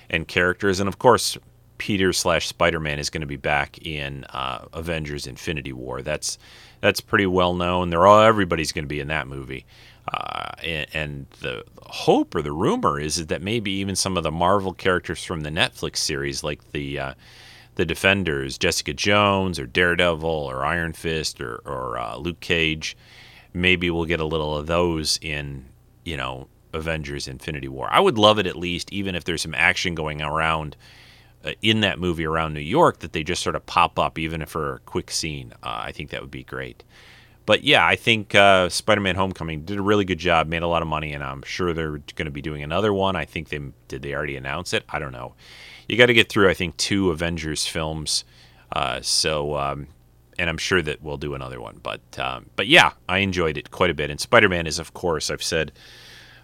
and 0.09 0.27
characters, 0.27 0.79
and 0.79 0.87
of 0.87 0.99
course, 0.99 1.37
Peter 1.79 2.13
slash 2.13 2.47
Spider 2.47 2.79
Man 2.79 2.99
is 2.99 3.09
going 3.09 3.21
to 3.21 3.27
be 3.27 3.35
back 3.35 3.79
in 3.85 4.25
uh, 4.25 4.65
Avengers: 4.73 5.25
Infinity 5.25 5.73
War. 5.73 6.03
That's 6.03 6.37
that's 6.81 7.01
pretty 7.01 7.25
well 7.25 7.53
known. 7.53 7.89
They're 7.89 8.07
all 8.07 8.21
everybody's 8.21 8.71
going 8.71 8.85
to 8.85 8.89
be 8.89 8.99
in 8.99 9.07
that 9.09 9.27
movie. 9.27 9.65
Uh, 10.11 10.51
and, 10.63 10.87
and 10.93 11.25
the 11.41 11.63
hope 11.83 12.33
or 12.33 12.41
the 12.41 12.51
rumor 12.51 12.99
is, 12.99 13.19
is 13.19 13.27
that 13.27 13.41
maybe 13.41 13.71
even 13.71 13.95
some 13.95 14.17
of 14.17 14.23
the 14.23 14.31
Marvel 14.31 14.73
characters 14.73 15.23
from 15.23 15.41
the 15.41 15.49
Netflix 15.49 15.97
series, 15.97 16.43
like 16.43 16.71
the 16.71 16.99
uh, 16.99 17.13
the 17.75 17.85
Defenders, 17.85 18.57
Jessica 18.57 18.93
Jones 18.93 19.59
or 19.59 19.65
Daredevil 19.65 20.29
or 20.29 20.65
Iron 20.65 20.93
Fist 20.93 21.39
or, 21.39 21.57
or 21.65 21.97
uh, 21.97 22.17
Luke 22.17 22.39
Cage, 22.39 22.97
maybe 23.53 23.89
we'll 23.89 24.05
get 24.05 24.19
a 24.19 24.25
little 24.25 24.57
of 24.57 24.67
those 24.67 25.19
in 25.21 25.65
you 26.05 26.17
know 26.17 26.47
Avengers: 26.73 27.27
Infinity 27.27 27.67
War. 27.67 27.87
I 27.91 27.99
would 27.99 28.17
love 28.17 28.39
it 28.39 28.47
at 28.47 28.55
least, 28.55 28.91
even 28.91 29.15
if 29.15 29.23
there's 29.25 29.43
some 29.43 29.55
action 29.55 29.95
going 29.95 30.21
around 30.21 30.75
in 31.61 31.81
that 31.81 31.99
movie 31.99 32.25
around 32.25 32.53
New 32.53 32.59
York, 32.59 32.99
that 32.99 33.13
they 33.13 33.23
just 33.23 33.41
sort 33.41 33.55
of 33.55 33.65
pop 33.65 33.97
up, 33.97 34.19
even 34.19 34.41
if 34.41 34.49
for 34.49 34.75
a 34.75 34.79
quick 34.79 35.11
scene. 35.11 35.53
Uh, 35.63 35.81
I 35.85 35.91
think 35.91 36.09
that 36.09 36.21
would 36.21 36.31
be 36.31 36.43
great. 36.43 36.83
But 37.45 37.63
yeah, 37.63 37.85
I 37.85 37.95
think 37.95 38.35
uh, 38.35 38.69
Spider-Man: 38.69 39.15
Homecoming 39.15 39.65
did 39.65 39.79
a 39.79 39.81
really 39.81 40.05
good 40.05 40.19
job, 40.19 40.47
made 40.47 40.61
a 40.61 40.67
lot 40.67 40.83
of 40.83 40.87
money, 40.87 41.13
and 41.13 41.23
I'm 41.23 41.41
sure 41.41 41.73
they're 41.73 41.97
going 42.15 42.25
to 42.25 42.31
be 42.31 42.41
doing 42.41 42.61
another 42.61 42.93
one. 42.93 43.15
I 43.15 43.25
think 43.25 43.49
they 43.49 43.59
did. 43.87 44.03
They 44.03 44.13
already 44.13 44.35
announce 44.35 44.73
it. 44.73 44.83
I 44.89 44.99
don't 44.99 45.11
know. 45.11 45.33
You 45.87 45.97
got 45.97 46.05
to 46.05 46.13
get 46.13 46.29
through, 46.29 46.49
I 46.49 46.53
think, 46.53 46.77
two 46.77 47.09
Avengers 47.09 47.65
films. 47.65 48.23
Uh, 48.71 49.01
so, 49.01 49.55
um, 49.57 49.87
and 50.37 50.47
I'm 50.47 50.59
sure 50.59 50.83
that 50.83 51.01
we'll 51.01 51.17
do 51.17 51.33
another 51.33 51.59
one. 51.59 51.79
But, 51.81 52.19
um, 52.19 52.45
but 52.55 52.67
yeah, 52.67 52.91
I 53.07 53.17
enjoyed 53.19 53.57
it 53.57 53.71
quite 53.71 53.89
a 53.89 53.95
bit. 53.95 54.11
And 54.11 54.19
Spider-Man 54.19 54.67
is, 54.67 54.77
of 54.77 54.93
course, 54.93 55.31
I've 55.31 55.41
said 55.41 55.71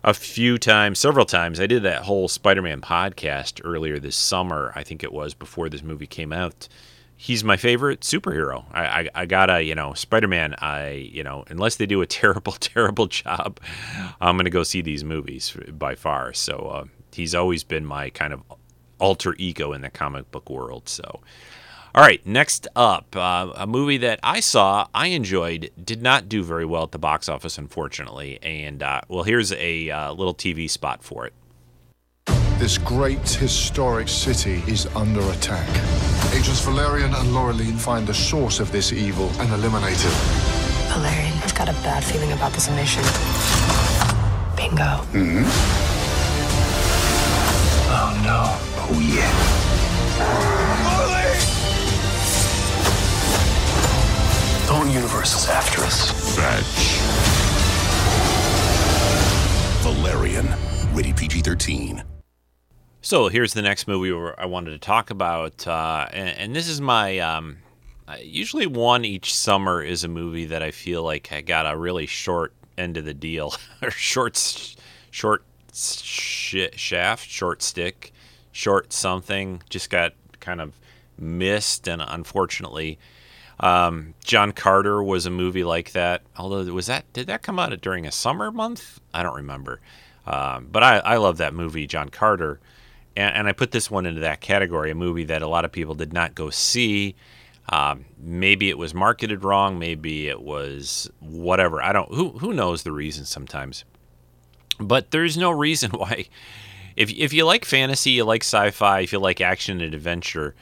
a 0.05 0.13
few 0.13 0.57
times, 0.57 0.99
several 0.99 1.25
times. 1.25 1.59
I 1.59 1.67
did 1.67 1.83
that 1.83 2.03
whole 2.03 2.29
Spider-Man 2.29 2.79
podcast 2.79 3.59
earlier 3.65 3.99
this 3.99 4.15
summer. 4.15 4.71
I 4.75 4.83
think 4.83 5.03
it 5.03 5.11
was 5.11 5.33
before 5.33 5.67
this 5.67 5.83
movie 5.83 6.07
came 6.07 6.31
out 6.31 6.69
he's 7.17 7.43
my 7.43 7.57
favorite 7.57 8.01
superhero. 8.01 8.65
I, 8.73 8.85
I, 8.85 9.09
I, 9.15 9.25
gotta, 9.25 9.63
you 9.63 9.75
know, 9.75 9.93
Spider 9.93 10.27
Man, 10.27 10.55
I, 10.59 11.09
you 11.11 11.23
know, 11.23 11.45
unless 11.47 11.77
they 11.77 11.85
do 11.85 12.01
a 12.01 12.05
terrible, 12.21 12.53
terrible 12.53 13.07
job, 13.07 13.59
I'm 14.21 14.37
gonna 14.37 14.49
go 14.49 14.63
see 14.63 14.81
these 14.81 15.03
movies 15.03 15.55
by 15.69 15.95
far. 15.95 16.33
So 16.33 16.57
uh, 16.57 16.85
he's 17.13 17.35
always 17.35 17.63
been 17.63 17.85
my 17.85 18.09
kind 18.09 18.33
of 18.33 18.43
alter 18.99 19.35
ego 19.37 19.73
in 19.73 19.81
the 19.81 19.89
comic 19.89 20.29
book 20.31 20.49
world. 20.49 20.87
So, 20.89 21.21
all 21.95 22.01
right, 22.01 22.23
next 22.27 22.67
up, 22.75 23.15
uh, 23.15 23.53
a 23.55 23.65
movie 23.65 23.95
that 23.99 24.19
I 24.21 24.41
saw, 24.41 24.85
I 24.93 25.07
enjoyed, 25.07 25.71
did 25.81 26.01
not 26.01 26.27
do 26.27 26.43
very 26.43 26.65
well 26.65 26.83
at 26.83 26.91
the 26.91 26.99
box 26.99 27.29
office, 27.29 27.57
unfortunately. 27.57 28.37
And, 28.43 28.83
uh, 28.83 28.99
well, 29.07 29.23
here's 29.23 29.53
a 29.53 29.89
uh, 29.89 30.11
little 30.11 30.35
TV 30.35 30.69
spot 30.69 31.01
for 31.01 31.25
it. 31.25 31.33
This 32.59 32.77
great 32.77 33.25
historic 33.29 34.09
city 34.09 34.61
is 34.67 34.87
under 34.87 35.21
attack. 35.31 35.69
Agents 36.33 36.59
Valerian 36.65 37.13
and 37.13 37.29
Laureline 37.29 37.79
find 37.79 38.05
the 38.05 38.13
source 38.13 38.59
of 38.59 38.73
this 38.73 38.91
evil 38.91 39.29
and 39.39 39.53
eliminate 39.53 39.93
it. 39.93 40.13
Valerian, 40.91 41.33
I've 41.43 41.55
got 41.55 41.69
a 41.69 41.73
bad 41.83 42.03
feeling 42.03 42.33
about 42.33 42.51
this 42.51 42.69
mission. 42.71 43.03
Bingo. 44.57 44.99
Mm-hmm. 45.15 45.45
Oh 47.87 48.21
no. 48.21 48.43
Oh 48.83 48.99
yeah. 48.99 50.54
Whole 54.75 54.87
universe 54.87 55.33
is 55.35 55.47
after 55.47 55.81
us. 55.83 56.11
Fetch. 56.35 56.99
Valerian. 59.81 60.47
Rated 60.93 61.15
PG-13. 61.15 62.03
So 63.01 63.29
here's 63.29 63.53
the 63.53 63.61
next 63.61 63.87
movie 63.87 64.11
where 64.11 64.37
I 64.37 64.45
wanted 64.47 64.71
to 64.71 64.79
talk 64.79 65.11
about, 65.11 65.65
uh, 65.65 66.07
and, 66.11 66.29
and 66.37 66.55
this 66.55 66.67
is 66.67 66.81
my. 66.81 67.19
Um, 67.19 67.57
usually, 68.19 68.67
one 68.67 69.05
each 69.05 69.33
summer 69.33 69.81
is 69.81 70.03
a 70.03 70.07
movie 70.09 70.45
that 70.45 70.61
I 70.61 70.71
feel 70.71 71.03
like 71.03 71.31
I 71.31 71.41
got 71.41 71.71
a 71.71 71.77
really 71.77 72.05
short 72.05 72.51
end 72.77 72.97
of 72.97 73.05
the 73.05 73.13
deal, 73.13 73.53
or 73.81 73.91
short, 73.91 74.75
short 75.09 75.43
sh- 75.73 76.67
shaft, 76.75 77.29
short 77.29 77.61
stick, 77.61 78.11
short 78.51 78.91
something. 78.91 79.61
Just 79.69 79.89
got 79.89 80.13
kind 80.41 80.59
of 80.59 80.73
missed, 81.17 81.87
and 81.87 82.01
unfortunately, 82.05 82.97
um, 83.59 84.13
John 84.23 84.51
Carter 84.51 85.01
was 85.01 85.25
a 85.25 85.29
movie 85.29 85.63
like 85.63 85.91
that. 85.93 86.23
Although 86.37 86.63
was 86.73 86.87
that 86.87 87.11
did 87.13 87.27
that 87.27 87.43
come 87.43 87.59
out 87.59 87.79
during 87.81 88.05
a 88.05 88.11
summer 88.11 88.51
month? 88.51 88.99
I 89.13 89.23
don't 89.23 89.35
remember. 89.35 89.79
Um, 90.25 90.67
but 90.71 90.83
I, 90.83 90.97
I 90.97 91.17
love 91.17 91.37
that 91.37 91.53
movie, 91.53 91.85
John 91.85 92.09
Carter, 92.09 92.59
and, 93.15 93.35
and 93.35 93.47
I 93.47 93.51
put 93.53 93.71
this 93.71 93.91
one 93.91 94.05
into 94.05 94.21
that 94.21 94.41
category, 94.41 94.89
a 94.89 94.95
movie 94.95 95.25
that 95.25 95.43
a 95.43 95.47
lot 95.47 95.65
of 95.65 95.71
people 95.71 95.93
did 95.93 96.13
not 96.13 96.33
go 96.33 96.49
see. 96.49 97.15
Um, 97.69 98.05
maybe 98.17 98.69
it 98.69 98.77
was 98.77 98.93
marketed 98.93 99.43
wrong. 99.43 99.79
Maybe 99.79 100.27
it 100.27 100.41
was 100.41 101.09
whatever. 101.19 101.81
I 101.81 101.93
don't. 101.93 102.13
Who 102.13 102.37
who 102.37 102.53
knows 102.53 102.83
the 102.83 102.91
reason 102.91 103.25
sometimes. 103.25 103.85
But 104.79 105.11
there's 105.11 105.37
no 105.37 105.51
reason 105.51 105.91
why. 105.93 106.25
If 106.95 107.11
if 107.11 107.33
you 107.33 107.45
like 107.45 107.65
fantasy, 107.65 108.11
you 108.11 108.23
like 108.23 108.43
sci-fi, 108.43 109.01
if 109.01 109.13
you 109.13 109.19
like 109.19 109.41
action 109.41 109.81
and 109.81 109.93
adventure, 109.93 110.55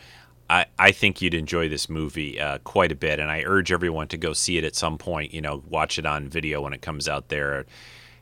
I, 0.50 0.66
I 0.78 0.92
think 0.92 1.22
you'd 1.22 1.34
enjoy 1.34 1.70
this 1.70 1.90
movie 1.90 2.40
uh, 2.40 2.60
quite 2.60 2.92
a 2.92 2.96
bit, 2.96 3.20
and 3.20 3.32
I 3.32 3.44
urge 3.44 3.72
everyone 3.72 4.08
to 4.10 4.18
go 4.18 4.34
see 4.34 4.58
it 4.58 4.64
at 4.64 4.76
some 4.76 4.98
point. 4.98 5.34
You 5.34 5.42
know, 5.42 5.64
watch 5.70 5.98
it 5.98 6.06
on 6.06 6.30
video 6.30 6.62
when 6.62 6.74
it 6.74 6.82
comes 6.82 7.08
out 7.08 7.30
there, 7.30 7.66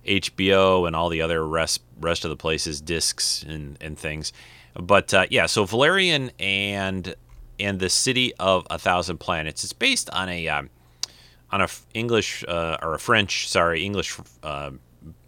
HBO 0.05 0.87
and 0.87 0.95
all 0.95 1.09
the 1.09 1.21
other 1.21 1.45
rest 1.45 1.81
rest 1.99 2.23
of 2.25 2.29
the 2.29 2.37
places, 2.37 2.81
discs 2.81 3.43
and 3.43 3.77
and 3.81 3.97
things. 3.97 4.33
But 4.73 5.13
uh, 5.13 5.25
yeah, 5.29 5.47
so 5.47 5.65
Valerian 5.65 6.31
and 6.39 7.15
and 7.59 7.79
the 7.79 7.89
City 7.89 8.33
of 8.39 8.65
a 8.69 8.79
Thousand 8.79 9.19
Planets. 9.19 9.63
It's 9.63 9.73
based 9.73 10.09
on 10.11 10.29
a 10.29 10.47
um, 10.47 10.69
on 11.51 11.61
a 11.61 11.67
English 11.93 12.43
uh, 12.47 12.77
or 12.81 12.93
a 12.93 12.99
French, 12.99 13.49
sorry, 13.49 13.83
English 13.83 14.17
uh, 14.43 14.71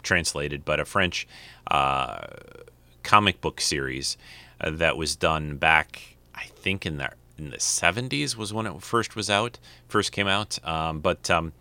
translated, 0.04 0.66
but 0.66 0.80
a 0.80 0.86
French 0.86 1.28
uh, 1.70 2.26
comic 3.04 3.42
book 3.42 3.62
series 3.62 4.18
uh, 4.62 4.70
that 4.72 4.98
was 4.98 5.16
done 5.16 5.58
back, 5.58 6.13
I 6.36 6.46
think 6.46 6.86
in 6.86 6.98
the 6.98 7.12
in 7.38 7.50
the 7.50 7.58
70s 7.58 8.36
was 8.36 8.54
when 8.54 8.68
it 8.68 8.82
first 8.82 9.16
was 9.16 9.30
out, 9.30 9.58
first 9.88 10.12
came 10.12 10.28
out. 10.28 10.60
Um, 10.66 11.00
but 11.00 11.30
um, 11.30 11.54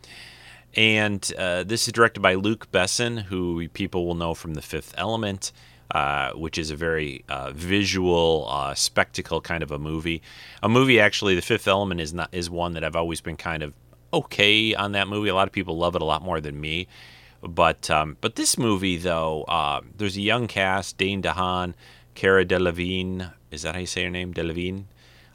and 0.75 1.33
uh, 1.39 1.65
this 1.65 1.87
is 1.87 1.93
directed 1.93 2.21
by 2.21 2.35
Luc 2.35 2.71
Besson, 2.71 3.23
who 3.23 3.69
people 3.69 4.07
will 4.07 4.15
know 4.15 4.35
from 4.35 4.55
The 4.55 4.63
Fifth 4.63 4.95
Element. 4.97 5.53
Uh, 5.91 6.33
which 6.33 6.57
is 6.57 6.71
a 6.71 6.77
very 6.77 7.23
uh, 7.29 7.51
visual 7.51 8.47
uh, 8.49 8.73
spectacle 8.73 9.43
kind 9.43 9.63
of 9.63 9.71
a 9.71 9.79
movie. 9.79 10.23
A 10.63 10.69
movie, 10.69 10.99
actually, 10.99 11.35
The 11.35 11.43
Fifth 11.43 11.69
Element 11.69 12.01
is 12.01 12.15
not 12.15 12.31
is 12.33 12.49
one 12.49 12.73
that 12.73 12.83
I've 12.83 12.97
always 12.97 13.21
been 13.21 13.37
kind 13.37 13.63
of 13.63 13.75
okay 14.11 14.75
on 14.75 14.93
that 14.93 15.07
movie. 15.07 15.29
A 15.29 15.35
lot 15.35 15.49
of 15.49 15.53
people 15.53 15.77
love 15.77 15.95
it 15.95 16.01
a 16.01 16.07
lot 16.07 16.23
more 16.23 16.41
than 16.41 16.59
me. 16.59 16.89
But 17.43 17.91
um, 17.91 18.17
but 18.23 18.37
this 18.37 18.57
movie 18.57 18.97
though, 18.97 19.43
uh, 19.43 19.83
there's 19.97 20.17
a 20.17 20.23
young 20.23 20.47
cast: 20.47 20.97
Dane 20.97 21.21
DeHaan, 21.21 21.75
Cara 22.15 22.45
Delevingne. 22.45 23.33
Is 23.51 23.63
that 23.63 23.75
how 23.75 23.81
you 23.81 23.87
say 23.87 24.05
her 24.05 24.11
name? 24.11 24.33
Delevingne. 24.33 24.85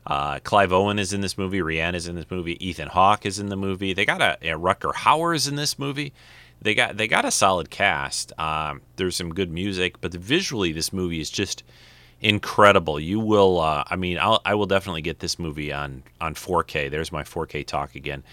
Uh, 0.06 0.40
Clive 0.40 0.72
Owen 0.72 1.00
is 1.00 1.12
in 1.12 1.22
this 1.22 1.38
movie. 1.38 1.60
Rihanna 1.60 1.96
is 1.96 2.08
in 2.08 2.16
this 2.16 2.32
movie. 2.32 2.66
Ethan 2.66 2.88
Hawke 2.88 3.26
is 3.26 3.40
in 3.40 3.50
the 3.50 3.58
movie. 3.58 3.94
They 3.94 4.06
got 4.06 4.22
a, 4.22 4.38
a 4.42 4.58
Rucker 4.58 4.94
is 5.34 5.48
in 5.48 5.56
this 5.56 5.78
movie. 5.78 6.14
They 6.62 6.74
got 6.74 6.98
they 6.98 7.08
got 7.08 7.26
a 7.26 7.32
solid 7.32 7.70
cast. 7.70 8.32
Um, 8.40 8.82
there's 8.96 9.16
some 9.16 9.34
good 9.34 9.52
music, 9.52 10.00
but 10.02 10.14
visually 10.14 10.72
this 10.72 10.94
movie 10.94 11.20
is 11.20 11.30
just 11.30 11.64
incredible. 12.22 13.00
You 13.00 13.20
will, 13.20 13.60
uh, 13.60 13.84
I 13.88 13.96
mean, 13.96 14.18
I'll, 14.18 14.42
I 14.44 14.56
will 14.56 14.66
definitely 14.66 15.02
get 15.02 15.20
this 15.20 15.38
movie 15.38 15.72
on 15.72 16.04
on 16.22 16.36
4K. 16.36 16.90
There's 16.90 17.12
my 17.12 17.24
4K 17.24 17.66
talk 17.66 17.96
again 17.96 18.24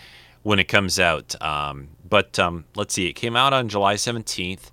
when 0.42 0.58
it 0.58 0.68
comes 0.68 1.00
out. 1.00 1.40
Um, 1.42 1.88
but 2.08 2.38
um, 2.38 2.64
let's 2.76 2.94
see, 2.94 3.08
it 3.08 3.14
came 3.14 3.36
out 3.36 3.52
on 3.52 3.68
July 3.68 3.94
17th. 3.94 4.70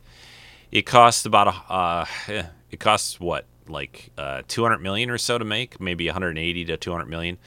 It 0.72 0.84
cost 0.84 1.26
about 1.26 1.48
a, 1.48 1.74
uh, 1.74 2.06
it 2.72 2.80
costs 2.80 3.20
what 3.20 3.46
like 3.72 4.12
uh, 4.18 4.44
200 4.48 4.80
million 4.80 5.10
or 5.10 5.18
so 5.18 5.38
to 5.38 5.46
make, 5.46 5.80
maybe 5.80 6.06
180 6.08 6.66
to 6.66 6.78
200 6.78 7.06
million. 7.08 7.38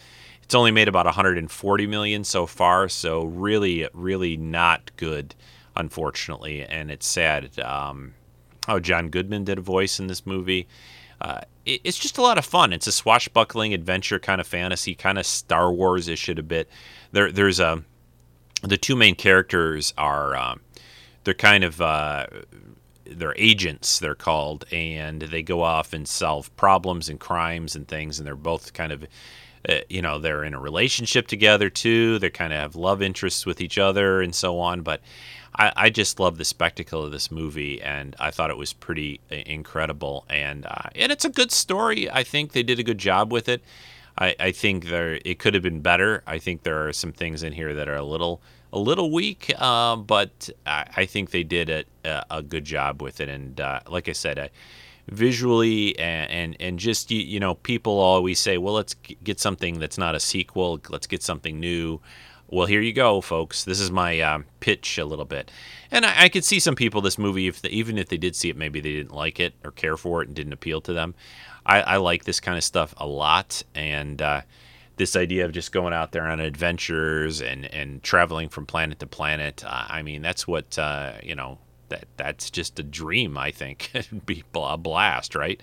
It's 0.43 0.55
only 0.55 0.71
made 0.71 0.89
about 0.89 1.07
140 1.07 1.87
million 1.87 2.25
so 2.25 2.47
far, 2.47 2.89
so 2.89 3.25
really, 3.25 3.89
really 3.95 4.37
not 4.37 4.91
good, 4.97 5.35
unfortunately, 5.75 6.63
and 6.63 6.91
it's 6.91 7.07
sad. 7.07 7.59
Um, 7.59 8.15
oh, 8.69 8.79
John 8.79 9.09
Goodman 9.09 9.45
did 9.45 9.59
a 9.59 9.63
voice 9.63 9.99
in 9.99 10.07
this 10.07 10.27
movie. 10.27 10.69
Uh, 11.21 11.41
it, 11.65 11.81
it's 11.85 11.99
just 11.99 12.19
a 12.19 12.23
lot 12.23 12.37
of 12.37 12.45
fun. 12.45 12.73
It's 12.73 12.87
a 12.87 12.93
swashbuckling 12.93 13.73
adventure 13.73 14.19
kind 14.19 14.41
of 14.41 14.47
fantasy, 14.47 14.95
kind 14.95 15.19
of 15.19 15.25
Star 15.25 15.73
Wars 15.73 16.09
ish 16.09 16.29
a 16.29 16.43
bit. 16.43 16.69
There, 17.13 17.33
there's 17.33 17.61
a 17.61 17.83
the 18.63 18.77
two 18.77 18.97
main 18.97 19.15
characters 19.15 19.93
are 19.97 20.37
um, 20.37 20.61
they're 21.25 21.35
kind 21.35 21.65
of 21.65 21.81
uh, 21.81 22.27
they're 23.07 23.35
agents 23.37 23.99
they're 23.99 24.15
called 24.15 24.65
and 24.73 25.23
they 25.23 25.43
go 25.43 25.63
off 25.63 25.93
and 25.93 26.09
solve 26.09 26.55
problems 26.57 27.09
and 27.09 27.21
crimes 27.21 27.77
and 27.77 27.89
things 27.89 28.19
and 28.19 28.27
they're 28.27 28.35
both 28.35 28.73
kind 28.73 28.93
of 28.93 29.07
uh, 29.69 29.79
you 29.89 30.03
know 30.03 30.19
they're 30.19 30.45
in 30.45 30.55
a 30.55 30.61
relationship 30.61 31.27
together 31.27 31.71
too. 31.71 32.19
They 32.19 32.31
kind 32.31 32.53
of 32.53 32.61
have 32.61 32.77
love 32.77 33.01
interests 33.01 33.47
with 33.47 33.61
each 33.61 33.79
other 33.79 34.21
and 34.21 34.35
so 34.35 34.59
on 34.59 34.83
but 34.83 35.01
I, 35.57 35.73
I 35.77 35.91
just 35.91 36.19
love 36.19 36.37
the 36.39 36.45
spectacle 36.45 37.05
of 37.05 37.13
this 37.13 37.31
movie 37.31 37.81
and 37.81 38.17
I 38.19 38.31
thought 38.31 38.51
it 38.51 38.57
was 38.57 38.73
pretty 38.73 39.21
uh, 39.31 39.37
incredible 39.47 40.25
and 40.29 40.67
uh, 40.67 40.91
and 40.95 41.13
it's 41.13 41.25
a 41.25 41.31
good 41.31 41.53
story. 41.53 42.11
I 42.11 42.25
think 42.25 42.53
they 42.53 42.63
did 42.63 42.79
a 42.79 42.83
good 42.83 42.99
job 42.99 43.33
with 43.33 43.49
it. 43.49 43.63
I, 44.19 44.35
I 44.39 44.53
think 44.53 44.87
there 44.87 45.19
it 45.25 45.39
could 45.39 45.55
have 45.55 45.63
been 45.63 45.81
better. 45.81 46.23
I 46.27 46.39
think 46.39 46.63
there 46.63 46.87
are 46.87 46.93
some 46.93 47.13
things 47.13 47.43
in 47.43 47.53
here 47.53 47.75
that 47.75 47.89
are 47.89 47.97
a 47.97 48.05
little 48.05 48.41
a 48.75 48.79
little 48.79 49.13
weak, 49.13 49.55
uh, 49.57 49.95
but 49.95 50.51
I, 50.67 50.87
I, 50.97 51.07
think 51.07 51.31
they 51.31 51.45
did 51.45 51.71
a, 51.71 52.25
a, 52.29 52.43
good 52.43 52.65
job 52.65 53.01
with 53.01 53.21
it. 53.21 53.29
And 53.29 53.61
uh, 53.61 53.81
like 53.89 54.09
I 54.09 54.13
said, 54.13 54.51
visually 55.07 55.97
and, 55.97 56.31
and, 56.31 56.57
and 56.59 56.79
just 56.79 57.13
you, 57.13 57.21
you, 57.21 57.39
know, 57.39 57.55
people 57.55 58.01
always 58.01 58.41
say, 58.41 58.59
"Well, 58.59 58.75
let's 58.75 58.95
get 59.23 59.39
something 59.39 59.79
that's 59.79 59.97
not 59.97 60.17
a 60.17 60.21
sequel. 60.21 60.81
Let's 60.91 61.07
get 61.07 61.23
something 61.23 61.61
new." 61.61 62.01
Well, 62.49 62.67
here 62.67 62.81
you 62.81 62.93
go, 62.93 63.21
folks. 63.21 63.65
This 63.65 63.81
is 63.81 63.91
my 63.91 64.21
um, 64.21 64.45
pitch 64.59 64.99
a 64.99 65.05
little 65.05 65.25
bit, 65.25 65.53
and 65.93 66.05
I, 66.05 66.25
I, 66.25 66.29
could 66.29 66.45
see 66.45 66.59
some 66.59 66.75
people 66.75 67.01
this 67.01 67.17
movie, 67.17 67.47
if 67.47 67.63
they, 67.63 67.71
even 67.71 67.97
if 67.97 68.09
they 68.09 68.19
did 68.19 68.35
see 68.35 68.51
it, 68.51 68.57
maybe 68.57 68.81
they 68.81 68.93
didn't 68.93 69.15
like 69.15 69.39
it 69.39 69.55
or 69.65 69.71
care 69.71 69.97
for 69.97 70.21
it 70.21 70.29
and 70.29 70.37
didn't 70.37 70.53
appeal 70.53 70.81
to 70.83 70.93
them. 70.93 71.15
I, 71.65 71.81
I 71.81 71.97
like 71.97 72.25
this 72.25 72.41
kind 72.41 72.59
of 72.59 72.65
stuff 72.65 72.93
a 72.97 73.07
lot, 73.07 73.63
and 73.75 74.21
uh, 74.21 74.43
this 74.97 75.17
idea 75.17 75.45
of 75.45 75.53
just 75.53 75.73
going 75.73 75.93
out 75.93 76.13
there 76.13 76.27
on 76.27 76.41
adventures 76.41 77.41
and 77.41 77.67
and 77.67 78.03
traveling 78.03 78.49
from 78.49 78.67
planet 78.67 78.99
to 79.01 79.07
planet. 79.07 79.65
Uh, 79.65 79.87
I 79.89 80.03
mean, 80.03 80.23
that's 80.23 80.47
what 80.47 80.79
uh, 80.79 81.15
you 81.23 81.35
know. 81.35 81.59
That 81.91 82.07
that's 82.17 82.51
just 82.51 82.79
a 82.79 82.83
dream. 82.83 83.37
I 83.37 83.51
think 83.51 83.93
be 84.27 84.43
a 84.55 84.79
blast, 84.79 85.35
right? 85.35 85.63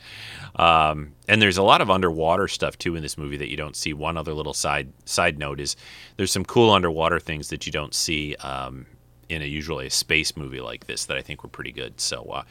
Um, 0.55 1.13
and 1.27 1.41
there's 1.41 1.57
a 1.57 1.63
lot 1.63 1.81
of 1.81 1.89
underwater 1.89 2.47
stuff 2.47 2.77
too 2.77 2.95
in 2.95 3.01
this 3.01 3.17
movie 3.17 3.37
that 3.37 3.49
you 3.49 3.57
don't 3.57 3.75
see. 3.75 3.91
One 3.91 4.17
other 4.17 4.33
little 4.33 4.53
side 4.53 4.93
side 5.03 5.39
note 5.39 5.59
is 5.59 5.75
there's 6.17 6.31
some 6.31 6.45
cool 6.45 6.69
underwater 6.69 7.19
things 7.19 7.49
that 7.49 7.65
you 7.65 7.71
don't 7.71 7.95
see 7.95 8.35
um, 8.35 8.85
in 9.29 9.41
a 9.41 9.45
usually 9.45 9.87
a 9.87 9.89
space 9.89 10.37
movie 10.37 10.61
like 10.61 10.85
this 10.85 11.05
that 11.05 11.17
I 11.17 11.23
think 11.23 11.41
were 11.41 11.49
pretty 11.49 11.71
good. 11.71 11.99
So, 11.99 12.23
uh, 12.25 12.43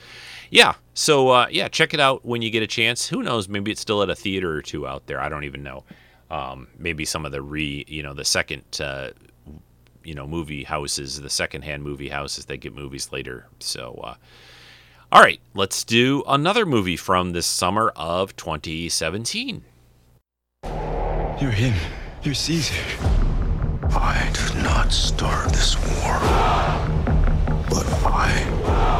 yeah, 0.51 0.75
so 0.93 1.29
uh, 1.29 1.47
yeah, 1.49 1.69
check 1.69 1.95
it 1.95 2.01
out 2.01 2.25
when 2.25 2.43
you 2.43 2.51
get 2.51 2.65
a 2.65 2.67
chance. 2.67 3.07
Who 3.07 3.23
knows? 3.23 3.49
Maybe 3.49 3.71
it's 3.71 3.81
still 3.81 4.03
at 4.03 4.11
a 4.11 4.17
theater 4.17 4.53
or 4.53 4.63
two 4.63 4.85
out 4.85 5.07
there. 5.07 5.21
I 5.21 5.29
don't 5.29 5.45
even 5.45 5.63
know 5.63 5.85
um, 6.31 6.69
maybe 6.79 7.05
some 7.05 7.27
of 7.27 7.33
the 7.33 7.43
re 7.43 7.85
you 7.89 8.03
know 8.03 8.15
the 8.15 8.25
second 8.25 8.63
uh, 8.81 9.11
you 10.05 10.15
know 10.15 10.27
movie 10.27 10.65
houses 10.65 11.21
the 11.21 11.31
secondhand 11.31 11.83
movie 11.83 12.09
houses 12.09 12.47
they 12.47 12.57
get 12.57 12.75
movies 12.75 13.13
later. 13.13 13.47
So 13.59 14.01
uh, 14.03 14.15
all 15.13 15.23
right 15.23 15.41
let's 15.55 15.85
do 15.85 16.23
another 16.27 16.65
movie 16.65 16.97
from 16.97 17.33
this 17.33 17.47
summer 17.47 17.93
of 17.97 18.37
2017 18.37 19.65
you're 21.41 21.51
him. 21.51 21.75
You're 22.23 22.35
caesar. 22.35 22.75
I 23.93 24.31
did 24.35 24.63
not 24.63 24.93
start 24.93 25.49
this 25.49 25.75
war 25.79 26.21
but 27.71 27.87
i 28.05 28.29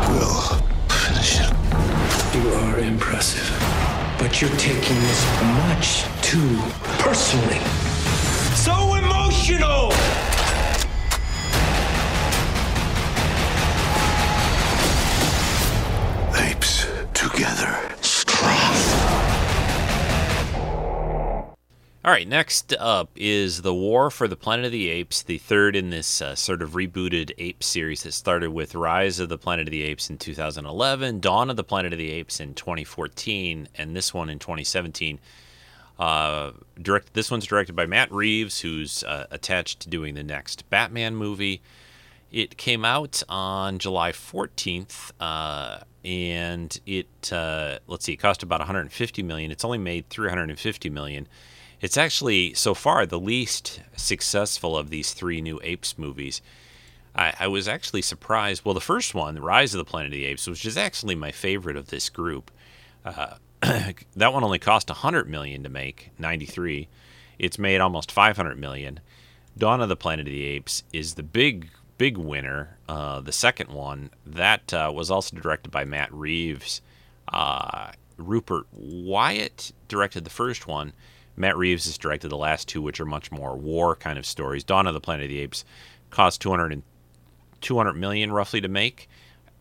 will 0.09 0.57
finish 0.89 1.41
it. 1.41 1.53
You 2.35 2.49
are 2.55 2.79
impressive 2.79 3.80
but 4.21 4.43
you're 4.43 4.51
taking 4.59 5.01
this 5.01 5.25
much 5.43 6.05
too 6.21 6.59
personally. 6.99 7.59
So 8.55 8.95
emotional! 8.95 9.91
Apes 16.37 16.87
together. 17.15 17.90
All 22.03 22.11
right, 22.11 22.27
next 22.27 22.73
up 22.79 23.11
is 23.15 23.61
The 23.61 23.75
War 23.75 24.11
for 24.11 24.27
the 24.27 24.35
Planet 24.35 24.65
of 24.65 24.73
the 24.73 24.89
Apes, 24.89 25.23
the 25.23 25.37
third 25.37 25.77
in 25.77 25.91
this 25.91 26.23
uh, 26.23 26.35
sort 26.35 26.63
of 26.63 26.71
rebooted 26.71 27.33
ape 27.37 27.63
series 27.63 28.05
that 28.05 28.13
started 28.13 28.53
with 28.53 28.75
Rise 28.75 29.21
of 29.21 29.29
the 29.29 29.37
Planet 29.37 29.69
of 29.69 29.71
the 29.71 29.83
Apes 29.83 30.09
in 30.09 30.17
2011, 30.17 31.21
Dawn 31.21 31.51
of 31.51 31.57
the 31.57 31.63
Planet 31.63 31.93
of 31.93 31.99
the 31.99 32.11
Apes 32.11 32.41
in 32.41 32.55
2014, 32.55 33.69
and 33.75 33.95
this 33.95 34.15
one 34.15 34.31
in 34.31 34.39
2017. 34.39 35.19
Uh, 35.99 36.53
direct. 36.81 37.13
This 37.13 37.31
one's 37.31 37.45
directed 37.45 37.77
by 37.77 37.85
Matt 37.85 38.11
Reeves, 38.11 38.63
who's 38.63 39.05
uh, 39.05 39.27
attached 39.31 39.81
to 39.81 39.91
doing 39.91 40.15
the 40.15 40.23
next 40.23 40.71
Batman 40.71 41.17
movie. 41.17 41.61
It 42.33 42.57
came 42.57 42.83
out 42.83 43.23
on 43.29 43.79
July 43.79 44.13
14th, 44.13 45.13
uh, 45.21 45.81
and 46.03 46.81
it 46.87 47.31
uh, 47.31 47.81
let's 47.87 48.07
see, 48.07 48.15
it 48.15 48.21
cost 48.21 48.43
about 48.43 48.61
150 48.61 49.23
million. 49.23 49.51
It's 49.51 49.67
only 49.67 49.77
made 49.77 50.09
350 50.09 50.89
million. 50.89 51.29
It's 51.81 51.97
actually 51.97 52.55
so 52.55 52.75
far 52.75 53.07
the 53.07 53.19
least 53.19 53.81
successful 53.97 54.77
of 54.77 54.91
these 54.91 55.13
three 55.13 55.41
new 55.41 55.61
Apes 55.63 55.97
movies. 55.97 56.43
I, 57.15 57.35
I 57.41 57.47
was 57.49 57.69
actually 57.69 58.03
surprised. 58.03 58.65
Well, 58.65 58.75
the 58.75 58.81
first 58.81 59.15
one, 59.15 59.41
Rise 59.41 59.75
of 59.75 59.79
the 59.79 59.85
Planet 59.85 60.09
of 60.09 60.13
the 60.13 60.27
Apes, 60.27 60.47
which 60.47 60.67
is 60.67 60.77
actually 60.77 61.15
my 61.15 61.33
favorite 61.33 61.77
of 61.77 61.89
this 61.89 62.09
group. 62.09 62.51
Uh, 63.05 63.37
that 63.61 64.33
one 64.33 64.45
only 64.45 64.59
cost 64.59 64.89
100 64.89 65.29
million 65.29 65.63
to 65.63 65.69
make 65.69 66.11
93 66.19 66.89
it's 67.39 67.59
made 67.59 67.81
almost 67.81 68.11
500 68.11 68.59
million 68.59 69.01
dawn 69.57 69.83
of 69.83 69.89
the 69.91 69.97
planet 69.97 70.27
of 70.27 70.33
the 70.33 70.45
apes 70.45 70.83
is 70.95 71.15
the 71.15 71.23
big 71.23 71.69
big 71.99 72.17
winner 72.17 72.79
uh, 72.89 73.21
the 73.21 73.33
second 73.33 73.71
one 73.71 74.09
that 74.25 74.73
uh, 74.73 74.91
was 74.95 75.11
also 75.11 75.37
directed 75.37 75.71
by 75.71 75.85
matt 75.85 76.13
reeves 76.13 76.81
uh, 77.35 77.91
rupert 78.17 78.67
wyatt 78.73 79.73
directed 79.89 80.25
the 80.25 80.31
first 80.31 80.67
one 80.67 80.95
matt 81.37 81.57
reeves 81.57 81.85
has 81.85 81.99
directed 81.99 82.29
the 82.29 82.37
last 82.37 82.69
two 82.69 82.83
which 82.83 83.01
are 83.01 83.07
much 83.07 83.31
more 83.31 83.57
war 83.57 83.97
kind 83.97 84.19
of 84.19 84.27
stories 84.27 84.65
dawn 84.65 84.87
of 84.87 84.95
the 84.95 85.01
planet 85.01 85.25
of 85.25 85.31
the 85.31 85.41
apes 85.41 85.65
cost 86.11 86.41
200, 86.41 86.73
and, 86.73 86.83
200 87.61 87.95
million 87.95 88.33
roughly 88.33 88.61
to 88.61 88.69
make 88.69 89.09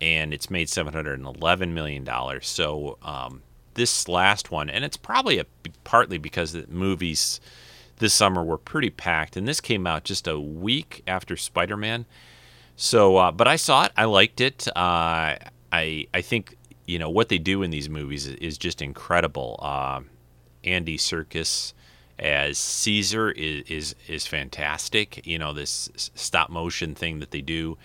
and 0.01 0.33
it's 0.33 0.49
made 0.49 0.69
711 0.69 1.73
million 1.73 2.03
dollars 2.03 2.47
so 2.47 2.97
um, 3.01 3.41
this 3.79 4.07
last 4.07 4.51
one, 4.51 4.69
and 4.69 4.83
it's 4.83 4.97
probably 4.97 5.39
a, 5.39 5.45
partly 5.83 6.17
because 6.17 6.51
the 6.51 6.65
movies 6.67 7.39
this 7.97 8.13
summer 8.13 8.43
were 8.43 8.57
pretty 8.57 8.89
packed, 8.89 9.37
and 9.37 9.47
this 9.47 9.61
came 9.61 9.87
out 9.87 10.03
just 10.03 10.27
a 10.27 10.39
week 10.39 11.01
after 11.07 11.35
Spider 11.37 11.77
Man. 11.77 12.05
So, 12.75 13.17
uh, 13.17 13.31
but 13.31 13.47
I 13.47 13.55
saw 13.55 13.85
it, 13.85 13.91
I 13.97 14.05
liked 14.05 14.41
it. 14.41 14.67
Uh, 14.69 15.35
I 15.71 16.07
I 16.13 16.21
think 16.21 16.57
you 16.85 16.99
know 16.99 17.09
what 17.09 17.29
they 17.29 17.37
do 17.37 17.63
in 17.63 17.71
these 17.71 17.89
movies 17.89 18.27
is, 18.27 18.57
just 18.57 18.81
incredible. 18.81 19.59
Uh, 19.61 20.01
Andy 20.63 20.97
Serkis 20.97 21.73
as 22.19 22.57
Caesar 22.57 23.31
is, 23.31 23.63
is 23.67 23.95
is 24.07 24.27
fantastic. 24.27 25.25
You 25.25 25.39
know 25.39 25.53
this 25.53 25.89
stop 26.15 26.49
motion 26.49 26.93
thing 26.95 27.19
that 27.19 27.31
they 27.31 27.41
do, 27.41 27.77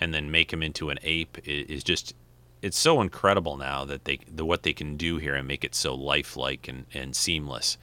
and 0.00 0.14
then 0.14 0.30
make 0.30 0.52
him 0.52 0.62
into 0.62 0.90
an 0.90 0.98
ape 1.02 1.38
is, 1.44 1.66
is 1.66 1.84
just 1.84 2.14
it's 2.62 2.78
so 2.78 3.00
incredible 3.00 3.56
now 3.56 3.84
that 3.84 4.04
they 4.04 4.20
the 4.32 4.46
what 4.46 4.62
they 4.62 4.72
can 4.72 4.96
do 4.96 5.18
here 5.18 5.34
and 5.34 5.46
make 5.46 5.64
it 5.64 5.74
so 5.74 5.94
lifelike 5.94 6.68
and, 6.68 6.86
and 6.94 7.14
seamless. 7.14 7.76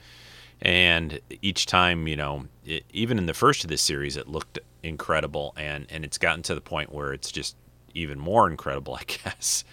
And 0.62 1.20
each 1.40 1.64
time, 1.64 2.06
you 2.06 2.16
know, 2.16 2.46
it, 2.66 2.84
even 2.92 3.16
in 3.16 3.26
the 3.26 3.34
first 3.34 3.64
of 3.64 3.70
this 3.70 3.80
series, 3.80 4.16
it 4.16 4.28
looked 4.28 4.58
incredible, 4.82 5.54
and 5.56 5.86
and 5.90 6.04
it's 6.04 6.18
gotten 6.18 6.42
to 6.44 6.54
the 6.54 6.60
point 6.60 6.92
where 6.92 7.12
it's 7.12 7.30
just 7.30 7.56
even 7.94 8.18
more 8.18 8.50
incredible, 8.50 8.94
I 9.00 9.04
guess. 9.04 9.64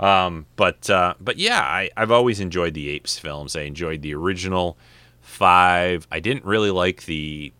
Um, 0.00 0.46
but 0.56 0.88
uh, 0.90 1.14
but 1.20 1.38
yeah, 1.38 1.60
I, 1.60 1.90
I've 1.96 2.10
always 2.10 2.40
enjoyed 2.40 2.74
the 2.74 2.88
Apes 2.88 3.18
films. 3.18 3.56
I 3.56 3.62
enjoyed 3.62 4.02
the 4.02 4.14
original 4.14 4.76
five. 5.20 6.06
I 6.10 6.20
didn't 6.20 6.44
really 6.44 6.70
like 6.70 7.04
the 7.04 7.52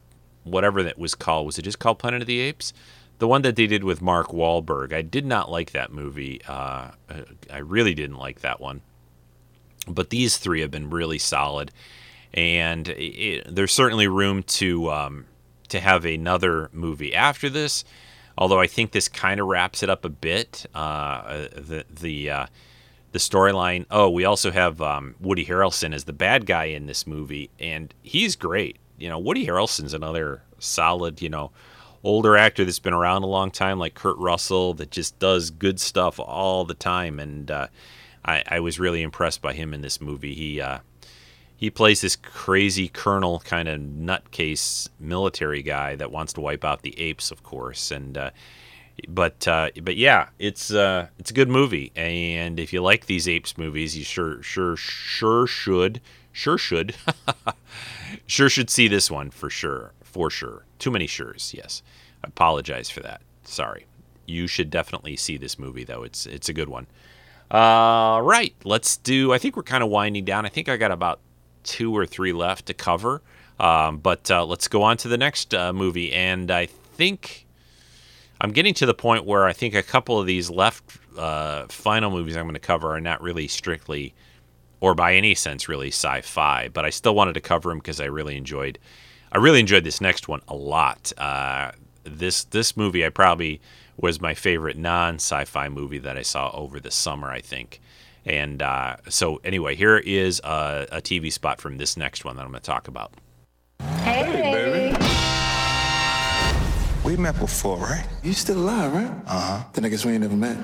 whatever 0.45 0.83
that 0.83 0.99
was 0.99 1.15
called. 1.15 1.47
Was 1.47 1.59
it 1.59 1.63
just 1.63 1.79
called 1.79 1.99
Planet 1.99 2.23
of 2.23 2.27
the 2.27 2.41
Apes? 2.41 2.73
the 3.23 3.29
one 3.29 3.43
that 3.43 3.55
they 3.55 3.69
did 3.69 3.85
with 3.85 4.03
Mark 4.03 4.31
Wahlberg. 4.31 4.93
I 4.93 5.01
did 5.01 5.25
not 5.25 5.49
like 5.49 5.71
that 5.71 5.93
movie. 5.93 6.41
Uh, 6.45 6.91
I 7.49 7.59
really 7.59 7.95
didn't 7.95 8.19
like 8.19 8.41
that 8.41 8.61
one. 8.61 8.81
But 9.87 10.11
these 10.11 10.39
three 10.39 10.61
have 10.61 10.73
been 10.73 10.91
really 10.91 11.19
solid, 11.19 11.71
and 12.35 12.89
it, 12.89 13.55
there's 13.55 13.71
certainly 13.71 14.09
room 14.09 14.43
to 14.59 14.91
um, 14.91 15.27
to 15.69 15.79
have 15.79 16.05
another 16.05 16.69
movie 16.73 17.15
after 17.15 17.49
this. 17.49 17.85
Although 18.43 18.59
I 18.59 18.67
think 18.67 18.91
this 18.91 19.07
kind 19.07 19.39
of 19.39 19.47
wraps 19.47 19.85
it 19.85 19.89
up 19.89 20.05
a 20.05 20.09
bit. 20.09 20.67
Uh, 20.75 21.47
the 21.55 21.85
the 21.89 22.29
uh, 22.29 22.47
the 23.13 23.21
storyline. 23.21 23.87
Oh, 23.89 24.11
we 24.11 24.25
also 24.25 24.51
have 24.51 24.83
um, 24.83 25.15
Woody 25.21 25.47
Harrelson 25.47 25.95
as 25.95 26.07
the 26.07 26.13
bad 26.13 26.45
guy 26.45 26.65
in 26.65 26.87
this 26.87 27.07
movie, 27.07 27.51
and 27.61 27.95
he's 28.03 28.35
great. 28.35 28.79
You 28.99 29.09
know, 29.09 29.19
Woody 29.21 29.47
Harrelson's 29.47 29.95
another 29.95 30.43
solid. 30.59 31.23
You 31.23 31.29
know 31.29 31.53
older 32.03 32.37
actor 32.37 32.65
that's 32.65 32.81
been 32.81 32.93
around 32.93 33.23
a 33.23 33.29
long 33.29 33.53
time, 33.53 33.79
like 33.79 33.95
Kurt 33.95 34.19
Russell, 34.19 34.75
that 34.75 34.91
just 34.91 35.21
does 35.21 35.51
good 35.51 35.79
stuff 35.79 36.19
all 36.19 36.65
the 36.65 36.75
time. 36.75 37.21
And 37.21 37.49
uh, 37.49 37.69
I, 38.25 38.43
I, 38.49 38.59
was 38.59 38.81
really 38.81 39.03
impressed 39.03 39.41
by 39.41 39.53
him 39.53 39.73
in 39.73 39.83
this 39.83 40.01
movie. 40.01 40.35
He 40.35 40.61
uh, 40.61 40.81
he 41.63 41.71
plays 41.71 42.01
this 42.01 42.17
crazy 42.17 42.89
colonel 42.89 43.39
kind 43.39 43.69
of 43.69 43.79
nutcase 43.79 44.89
military 44.99 45.63
guy 45.63 45.95
that 45.95 46.11
wants 46.11 46.33
to 46.33 46.41
wipe 46.41 46.65
out 46.65 46.83
the 46.83 46.99
apes, 46.99 47.31
of 47.31 47.45
course. 47.45 47.93
And 47.93 48.19
uh, 48.19 48.31
but 49.07 49.47
uh, 49.47 49.71
but 49.81 49.97
yeah, 49.97 50.31
it's 50.41 50.73
uh, 50.73 51.07
it's 51.21 51.31
a 51.31 51.35
good 51.35 51.49
movie. 51.49 51.93
And 51.95 52.59
if 52.59 52.73
you 52.73 52.83
like 52.83 53.07
these 53.07 53.29
apes 53.29 53.57
movies, 53.57 53.97
you 53.97 54.03
sure 54.03 54.43
sure 54.43 54.75
sure 54.75 55.47
should 55.47 56.01
sure 56.33 56.59
should 56.59 56.97
sure 58.27 58.49
should 58.49 58.69
see 58.69 58.89
this 58.89 59.09
one 59.09 59.31
for 59.31 59.49
sure 59.49 59.93
for 60.03 60.31
sure. 60.31 60.65
Too 60.81 60.91
many 60.91 61.07
sures, 61.07 61.55
yes. 61.55 61.81
I 62.25 62.27
apologize 62.27 62.91
for 62.91 63.03
that. 63.03 63.21
Sorry. 63.45 63.87
You 64.27 64.49
should 64.49 64.69
definitely 64.69 65.15
see 65.15 65.37
this 65.37 65.61
movie 65.61 65.85
though. 65.85 66.03
It's 66.03 66.27
it's 66.27 66.49
a 66.49 66.53
good 66.53 66.69
one. 66.69 66.89
Uh, 67.53 68.19
right. 68.21 68.53
Let's 68.65 68.97
do. 68.97 69.33
I 69.33 69.39
think 69.39 69.57
we're 69.57 69.63
kind 69.63 69.85
of 69.85 69.91
winding 69.91 70.25
down. 70.25 70.45
I 70.45 70.49
think 70.49 70.69
I 70.69 70.77
got 70.77 70.91
about 70.91 71.21
two 71.65 71.97
or 71.97 72.07
three 72.07 72.33
left 72.33 72.67
to 72.67 72.75
cover. 72.75 73.23
Um, 73.59 73.99
but 73.99 74.31
uh, 74.31 74.45
let's 74.45 74.69
go 74.69 74.83
on 74.83 74.97
to 74.99 75.09
the 75.09 75.19
next 75.19 75.55
uh, 75.55 75.73
movie. 75.73 76.13
And 76.13 76.51
I 76.51 76.67
think 76.67 77.47
I'm 78.41 78.51
getting 78.51 78.75
to 78.75 78.87
the 78.87 78.95
point 78.95 79.25
where 79.25 79.47
I 79.47 79.53
think 79.53 79.75
a 79.75 79.83
couple 79.83 80.19
of 80.19 80.27
these 80.27 80.51
left 80.51 80.83
uh, 81.17 81.67
final 81.69 82.11
movies 82.11 82.37
I'm 82.37 82.45
going 82.45 82.55
to 82.55 82.61
cover 82.61 82.93
are 82.95 83.01
not 83.01 83.23
really 83.23 83.47
strictly, 83.47 84.15
or 84.81 84.95
by 84.95 85.15
any 85.15 85.35
sense, 85.35 85.69
really 85.69 85.89
sci-fi. 85.89 86.69
But 86.69 86.85
I 86.85 86.91
still 86.91 87.15
wanted 87.15 87.35
to 87.35 87.41
cover 87.41 87.69
them 87.69 87.79
because 87.79 88.01
I 88.01 88.07
really 88.07 88.37
enjoyed 88.37 88.79
I 89.31 89.39
really 89.39 89.61
enjoyed 89.61 89.85
this 89.85 90.01
next 90.01 90.29
one 90.29 90.43
a 90.49 90.55
lot. 90.55 91.13
Uh, 91.17 91.73
this 92.05 92.45
this 92.45 92.77
movie 92.77 93.07
I 93.07 93.09
probably 93.09 93.61
was 93.97 94.21
my 94.21 94.35
favorite 94.35 94.77
non 94.77 95.17
sci-fi 95.17 95.69
movie 95.69 95.99
that 95.99 96.17
I 96.17 96.23
saw 96.23 96.51
over 96.53 96.81
the 96.81 96.91
summer. 96.91 97.31
I 97.31 97.41
think. 97.41 97.81
And 98.25 98.63
uh, 98.63 98.97
so 99.09 99.41
anyway, 99.45 99.75
here 99.75 99.99
is 99.99 100.41
a, 100.45 100.87
a, 100.93 101.01
TV 101.01 101.33
spot 101.33 101.61
from 101.61 101.77
this 101.77 101.97
next 101.97 102.25
one 102.25 102.37
that 102.37 102.43
I'm 102.43 102.51
going 102.51 102.61
to 102.61 102.67
talk 102.67 102.87
about. 102.89 103.13
Hey, 103.81 104.23
hey 104.25 104.53
baby. 104.53 104.97
We 107.05 107.17
met 107.17 107.37
before, 107.41 107.79
right? 107.79 108.07
You 108.23 108.33
still 108.33 108.59
alive, 108.59 108.93
right? 108.93 109.11
Uh 109.27 109.41
huh. 109.41 109.65
Then 109.73 109.85
I 109.85 109.89
guess 109.89 110.05
we 110.05 110.13
ain't 110.13 110.21
never 110.21 110.37
met. 110.37 110.57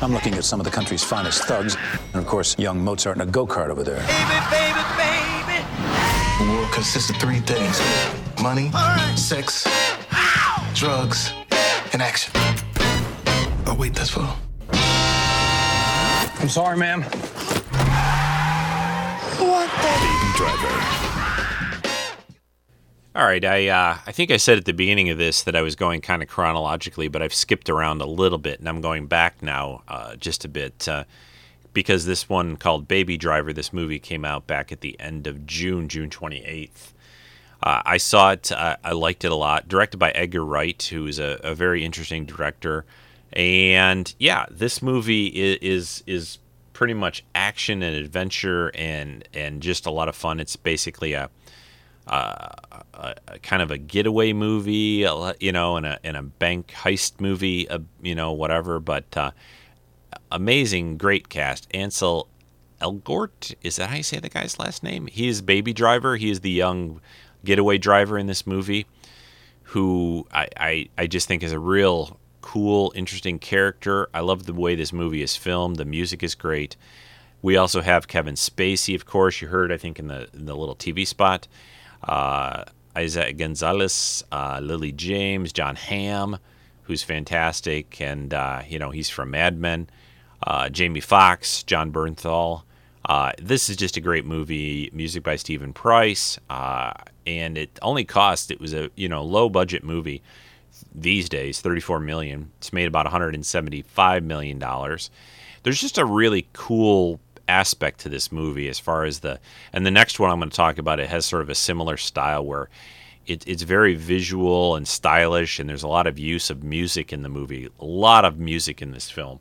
I'm 0.00 0.12
looking 0.14 0.34
at 0.34 0.44
some 0.44 0.58
of 0.58 0.64
the 0.64 0.72
country's 0.72 1.04
finest 1.04 1.44
thugs, 1.44 1.76
and 2.14 2.16
of 2.16 2.26
course, 2.26 2.58
young 2.58 2.82
Mozart 2.82 3.16
in 3.16 3.20
a 3.20 3.26
go 3.26 3.46
kart 3.46 3.68
over 3.68 3.82
there. 3.82 4.00
Baby, 4.06 4.40
baby, 4.50 4.80
baby. 4.96 5.64
The 6.38 6.50
world 6.50 6.72
consists 6.72 7.10
of 7.10 7.16
three 7.16 7.40
things 7.40 7.78
money, 8.40 8.70
right. 8.70 9.14
sex, 9.16 9.66
Ow! 10.12 10.72
drugs, 10.74 11.32
and 11.92 12.00
action. 12.00 12.32
Oh, 13.66 13.76
wait, 13.78 13.94
that's 13.94 14.08
full. 14.08 14.34
I'm 16.40 16.48
sorry, 16.48 16.78
ma'am. 16.78 17.02
What 19.38 19.70
the? 19.82 19.92
Baby 20.00 20.32
Driver. 20.36 21.00
All 23.14 23.24
right, 23.24 23.44
I 23.44 23.68
uh, 23.68 23.98
I 24.06 24.12
think 24.12 24.30
I 24.30 24.38
said 24.38 24.56
at 24.56 24.64
the 24.64 24.72
beginning 24.72 25.10
of 25.10 25.18
this 25.18 25.42
that 25.42 25.54
I 25.54 25.60
was 25.60 25.76
going 25.76 26.00
kind 26.00 26.22
of 26.22 26.28
chronologically, 26.28 27.08
but 27.08 27.20
I've 27.20 27.34
skipped 27.34 27.68
around 27.68 28.00
a 28.00 28.06
little 28.06 28.38
bit, 28.38 28.58
and 28.58 28.68
I'm 28.68 28.80
going 28.80 29.06
back 29.06 29.42
now 29.42 29.82
uh, 29.86 30.16
just 30.16 30.44
a 30.44 30.48
bit. 30.48 30.88
Uh, 30.88 31.04
because 31.72 32.06
this 32.06 32.28
one 32.28 32.56
called 32.56 32.88
Baby 32.88 33.16
Driver, 33.16 33.52
this 33.52 33.72
movie 33.72 33.98
came 33.98 34.24
out 34.24 34.46
back 34.46 34.72
at 34.72 34.80
the 34.80 34.98
end 34.98 35.26
of 35.26 35.46
June, 35.46 35.88
June 35.88 36.10
28th. 36.10 36.92
Uh, 37.62 37.82
I 37.84 37.98
saw 37.98 38.32
it. 38.32 38.50
Uh, 38.50 38.76
I 38.82 38.92
liked 38.92 39.24
it 39.24 39.30
a 39.30 39.36
lot. 39.36 39.68
Directed 39.68 39.98
by 39.98 40.10
Edgar 40.12 40.44
Wright, 40.44 40.82
who 40.82 41.06
is 41.06 41.18
a, 41.18 41.38
a 41.44 41.54
very 41.54 41.84
interesting 41.84 42.24
director. 42.24 42.86
And 43.32 44.12
yeah, 44.18 44.46
this 44.50 44.82
movie 44.82 45.26
is, 45.26 45.58
is, 45.60 46.04
is 46.06 46.38
pretty 46.80 46.94
much 46.94 47.22
action 47.34 47.82
and 47.82 47.94
adventure 47.94 48.70
and 48.74 49.28
and 49.34 49.60
just 49.60 49.84
a 49.84 49.90
lot 49.90 50.08
of 50.08 50.16
fun. 50.16 50.40
It's 50.40 50.56
basically 50.56 51.12
a, 51.12 51.28
a, 52.06 52.54
a 52.94 53.38
kind 53.42 53.60
of 53.60 53.70
a 53.70 53.76
getaway 53.76 54.32
movie, 54.32 55.06
you 55.40 55.52
know, 55.52 55.76
and 55.76 55.84
a 55.84 55.98
and 56.02 56.16
a 56.16 56.22
bank 56.22 56.72
heist 56.74 57.20
movie, 57.20 57.68
uh, 57.68 57.80
you 58.00 58.14
know, 58.14 58.32
whatever. 58.32 58.80
But 58.80 59.14
uh, 59.14 59.32
amazing, 60.32 60.96
great 60.96 61.28
cast. 61.28 61.68
Ansel 61.74 62.28
Elgort. 62.80 63.54
Is 63.62 63.76
that 63.76 63.90
how 63.90 63.96
you 63.96 64.02
say 64.02 64.18
the 64.18 64.30
guy's 64.30 64.58
last 64.58 64.82
name? 64.82 65.06
He 65.06 65.28
is 65.28 65.42
Baby 65.42 65.74
Driver. 65.74 66.16
He 66.16 66.30
is 66.30 66.40
the 66.40 66.50
young 66.50 67.02
getaway 67.44 67.76
driver 67.76 68.16
in 68.18 68.26
this 68.26 68.46
movie, 68.46 68.86
who 69.64 70.26
I, 70.32 70.48
I, 70.56 70.88
I 70.96 71.06
just 71.06 71.28
think 71.28 71.42
is 71.42 71.52
a 71.52 71.58
real 71.58 72.18
cool, 72.50 72.92
interesting 72.96 73.38
character. 73.38 74.08
I 74.12 74.20
love 74.20 74.44
the 74.44 74.52
way 74.52 74.74
this 74.74 74.92
movie 74.92 75.22
is 75.22 75.36
filmed. 75.36 75.76
The 75.76 75.84
music 75.84 76.20
is 76.20 76.34
great. 76.34 76.76
We 77.42 77.56
also 77.56 77.80
have 77.80 78.08
Kevin 78.08 78.34
Spacey, 78.34 78.96
of 78.96 79.06
course. 79.06 79.40
You 79.40 79.46
heard, 79.46 79.70
I 79.70 79.76
think, 79.76 80.00
in 80.00 80.08
the 80.08 80.28
in 80.34 80.46
the 80.46 80.56
little 80.56 80.74
TV 80.74 81.06
spot. 81.06 81.46
Uh, 82.02 82.64
Eiza 82.96 83.38
Gonzalez, 83.38 84.24
uh, 84.32 84.58
Lily 84.60 84.90
James, 84.90 85.52
Jon 85.52 85.76
Hamm, 85.76 86.38
who's 86.82 87.04
fantastic, 87.04 88.00
and 88.00 88.34
uh, 88.34 88.62
you 88.68 88.80
know 88.80 88.90
he's 88.90 89.08
from 89.08 89.30
Mad 89.30 89.56
Men. 89.56 89.88
Uh, 90.44 90.68
Jamie 90.68 90.98
Foxx, 90.98 91.62
Jon 91.62 91.92
Bernthal. 91.92 92.64
Uh, 93.04 93.30
this 93.40 93.68
is 93.68 93.76
just 93.76 93.96
a 93.96 94.00
great 94.00 94.24
movie. 94.24 94.90
Music 94.92 95.22
by 95.22 95.36
Steven 95.36 95.72
Price, 95.72 96.36
uh, 96.50 96.94
and 97.28 97.56
it 97.56 97.78
only 97.80 98.04
cost. 98.04 98.50
It 98.50 98.60
was 98.60 98.74
a 98.74 98.90
you 98.96 99.08
know 99.08 99.22
low 99.22 99.48
budget 99.48 99.84
movie 99.84 100.20
these 100.94 101.28
days, 101.28 101.60
34 101.60 102.00
million. 102.00 102.50
It's 102.58 102.72
made 102.72 102.86
about 102.86 103.06
175 103.06 104.22
million 104.24 104.58
dollars. 104.58 105.10
There's 105.62 105.80
just 105.80 105.98
a 105.98 106.04
really 106.04 106.48
cool 106.52 107.20
aspect 107.48 108.00
to 108.00 108.08
this 108.08 108.30
movie 108.30 108.68
as 108.68 108.78
far 108.78 109.04
as 109.04 109.20
the 109.20 109.40
and 109.72 109.84
the 109.84 109.90
next 109.90 110.20
one 110.20 110.30
I'm 110.30 110.38
going 110.38 110.50
to 110.50 110.56
talk 110.56 110.78
about 110.78 111.00
it 111.00 111.08
has 111.08 111.26
sort 111.26 111.42
of 111.42 111.50
a 111.50 111.54
similar 111.54 111.96
style 111.96 112.44
where 112.44 112.68
it, 113.26 113.42
it's 113.46 113.62
very 113.62 113.96
visual 113.96 114.76
and 114.76 114.86
stylish 114.86 115.58
and 115.58 115.68
there's 115.68 115.82
a 115.82 115.88
lot 115.88 116.06
of 116.06 116.16
use 116.16 116.48
of 116.48 116.62
music 116.62 117.12
in 117.12 117.22
the 117.22 117.28
movie 117.28 117.68
a 117.80 117.84
lot 117.84 118.24
of 118.24 118.38
music 118.38 118.80
in 118.80 118.92
this 118.92 119.10
film 119.10 119.40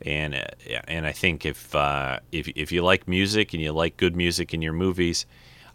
and 0.00 0.34
uh, 0.34 0.46
and 0.88 1.06
I 1.06 1.12
think 1.12 1.44
if 1.46 1.74
uh, 1.74 2.20
if 2.32 2.48
if 2.48 2.72
you 2.72 2.82
like 2.82 3.06
music 3.06 3.52
and 3.52 3.62
you 3.62 3.72
like 3.72 3.96
good 3.96 4.16
music 4.16 4.54
in 4.54 4.62
your 4.62 4.72
movies 4.72 5.26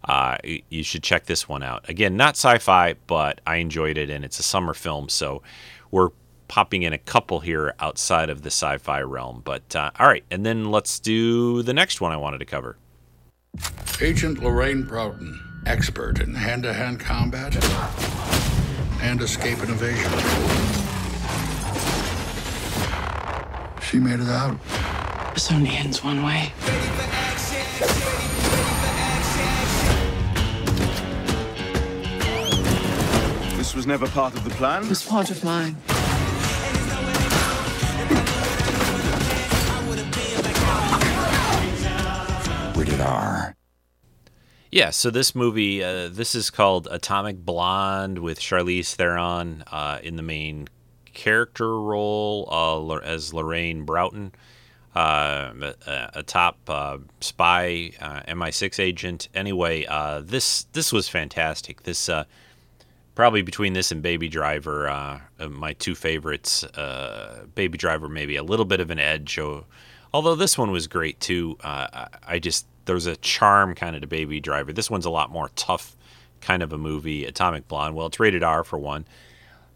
uh, 0.04 0.36
you 0.42 0.82
should 0.82 1.02
check 1.02 1.26
this 1.26 1.48
one 1.48 1.62
out 1.62 1.88
again 1.88 2.16
not 2.16 2.34
sci-fi 2.34 2.94
but 3.06 3.40
I 3.46 3.56
enjoyed 3.56 3.98
it 3.98 4.10
and 4.10 4.24
it's 4.24 4.38
a 4.38 4.42
summer 4.42 4.74
film 4.74 5.08
so 5.08 5.42
we're 5.90 6.10
popping 6.50 6.82
in 6.82 6.92
a 6.92 6.98
couple 6.98 7.38
here 7.38 7.72
outside 7.78 8.28
of 8.28 8.42
the 8.42 8.48
sci-fi 8.48 9.00
realm. 9.02 9.40
But 9.44 9.76
uh, 9.76 9.92
all 10.00 10.08
right, 10.08 10.24
and 10.32 10.44
then 10.44 10.72
let's 10.72 10.98
do 10.98 11.62
the 11.62 11.72
next 11.72 12.00
one 12.00 12.10
I 12.10 12.16
wanted 12.16 12.38
to 12.38 12.44
cover. 12.44 12.76
Agent 14.00 14.42
Lorraine 14.42 14.82
Broughton, 14.82 15.62
expert 15.66 16.18
in 16.18 16.34
hand-to-hand 16.34 16.98
combat 16.98 17.54
and 19.00 19.22
escape 19.22 19.58
and 19.60 19.70
evasion. 19.70 20.10
She 23.80 24.00
made 24.00 24.18
it 24.18 24.28
out. 24.28 24.58
This 25.34 25.52
only 25.52 25.70
ends 25.70 26.02
one 26.02 26.24
way. 26.24 26.52
This 33.70 33.76
was 33.76 33.86
never 33.86 34.08
part 34.08 34.34
of 34.34 34.42
the 34.42 34.50
plan? 34.50 34.82
It 34.82 34.88
was 34.88 35.06
part 35.06 35.30
of 35.30 35.44
mine. 35.44 35.76
Rated 42.76 43.00
R. 43.00 43.54
Yeah, 44.72 44.90
so 44.90 45.10
this 45.10 45.36
movie, 45.36 45.84
uh, 45.84 46.08
this 46.08 46.34
is 46.34 46.50
called 46.50 46.88
Atomic 46.90 47.44
Blonde 47.44 48.18
with 48.18 48.40
Charlize 48.40 48.92
Theron 48.96 49.62
uh, 49.70 50.00
in 50.02 50.16
the 50.16 50.24
main 50.24 50.66
character 51.14 51.80
role 51.80 52.48
uh, 52.50 52.96
as 52.96 53.32
Lorraine 53.32 53.84
Broughton, 53.84 54.32
uh, 54.96 55.52
a, 55.86 56.10
a, 56.14 56.22
top 56.24 56.58
uh, 56.66 56.98
spy, 57.20 57.92
uh, 58.00 58.22
MI6 58.22 58.80
agent. 58.80 59.28
Anyway, 59.32 59.86
this 60.22 60.64
this 60.72 60.92
was 60.92 61.08
fantastic. 61.08 61.84
This 61.84 62.10
probably 63.20 63.42
between 63.42 63.74
this 63.74 63.92
and 63.92 64.00
Baby 64.00 64.30
Driver, 64.30 65.20
my 65.50 65.74
two 65.74 65.94
favorites. 65.94 66.64
Baby 67.54 67.76
Driver 67.76 68.08
maybe 68.08 68.36
a 68.36 68.42
little 68.42 68.64
bit 68.64 68.80
of 68.80 68.90
an 68.90 68.98
edge, 68.98 69.38
although 70.14 70.34
this 70.34 70.56
one 70.56 70.70
was 70.70 70.86
great 70.86 71.20
too. 71.20 71.58
I 71.62 72.38
just 72.40 72.64
there's 72.86 73.04
a 73.04 73.16
charm 73.16 73.74
kind 73.74 73.94
of 73.94 74.00
to 74.00 74.08
Baby 74.08 74.40
Driver. 74.40 74.72
This 74.72 74.90
one's 74.90 75.04
a 75.04 75.10
lot 75.10 75.30
more 75.30 75.50
tough 75.54 75.96
kind 76.40 76.62
of 76.62 76.72
a 76.72 76.78
movie. 76.78 77.26
Atomic 77.26 77.68
Blonde. 77.68 77.94
Well, 77.94 78.06
it's 78.06 78.18
rated 78.18 78.42
R 78.42 78.64
for 78.64 78.78
one. 78.78 79.04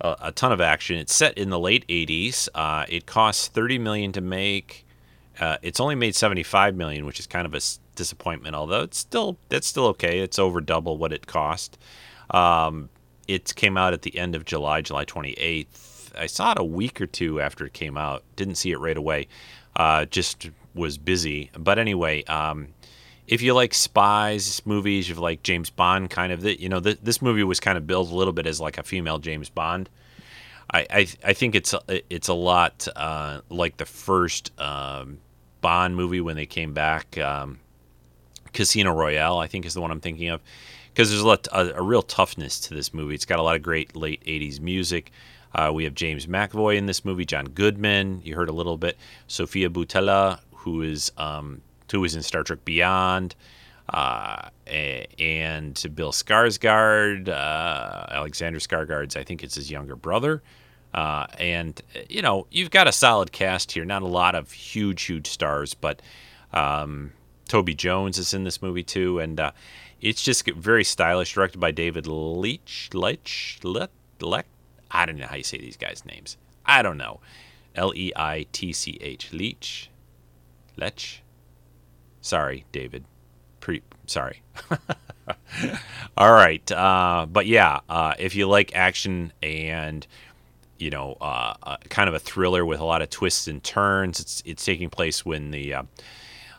Uh, 0.01 0.17
a 0.23 0.33
ton 0.33 0.51
of 0.51 0.63
action. 0.63 0.97
It's 0.97 1.15
set 1.15 1.37
in 1.37 1.51
the 1.51 1.59
late 1.59 1.87
80s. 1.87 2.49
Uh, 2.55 2.87
it 2.89 3.05
costs 3.05 3.49
30 3.49 3.79
million 3.79 4.13
to 4.13 4.23
make. 4.23 4.87
Uh, 5.39 5.59
it's 5.61 5.81
only 5.81 5.97
made 5.97 6.15
75 6.15 6.77
million, 6.77 7.05
which 7.05 7.21
is 7.21 7.27
kind 7.27 7.47
of 7.47 7.53
a 7.53 7.61
disappointment. 7.95 8.57
Although 8.57 8.83
it's 8.85 8.97
still 8.97 9.37
that's 9.51 9.67
still 9.67 9.87
okay. 9.89 10.21
It's 10.21 10.39
over 10.39 10.63
double 10.63 10.97
what 10.97 11.13
it 11.13 11.27
cost. 11.27 11.77
Um, 12.31 12.89
it 13.29 13.55
came 13.55 13.77
out 13.77 13.93
at 13.93 14.03
the 14.03 14.19
end 14.19 14.35
of 14.35 14.45
July, 14.45 14.81
July 14.81 15.05
28th. 15.05 16.17
I 16.17 16.27
saw 16.27 16.53
it 16.53 16.59
a 16.59 16.65
week 16.65 17.01
or 17.01 17.07
two 17.07 17.41
after 17.41 17.67
it 17.67 17.73
came 17.73 17.97
out. 17.97 18.23
Didn't 18.37 18.55
see 18.57 18.71
it 18.71 18.79
right 18.79 18.97
away. 18.97 19.29
Uh, 19.77 20.05
just 20.05 20.51
was 20.75 20.99
busy. 20.99 21.51
But 21.57 21.79
anyway, 21.79 22.25
um, 22.25 22.69
if 23.27 23.43
you 23.43 23.55
like 23.55 23.75
spies 23.75 24.63
movies, 24.65 25.09
you 25.09 25.15
like 25.17 25.43
James 25.43 25.71
Bond 25.71 26.11
kind 26.11 26.33
of, 26.33 26.43
the, 26.43 26.61
you 26.61 26.69
know, 26.69 26.81
th- 26.81 27.01
this 27.03 27.23
movie 27.23 27.43
was 27.43 27.59
kind 27.61 27.79
of 27.79 27.87
built 27.87 28.11
a 28.11 28.15
little 28.15 28.33
bit 28.33 28.47
as 28.47 28.61
like 28.61 28.79
a 28.79 28.83
female 28.83 29.19
James 29.19 29.49
Bond. 29.49 29.89
I 30.71 30.87
I, 30.91 31.07
I 31.25 31.33
think 31.33 31.55
it's 31.55 31.75
it's 31.89 32.29
a 32.29 32.35
lot 32.35 32.89
uh, 32.97 33.41
like 33.49 33.77
the 33.77 33.87
first 33.87 34.59
um, 34.61 35.19
Bond 35.61 35.97
movie 35.97 36.21
when 36.21 36.37
they 36.37 36.47
came 36.47 36.73
back. 36.73 37.19
Um, 37.19 37.59
Casino 38.53 38.93
Royale, 38.93 39.39
I 39.39 39.47
think, 39.47 39.67
is 39.67 39.75
the 39.75 39.81
one 39.81 39.91
I'm 39.91 40.01
thinking 40.01 40.29
of, 40.29 40.41
because 40.95 41.11
there's 41.11 41.23
a, 41.23 41.27
lot, 41.27 41.49
a, 41.53 41.75
a, 41.75 41.83
real 41.83 42.03
toughness 42.03 42.61
to 42.61 42.75
this 42.75 42.95
movie. 42.95 43.17
It's 43.17 43.25
got 43.25 43.41
a 43.41 43.43
lot 43.43 43.57
of 43.57 43.63
great 43.63 43.97
late 43.97 44.25
'80s 44.25 44.61
music. 44.61 45.11
Uh, 45.53 45.73
we 45.75 45.85
have 45.85 45.95
James 45.95 46.27
McAvoy 46.27 46.77
in 46.77 46.87
this 46.87 47.05
movie, 47.05 47.25
John 47.25 47.47
Goodman. 47.47 48.23
You 48.25 48.37
heard 48.37 48.49
a 48.49 48.53
little 48.53 48.79
bit. 48.79 48.97
Sofia 49.27 49.69
Boutella, 49.69 50.39
who 50.53 50.83
is 50.83 51.11
um, 51.19 51.61
who 51.91 52.01
was 52.01 52.15
in 52.15 52.23
Star 52.23 52.43
Trek 52.43 52.65
Beyond, 52.65 53.35
uh, 53.89 54.49
and 54.67 55.75
Bill 55.95 56.13
Skarsgård, 56.13 57.29
uh, 57.29 58.07
Alexander 58.11 58.59
Skarsgård's, 58.59 59.17
I 59.17 59.23
think 59.23 59.45
it's 59.45 59.55
his 59.55 59.71
younger 59.71 59.97
brother. 59.97 60.43
Uh, 60.93 61.27
and, 61.39 61.81
you 62.09 62.23
know, 62.23 62.47
you've 62.51 62.71
got 62.71 62.87
a 62.87 62.93
solid 62.93 63.33
cast 63.33 63.73
here. 63.73 63.85
Not 63.85 64.03
a 64.03 64.07
lot 64.07 64.35
of 64.35 64.53
huge, 64.53 65.03
huge 65.03 65.29
stars, 65.29 65.75
but 65.75 66.01
um, 66.53 67.13
Toby 67.49 67.75
Jones 67.75 68.17
is 68.17 68.33
in 68.33 68.45
this 68.45 68.63
movie 68.63 68.85
too. 68.85 69.19
And 69.19 69.39
uh, 69.39 69.53
it's 70.05 70.23
just 70.23 70.47
very 70.47 70.85
stylish, 70.85 71.33
directed 71.33 71.59
by 71.59 71.71
David 71.71 72.07
Leitch. 72.07 72.91
Leitch? 72.93 73.59
Lech? 73.65 73.91
Lech? 74.21 74.47
I 74.91 75.07
don't 75.07 75.17
know 75.17 75.27
how 75.27 75.37
you 75.37 75.43
say 75.43 75.57
these 75.57 75.79
guys' 75.79 76.05
names. 76.05 76.37
I 76.67 76.83
don't 76.83 76.99
know. 76.99 77.21
L 77.75 77.93
E 77.97 78.13
I 78.15 78.47
T 78.53 78.73
C 78.75 78.99
H. 79.01 79.33
Leitch? 79.33 79.89
Lech? 80.77 81.23
Sorry, 82.21 82.67
David. 82.71 83.05
Pre- 83.61 83.83
sorry. 84.07 84.43
All 86.19 86.33
right. 86.33 86.71
Uh, 86.71 87.27
but 87.31 87.47
yeah, 87.47 87.81
uh, 87.89 88.13
if 88.19 88.35
you 88.35 88.47
like 88.47 88.77
action 88.77 89.33
and 89.43 90.07
you 90.79 90.91
know, 90.91 91.17
uh, 91.19 91.55
uh, 91.63 91.77
kind 91.89 92.09
of 92.09 92.15
a 92.15 92.19
thriller 92.19 92.67
with 92.67 92.79
a 92.79 92.85
lot 92.85 93.01
of 93.01 93.09
twists 93.09 93.49
and 93.49 93.65
turns, 93.65 94.21
it's 94.21 94.43
it's 94.45 94.65
taking 94.65 94.91
place 94.91 95.25
when 95.25 95.51
the 95.51 95.73
uh, 95.73 95.83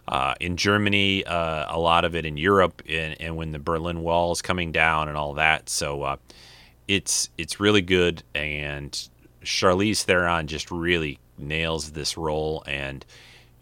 uh, 0.07 0.35
in 0.39 0.57
Germany, 0.57 1.23
a 1.25 1.77
lot 1.77 2.05
of 2.05 2.15
it 2.15 2.25
in 2.25 2.37
Europe, 2.37 2.81
and, 2.87 3.19
and 3.19 3.35
when 3.35 3.51
the 3.51 3.59
Berlin 3.59 4.01
Wall 4.01 4.31
is 4.31 4.41
coming 4.41 4.71
down 4.71 5.07
and 5.07 5.17
all 5.17 5.33
that. 5.33 5.69
So 5.69 6.17
it's 6.87 7.29
it's 7.37 7.59
really 7.59 7.81
good, 7.81 8.23
and 8.33 9.09
Charlize 9.43 10.03
Theron 10.03 10.47
just 10.47 10.71
really 10.71 11.19
nails 11.37 11.91
this 11.91 12.17
role 12.17 12.63
and 12.65 13.05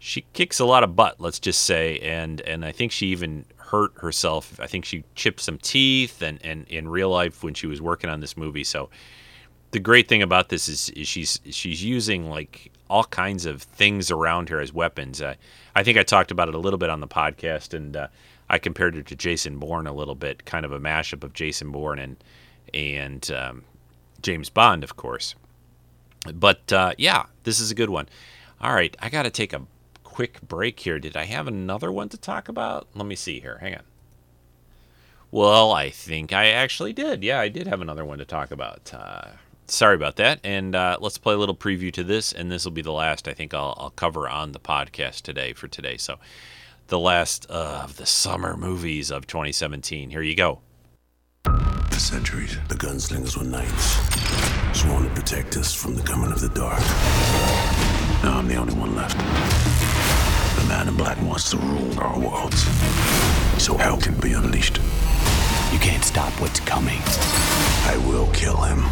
she 0.04 0.26
kicks 0.34 0.60
a 0.60 0.66
lot 0.66 0.84
of 0.84 0.94
butt, 0.94 1.18
let's 1.18 1.40
just 1.40 1.62
say, 1.62 1.98
and 2.00 2.42
and 2.42 2.62
I 2.62 2.72
think 2.72 2.92
she 2.92 3.06
even 3.06 3.46
hurt 3.56 3.92
herself. 3.96 4.60
I 4.60 4.66
think 4.66 4.84
she 4.84 5.02
chipped 5.14 5.40
some 5.40 5.56
teeth, 5.56 6.20
and 6.20 6.38
and 6.44 6.68
in 6.68 6.88
real 6.88 7.08
life 7.08 7.42
when 7.42 7.54
she 7.54 7.66
was 7.66 7.80
working 7.80 8.10
on 8.10 8.20
this 8.20 8.36
movie. 8.36 8.64
So 8.64 8.90
the 9.70 9.78
great 9.78 10.06
thing 10.06 10.20
about 10.20 10.50
this 10.50 10.68
is, 10.68 10.90
is 10.90 11.08
she's 11.08 11.40
she's 11.48 11.82
using 11.82 12.28
like 12.28 12.70
all 12.88 13.04
kinds 13.04 13.46
of 13.46 13.62
things 13.62 14.10
around 14.10 14.48
her 14.48 14.60
as 14.60 14.72
weapons. 14.72 15.20
Uh, 15.20 15.34
I 15.74 15.82
think 15.82 15.98
I 15.98 16.02
talked 16.02 16.30
about 16.30 16.48
it 16.48 16.54
a 16.54 16.58
little 16.58 16.78
bit 16.78 16.90
on 16.90 17.00
the 17.00 17.08
podcast, 17.08 17.74
and 17.74 17.96
uh, 17.96 18.08
I 18.48 18.58
compared 18.58 18.96
it 18.96 19.06
to 19.06 19.16
Jason 19.16 19.58
Bourne 19.58 19.86
a 19.86 19.92
little 19.92 20.14
bit, 20.14 20.44
kind 20.44 20.64
of 20.64 20.72
a 20.72 20.80
mashup 20.80 21.24
of 21.24 21.32
Jason 21.32 21.70
Bourne 21.70 21.98
and 21.98 22.16
and 22.72 23.30
um, 23.30 23.64
James 24.22 24.50
Bond, 24.50 24.84
of 24.84 24.96
course. 24.96 25.34
But 26.32 26.72
uh, 26.72 26.92
yeah, 26.98 27.26
this 27.44 27.60
is 27.60 27.70
a 27.70 27.74
good 27.74 27.90
one. 27.90 28.08
All 28.60 28.74
right, 28.74 28.96
I 29.00 29.08
got 29.08 29.24
to 29.24 29.30
take 29.30 29.52
a 29.52 29.62
quick 30.02 30.40
break 30.42 30.80
here. 30.80 30.98
Did 30.98 31.16
I 31.16 31.24
have 31.24 31.48
another 31.48 31.90
one 31.92 32.08
to 32.10 32.16
talk 32.16 32.48
about? 32.48 32.86
Let 32.94 33.06
me 33.06 33.16
see 33.16 33.40
here. 33.40 33.58
Hang 33.58 33.74
on. 33.74 33.82
Well, 35.30 35.72
I 35.72 35.90
think 35.90 36.32
I 36.32 36.46
actually 36.46 36.92
did. 36.92 37.24
Yeah, 37.24 37.40
I 37.40 37.48
did 37.48 37.66
have 37.66 37.80
another 37.80 38.04
one 38.04 38.18
to 38.18 38.24
talk 38.24 38.52
about. 38.52 38.92
Sorry 39.66 39.96
about 39.96 40.16
that. 40.16 40.40
And 40.44 40.74
uh, 40.74 40.98
let's 41.00 41.18
play 41.18 41.34
a 41.34 41.38
little 41.38 41.56
preview 41.56 41.92
to 41.94 42.04
this, 42.04 42.32
and 42.32 42.50
this 42.50 42.64
will 42.64 42.72
be 42.72 42.82
the 42.82 42.92
last 42.92 43.26
I 43.28 43.32
think 43.32 43.54
I'll, 43.54 43.74
I'll, 43.78 43.90
cover 43.90 44.28
on 44.28 44.52
the 44.52 44.60
podcast 44.60 45.22
today 45.22 45.52
for 45.52 45.68
today. 45.68 45.96
So 45.96 46.18
the 46.88 46.98
last 46.98 47.46
uh, 47.50 47.80
of 47.84 47.96
the 47.96 48.06
summer 48.06 48.56
movies 48.56 49.10
of 49.10 49.26
2017. 49.26 50.10
Here 50.10 50.22
you 50.22 50.36
go. 50.36 50.60
For 51.44 52.00
centuries, 52.00 52.58
the 52.68 52.74
gunslingers 52.74 53.38
were 53.38 53.44
knights, 53.44 54.78
sworn 54.78 55.04
to 55.04 55.10
protect 55.14 55.56
us 55.56 55.72
from 55.74 55.94
the 55.94 56.02
coming 56.02 56.32
of 56.32 56.40
the 56.40 56.48
dark. 56.50 56.80
Now 58.22 58.38
I'm 58.38 58.48
the 58.48 58.56
only 58.56 58.74
one 58.74 58.94
left. 58.94 59.16
The 59.16 60.68
man 60.68 60.88
in 60.88 60.96
black 60.96 61.20
wants 61.22 61.50
to 61.50 61.56
rule 61.58 61.98
our 62.00 62.18
worlds, 62.18 62.62
so 63.62 63.76
hell 63.76 63.98
can 63.98 64.18
be 64.20 64.32
unleashed. 64.32 64.78
You 65.72 65.78
can't 65.78 66.04
stop 66.04 66.32
what's 66.40 66.60
coming. 66.60 67.00
I 67.86 67.96
will 68.06 68.28
kill 68.32 68.56
him. 68.56 68.82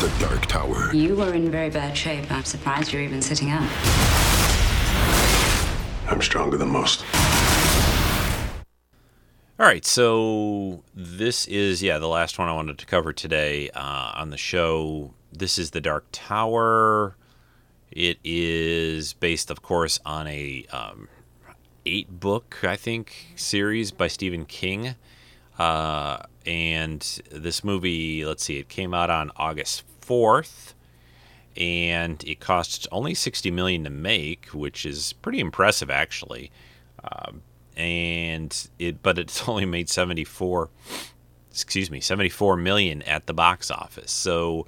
The 0.00 0.10
Dark 0.18 0.46
Tower. 0.46 0.94
You 0.94 1.16
were 1.16 1.34
in 1.34 1.50
very 1.50 1.70
bad 1.70 1.96
shape. 1.96 2.30
I'm 2.30 2.44
surprised 2.44 2.92
you're 2.92 3.02
even 3.02 3.22
sitting 3.22 3.50
up. 3.50 3.62
I'm 6.10 6.20
stronger 6.22 6.56
than 6.56 6.68
most. 6.70 7.04
All 9.60 9.66
right, 9.66 9.84
so 9.84 10.82
this 10.94 11.46
is 11.46 11.82
yeah 11.82 11.98
the 11.98 12.08
last 12.08 12.38
one 12.38 12.48
I 12.48 12.54
wanted 12.54 12.78
to 12.78 12.86
cover 12.86 13.12
today 13.12 13.68
uh, 13.74 14.12
on 14.14 14.30
the 14.30 14.38
show. 14.38 15.12
This 15.32 15.58
is 15.58 15.72
the 15.72 15.82
Dark 15.82 16.06
Tower. 16.12 17.14
It 17.90 18.18
is 18.24 19.12
based, 19.12 19.50
of 19.50 19.62
course, 19.62 20.00
on 20.06 20.26
a 20.28 20.64
um, 20.72 21.08
eight 21.86 22.20
book 22.20 22.58
I 22.62 22.76
think 22.76 23.32
series 23.36 23.90
by 23.90 24.08
Stephen 24.08 24.44
King, 24.44 24.94
uh, 25.58 26.18
and 26.46 27.00
this 27.30 27.64
movie. 27.64 28.24
Let's 28.24 28.44
see, 28.44 28.58
it 28.58 28.68
came 28.68 28.94
out 28.94 29.10
on 29.10 29.30
August 29.36 29.84
fourth, 30.00 30.74
and 31.56 32.22
it 32.24 32.40
cost 32.40 32.86
only 32.92 33.14
sixty 33.14 33.50
million 33.50 33.84
to 33.84 33.90
make, 33.90 34.46
which 34.46 34.84
is 34.86 35.12
pretty 35.14 35.40
impressive 35.40 35.90
actually. 35.90 36.50
Um, 37.02 37.42
and 37.76 38.68
it 38.78 39.02
but 39.02 39.18
it's 39.18 39.48
only 39.48 39.64
made 39.64 39.88
74 39.88 40.68
excuse 41.50 41.90
me 41.90 42.00
74 42.00 42.56
million 42.56 43.02
at 43.02 43.26
the 43.26 43.32
box 43.32 43.70
office 43.70 44.12
so 44.12 44.66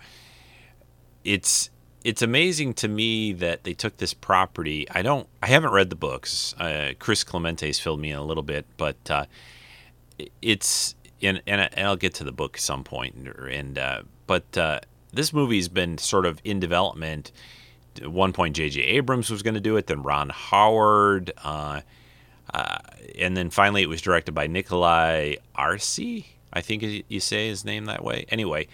it's 1.25 1.71
it's 2.05 2.23
amazing 2.23 2.75
to 2.75 2.89
me 2.89 3.33
that 3.33 3.65
they 3.65 3.75
took 3.75 3.97
this 3.99 4.15
property 4.15 4.87
i 4.91 5.03
don't 5.03 5.29
i 5.43 5.47
haven't 5.47 5.73
read 5.73 5.91
the 5.91 5.97
books 5.97 6.55
uh, 6.59 6.93
chris 6.99 7.25
clemente's 7.25 7.79
filled 7.79 8.01
me 8.01 8.11
in 8.11 8.17
a 8.17 8.25
little 8.25 8.43
bit 8.43 8.67
but 8.77 9.11
uh, 9.11 9.25
it's 10.41 10.95
and, 11.23 11.43
and 11.47 11.69
i'll 11.79 11.97
get 11.97 12.15
to 12.15 12.25
the 12.25 12.33
book 12.33 12.59
some 12.59 12.85
point. 12.85 13.25
point 13.25 13.39
and 13.51 13.79
uh, 13.79 14.03
but 14.27 14.57
uh, 14.57 14.81
this 15.13 15.33
movie's 15.33 15.69
been 15.69 15.99
sort 15.99 16.27
of 16.27 16.41
in 16.45 16.61
development 16.61 17.33
at 18.01 18.09
one 18.11 18.33
point 18.33 18.57
jj 18.57 18.79
abrams 18.79 19.31
was 19.31 19.43
going 19.43 19.55
to 19.55 19.61
do 19.61 19.77
it 19.77 19.87
then 19.87 20.03
ron 20.03 20.31
howard 20.31 21.33
uh, 21.45 21.81
uh, 22.53 22.79
and 23.19 23.37
then 23.37 23.51
finally, 23.51 23.83
it 23.83 23.89
was 23.89 24.03
directed 24.03 24.33
by 24.33 24.47
Nikolai 24.47 25.37
Arce. 25.55 25.99
I 26.53 26.61
think 26.61 27.05
you 27.09 27.21
say 27.21 27.49
his 27.49 27.65
name 27.65 27.87
that 27.87 28.05
way. 28.05 28.27
Anyway, 28.29 28.69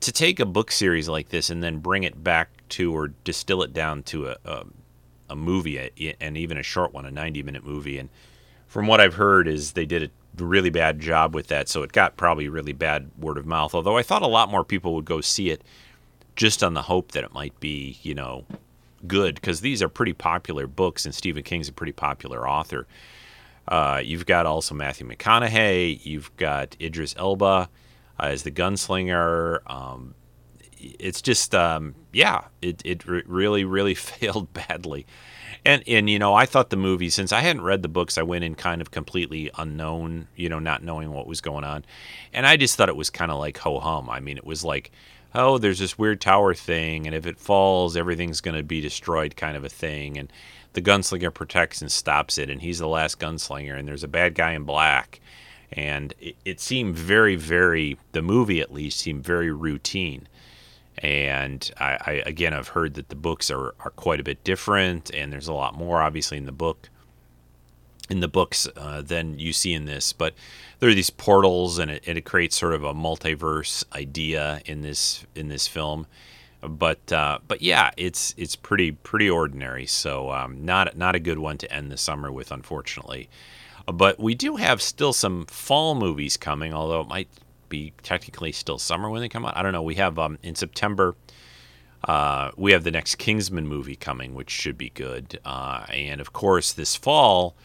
to 0.00 0.12
take 0.12 0.40
a 0.40 0.46
book 0.46 0.72
series 0.72 1.08
like 1.08 1.28
this 1.28 1.50
and 1.50 1.62
then 1.62 1.78
bring 1.78 2.04
it 2.04 2.22
back 2.22 2.48
to 2.70 2.94
or 2.94 3.08
distill 3.24 3.62
it 3.62 3.72
down 3.72 4.02
to 4.04 4.28
a, 4.28 4.36
a, 4.44 4.64
a 5.30 5.36
movie 5.36 6.16
and 6.20 6.36
even 6.36 6.56
a 6.56 6.62
short 6.62 6.92
one, 6.92 7.06
a 7.06 7.10
90 7.10 7.42
minute 7.42 7.64
movie. 7.64 7.98
And 7.98 8.08
from 8.66 8.86
what 8.86 9.00
I've 9.00 9.14
heard, 9.14 9.48
is 9.48 9.72
they 9.72 9.86
did 9.86 10.04
a 10.04 10.44
really 10.44 10.70
bad 10.70 11.00
job 11.00 11.34
with 11.34 11.48
that. 11.48 11.68
So 11.68 11.82
it 11.82 11.92
got 11.92 12.16
probably 12.16 12.48
really 12.48 12.72
bad 12.72 13.10
word 13.18 13.38
of 13.38 13.46
mouth. 13.46 13.74
Although 13.74 13.96
I 13.96 14.02
thought 14.02 14.22
a 14.22 14.28
lot 14.28 14.50
more 14.50 14.64
people 14.64 14.94
would 14.94 15.04
go 15.04 15.20
see 15.20 15.50
it 15.50 15.62
just 16.36 16.62
on 16.62 16.74
the 16.74 16.82
hope 16.82 17.12
that 17.12 17.24
it 17.24 17.32
might 17.32 17.58
be, 17.60 17.98
you 18.02 18.14
know, 18.14 18.44
good 19.06 19.34
because 19.34 19.60
these 19.60 19.82
are 19.82 19.88
pretty 19.88 20.12
popular 20.12 20.66
books, 20.66 21.04
and 21.04 21.14
Stephen 21.14 21.42
King's 21.42 21.68
a 21.68 21.72
pretty 21.72 21.92
popular 21.92 22.48
author. 22.48 22.86
Uh, 23.68 24.00
you've 24.02 24.26
got 24.26 24.46
also 24.46 24.74
Matthew 24.74 25.08
McConaughey. 25.08 26.04
You've 26.04 26.34
got 26.36 26.76
Idris 26.80 27.14
Elba 27.16 27.44
uh, 27.44 28.22
as 28.22 28.42
the 28.42 28.50
gunslinger. 28.50 29.60
Um, 29.70 30.14
it's 30.80 31.22
just, 31.22 31.54
um, 31.54 31.94
yeah, 32.12 32.44
it, 32.62 32.82
it 32.84 33.06
re- 33.06 33.22
really, 33.26 33.64
really 33.64 33.94
failed 33.94 34.52
badly. 34.52 35.06
And, 35.64 35.82
and, 35.86 36.08
you 36.08 36.18
know, 36.18 36.34
I 36.34 36.46
thought 36.46 36.70
the 36.70 36.76
movie, 36.76 37.10
since 37.10 37.32
I 37.32 37.40
hadn't 37.40 37.62
read 37.62 37.82
the 37.82 37.88
books, 37.88 38.16
I 38.16 38.22
went 38.22 38.44
in 38.44 38.54
kind 38.54 38.80
of 38.80 38.90
completely 38.90 39.50
unknown, 39.58 40.28
you 40.34 40.48
know, 40.48 40.58
not 40.58 40.82
knowing 40.82 41.12
what 41.12 41.26
was 41.26 41.42
going 41.42 41.64
on. 41.64 41.84
And 42.32 42.46
I 42.46 42.56
just 42.56 42.76
thought 42.76 42.88
it 42.88 42.96
was 42.96 43.10
kind 43.10 43.30
of 43.30 43.38
like 43.38 43.58
ho 43.58 43.78
hum. 43.78 44.08
I 44.08 44.20
mean, 44.20 44.38
it 44.38 44.46
was 44.46 44.64
like, 44.64 44.90
oh, 45.34 45.58
there's 45.58 45.78
this 45.78 45.98
weird 45.98 46.20
tower 46.20 46.54
thing, 46.54 47.06
and 47.06 47.14
if 47.14 47.26
it 47.26 47.38
falls, 47.38 47.96
everything's 47.96 48.40
going 48.40 48.56
to 48.56 48.62
be 48.62 48.80
destroyed 48.80 49.36
kind 49.36 49.56
of 49.56 49.64
a 49.64 49.68
thing. 49.68 50.18
And 50.18 50.32
the 50.72 50.82
gunslinger 50.82 51.32
protects 51.32 51.80
and 51.80 51.90
stops 51.90 52.38
it, 52.38 52.50
and 52.50 52.62
he's 52.62 52.78
the 52.78 52.88
last 52.88 53.18
gunslinger, 53.18 53.78
and 53.78 53.86
there's 53.86 54.04
a 54.04 54.08
bad 54.08 54.34
guy 54.34 54.52
in 54.52 54.64
black. 54.64 55.20
And 55.72 56.14
it, 56.20 56.36
it 56.44 56.60
seemed 56.60 56.96
very, 56.96 57.36
very, 57.36 57.96
the 58.12 58.22
movie 58.22 58.60
at 58.60 58.72
least 58.72 58.98
seemed 58.98 59.24
very 59.24 59.52
routine. 59.52 60.26
And 61.00 61.70
I, 61.78 61.98
I 62.00 62.12
again, 62.26 62.52
I've 62.52 62.68
heard 62.68 62.94
that 62.94 63.08
the 63.08 63.16
books 63.16 63.50
are, 63.50 63.74
are 63.80 63.90
quite 63.96 64.20
a 64.20 64.22
bit 64.22 64.44
different, 64.44 65.10
and 65.14 65.32
there's 65.32 65.48
a 65.48 65.54
lot 65.54 65.74
more, 65.74 66.02
obviously, 66.02 66.36
in 66.36 66.46
the 66.46 66.52
book 66.52 66.90
in 68.10 68.20
the 68.20 68.28
books 68.28 68.66
uh, 68.76 69.00
than 69.00 69.38
you 69.38 69.52
see 69.52 69.72
in 69.72 69.84
this. 69.84 70.12
But 70.12 70.34
there 70.80 70.90
are 70.90 70.94
these 70.94 71.10
portals, 71.10 71.78
and 71.78 71.90
it, 71.90 72.04
and 72.06 72.18
it, 72.18 72.24
creates 72.24 72.56
sort 72.56 72.74
of 72.74 72.84
a 72.84 72.92
multiverse 72.92 73.84
idea 73.94 74.60
in 74.66 74.82
this 74.82 75.24
in 75.34 75.48
this 75.48 75.66
film. 75.66 76.06
But 76.60 77.10
uh, 77.12 77.38
but 77.48 77.62
yeah, 77.62 77.92
it's 77.96 78.34
it's 78.36 78.56
pretty 78.56 78.92
pretty 78.92 79.30
ordinary. 79.30 79.86
So 79.86 80.30
um, 80.32 80.64
not 80.64 80.96
not 80.98 81.14
a 81.14 81.20
good 81.20 81.38
one 81.38 81.56
to 81.58 81.72
end 81.72 81.90
the 81.90 81.96
summer 81.96 82.30
with, 82.30 82.50
unfortunately. 82.50 83.30
But 83.86 84.20
we 84.20 84.34
do 84.34 84.56
have 84.56 84.82
still 84.82 85.12
some 85.12 85.46
fall 85.46 85.94
movies 85.94 86.36
coming, 86.36 86.74
although 86.74 87.00
it 87.00 87.08
might 87.08 87.28
be 87.70 87.94
technically 88.02 88.52
still 88.52 88.78
summer 88.78 89.08
when 89.08 89.22
they 89.22 89.30
come 89.30 89.46
out. 89.46 89.56
I 89.56 89.62
don't 89.62 89.72
know. 89.72 89.82
We 89.82 89.94
have 89.94 90.18
um, 90.18 90.38
in 90.42 90.54
September. 90.54 91.14
Uh, 92.04 92.50
we 92.56 92.72
have 92.72 92.84
the 92.84 92.90
next 92.90 93.16
Kingsman 93.16 93.66
movie 93.66 93.96
coming, 93.96 94.34
which 94.34 94.50
should 94.50 94.76
be 94.76 94.90
good. 94.90 95.38
Uh, 95.44 95.86
and 95.90 96.20
of 96.20 96.34
course, 96.34 96.72
this 96.72 96.96
fall, 96.96 97.56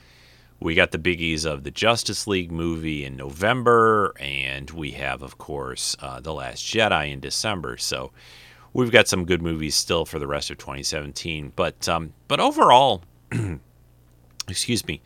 we 0.59 0.75
got 0.75 0.91
the 0.91 0.97
biggies 0.97 1.45
of 1.45 1.63
the 1.63 1.71
Justice 1.71 2.27
League 2.27 2.51
movie 2.51 3.03
in 3.03 3.17
November, 3.17 4.13
and 4.19 4.71
we 4.71 4.91
have, 4.91 5.21
of 5.21 5.37
course, 5.37 5.95
uh, 5.99 6.19
The 6.21 6.33
Last 6.33 6.63
Jedi 6.65 7.11
in 7.11 7.19
December. 7.19 7.77
So 7.77 8.11
we've 8.73 8.91
got 8.91 9.07
some 9.07 9.25
good 9.25 9.41
movies 9.41 9.75
still 9.75 10.05
for 10.05 10.19
the 10.19 10.27
rest 10.27 10.49
of 10.51 10.57
2017. 10.57 11.53
But 11.55 11.87
um, 11.89 12.13
but 12.27 12.39
overall, 12.39 13.03
excuse 14.47 14.85
me, 14.85 15.01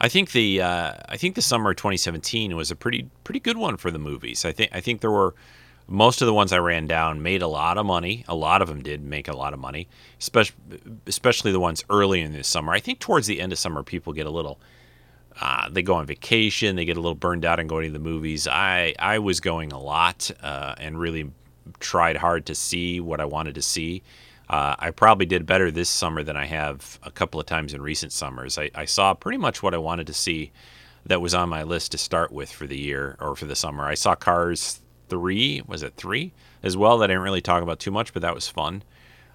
I 0.00 0.08
think 0.08 0.32
the 0.32 0.60
uh, 0.60 0.94
I 1.08 1.16
think 1.16 1.34
the 1.34 1.42
summer 1.42 1.70
of 1.70 1.76
2017 1.76 2.56
was 2.56 2.70
a 2.70 2.76
pretty 2.76 3.08
pretty 3.22 3.40
good 3.40 3.56
one 3.56 3.76
for 3.76 3.90
the 3.90 3.98
movies. 3.98 4.44
I 4.44 4.52
think 4.52 4.70
I 4.72 4.80
think 4.80 5.00
there 5.00 5.10
were 5.10 5.34
most 5.86 6.22
of 6.22 6.26
the 6.26 6.34
ones 6.34 6.52
I 6.52 6.58
ran 6.58 6.86
down 6.86 7.22
made 7.22 7.42
a 7.42 7.48
lot 7.48 7.78
of 7.78 7.86
money. 7.86 8.24
A 8.26 8.34
lot 8.34 8.62
of 8.62 8.68
them 8.68 8.82
did 8.82 9.02
make 9.02 9.28
a 9.28 9.36
lot 9.36 9.52
of 9.52 9.58
money, 9.58 9.88
especially 10.18 10.56
especially 11.06 11.52
the 11.52 11.60
ones 11.60 11.84
early 11.90 12.20
in 12.20 12.32
the 12.32 12.44
summer. 12.44 12.72
I 12.72 12.80
think 12.80 12.98
towards 12.98 13.26
the 13.26 13.40
end 13.40 13.52
of 13.52 13.58
summer, 13.58 13.82
people 13.82 14.12
get 14.12 14.26
a 14.26 14.30
little 14.30 14.58
uh, 15.40 15.68
they 15.70 15.82
go 15.82 15.94
on 15.94 16.06
vacation, 16.06 16.76
they 16.76 16.84
get 16.84 16.96
a 16.96 17.00
little 17.00 17.14
burned 17.14 17.44
out 17.44 17.58
and 17.58 17.68
going 17.68 17.86
to 17.86 17.92
the 17.92 17.98
movies. 17.98 18.46
I 18.46 18.94
I 18.98 19.18
was 19.18 19.40
going 19.40 19.72
a 19.72 19.80
lot 19.80 20.30
uh, 20.42 20.74
and 20.78 20.98
really 20.98 21.30
tried 21.80 22.16
hard 22.16 22.46
to 22.46 22.54
see 22.54 23.00
what 23.00 23.20
I 23.20 23.24
wanted 23.24 23.54
to 23.56 23.62
see. 23.62 24.02
Uh, 24.48 24.76
I 24.78 24.90
probably 24.90 25.26
did 25.26 25.46
better 25.46 25.70
this 25.70 25.88
summer 25.88 26.22
than 26.22 26.36
I 26.36 26.44
have 26.46 26.98
a 27.02 27.10
couple 27.10 27.40
of 27.40 27.46
times 27.46 27.72
in 27.72 27.80
recent 27.80 28.12
summers. 28.12 28.58
I, 28.58 28.70
I, 28.74 28.84
saw 28.84 29.14
pretty 29.14 29.38
much 29.38 29.62
what 29.62 29.72
I 29.72 29.78
wanted 29.78 30.06
to 30.08 30.12
see 30.12 30.52
that 31.06 31.22
was 31.22 31.34
on 31.34 31.48
my 31.48 31.62
list 31.62 31.92
to 31.92 31.98
start 31.98 32.30
with 32.30 32.52
for 32.52 32.66
the 32.66 32.78
year 32.78 33.16
or 33.20 33.36
for 33.36 33.46
the 33.46 33.56
summer. 33.56 33.84
I 33.84 33.94
saw 33.94 34.14
Cars 34.14 34.80
3, 35.08 35.62
was 35.66 35.82
it 35.82 35.94
3 35.96 36.32
as 36.62 36.76
well? 36.76 36.98
That 36.98 37.04
I 37.04 37.14
didn't 37.14 37.22
really 37.22 37.40
talk 37.40 37.62
about 37.62 37.78
too 37.78 37.90
much, 37.90 38.12
but 38.12 38.20
that 38.20 38.34
was 38.34 38.46
fun. 38.46 38.82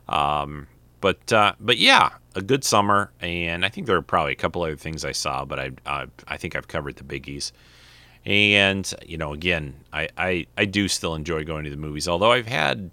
Um, 0.08 0.68
but 1.02 1.32
uh, 1.32 1.54
but 1.60 1.78
yeah, 1.78 2.10
a 2.36 2.42
good 2.42 2.64
summer, 2.64 3.12
and 3.22 3.66
I 3.66 3.70
think 3.70 3.88
there 3.88 3.96
are 3.96 4.02
probably 4.02 4.34
a 4.34 4.36
couple 4.36 4.62
other 4.64 4.76
things 4.76 5.06
I 5.06 5.12
saw, 5.12 5.46
but 5.46 5.60
I 5.60 5.72
I, 5.86 6.06
I 6.28 6.38
think 6.38 6.56
I've 6.56 6.68
covered 6.68 6.98
the 6.98 7.04
biggies. 7.04 7.52
And 8.26 8.92
you 9.06 9.18
know, 9.18 9.34
again, 9.34 9.76
I, 9.94 10.10
I 10.18 10.48
I 10.58 10.66
do 10.66 10.88
still 10.88 11.16
enjoy 11.16 11.46
going 11.46 11.64
to 11.64 11.70
the 11.70 11.78
movies, 11.78 12.08
although 12.08 12.32
I've 12.32 12.48
had 12.48 12.92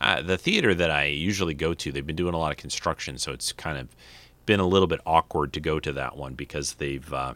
uh, 0.00 0.22
the 0.22 0.38
theater 0.38 0.74
that 0.74 0.90
I 0.90 1.04
usually 1.04 1.54
go 1.54 1.74
to. 1.74 1.92
They've 1.92 2.06
been 2.06 2.16
doing 2.16 2.34
a 2.34 2.38
lot 2.38 2.52
of 2.52 2.56
construction, 2.56 3.18
so 3.18 3.32
it's 3.32 3.52
kind 3.52 3.78
of 3.78 3.88
been 4.46 4.60
a 4.60 4.66
little 4.66 4.88
bit 4.88 5.00
awkward 5.06 5.52
to 5.52 5.60
go 5.60 5.78
to 5.78 5.92
that 5.92 6.16
one 6.16 6.34
because 6.34 6.74
they've 6.74 7.12
uh, 7.12 7.34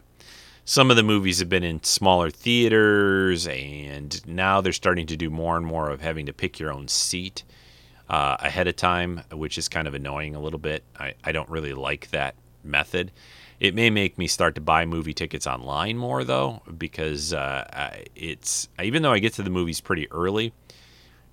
some 0.65 0.89
of 0.89 0.97
the 0.97 1.03
movies 1.03 1.39
have 1.39 1.49
been 1.49 1.63
in 1.63 1.83
smaller 1.83 2.31
theaters, 2.31 3.45
and 3.45 4.25
now 4.25 4.61
they're 4.61 4.73
starting 4.73 5.05
to 5.07 5.15
do 5.15 5.29
more 5.29 5.57
and 5.57 5.65
more 5.65 5.91
of 5.91 6.01
having 6.01 6.25
to 6.25 6.33
pick 6.33 6.59
your 6.59 6.73
own 6.73 6.87
seat 6.87 7.43
uh, 8.09 8.37
ahead 8.39 8.67
of 8.67 8.75
time, 8.75 9.21
which 9.31 9.59
is 9.59 9.69
kind 9.69 9.87
of 9.87 9.93
annoying 9.93 10.33
a 10.33 10.39
little 10.39 10.59
bit. 10.59 10.83
I, 10.99 11.13
I 11.23 11.31
don't 11.31 11.49
really 11.49 11.73
like 11.73 12.09
that 12.09 12.33
method. 12.63 13.11
It 13.59 13.75
may 13.75 13.89
make 13.91 14.17
me 14.17 14.27
start 14.27 14.55
to 14.55 14.61
buy 14.61 14.85
movie 14.85 15.13
tickets 15.13 15.47
online 15.47 15.97
more 15.97 16.23
though, 16.23 16.61
because 16.77 17.31
uh, 17.31 18.03
it's 18.15 18.67
even 18.81 19.03
though 19.03 19.13
I 19.13 19.19
get 19.19 19.33
to 19.33 19.43
the 19.43 19.49
movies 19.49 19.79
pretty 19.81 20.11
early, 20.11 20.51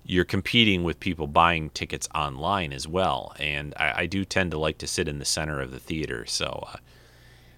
you're 0.05 0.25
competing 0.25 0.83
with 0.83 0.99
people 0.99 1.27
buying 1.27 1.69
tickets 1.69 2.07
online 2.13 2.73
as 2.73 2.87
well. 2.87 3.33
And 3.39 3.73
I, 3.77 4.01
I 4.01 4.05
do 4.05 4.25
tend 4.25 4.51
to 4.51 4.57
like 4.57 4.77
to 4.79 4.87
sit 4.87 5.07
in 5.07 5.19
the 5.19 5.25
center 5.25 5.61
of 5.61 5.71
the 5.71 5.79
theater. 5.79 6.25
So 6.25 6.67
uh, 6.73 6.77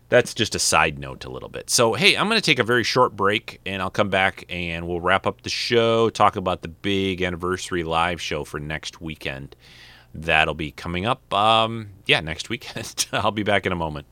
that's 0.09 0.33
just 0.33 0.53
a 0.53 0.59
side 0.59 0.99
note 0.99 1.25
a 1.25 1.29
little 1.29 1.49
bit. 1.49 1.69
So, 1.69 1.93
hey, 1.93 2.15
I'm 2.15 2.27
going 2.27 2.39
to 2.39 2.45
take 2.45 2.59
a 2.59 2.63
very 2.63 2.83
short 2.83 3.15
break 3.15 3.59
and 3.65 3.81
I'll 3.81 3.89
come 3.89 4.09
back 4.09 4.45
and 4.49 4.87
we'll 4.87 5.01
wrap 5.01 5.25
up 5.25 5.41
the 5.41 5.49
show, 5.49 6.09
talk 6.09 6.35
about 6.35 6.61
the 6.61 6.67
big 6.67 7.21
anniversary 7.21 7.83
live 7.83 8.21
show 8.21 8.43
for 8.43 8.59
next 8.59 9.01
weekend. 9.01 9.55
That'll 10.13 10.53
be 10.53 10.71
coming 10.71 11.05
up, 11.05 11.33
um, 11.33 11.89
yeah, 12.05 12.21
next 12.21 12.49
weekend. 12.49 13.07
I'll 13.11 13.31
be 13.31 13.43
back 13.43 13.65
in 13.65 13.71
a 13.71 13.75
moment. 13.75 14.07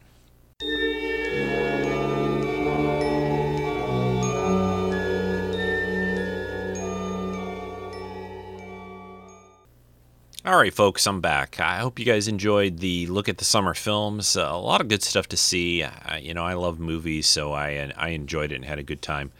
All 10.45 10.57
right, 10.57 10.73
folks, 10.73 11.07
I'm 11.07 11.21
back. 11.21 11.61
I 11.61 11.77
hope 11.77 11.97
you 11.97 12.03
guys 12.03 12.27
enjoyed 12.27 12.79
the 12.79 13.07
look 13.07 13.29
at 13.29 13.37
the 13.37 13.45
summer 13.45 13.73
films. 13.73 14.35
Uh, 14.35 14.49
a 14.51 14.57
lot 14.59 14.81
of 14.81 14.89
good 14.89 15.01
stuff 15.01 15.29
to 15.29 15.37
see. 15.37 15.83
Uh, 15.83 16.17
you 16.17 16.33
know, 16.33 16.43
I 16.43 16.55
love 16.55 16.79
movies, 16.81 17.27
so 17.27 17.53
I 17.53 17.93
I 17.95 18.09
enjoyed 18.09 18.51
it 18.51 18.55
and 18.55 18.65
had 18.65 18.77
a 18.77 18.83
good 18.83 19.01
time 19.01 19.31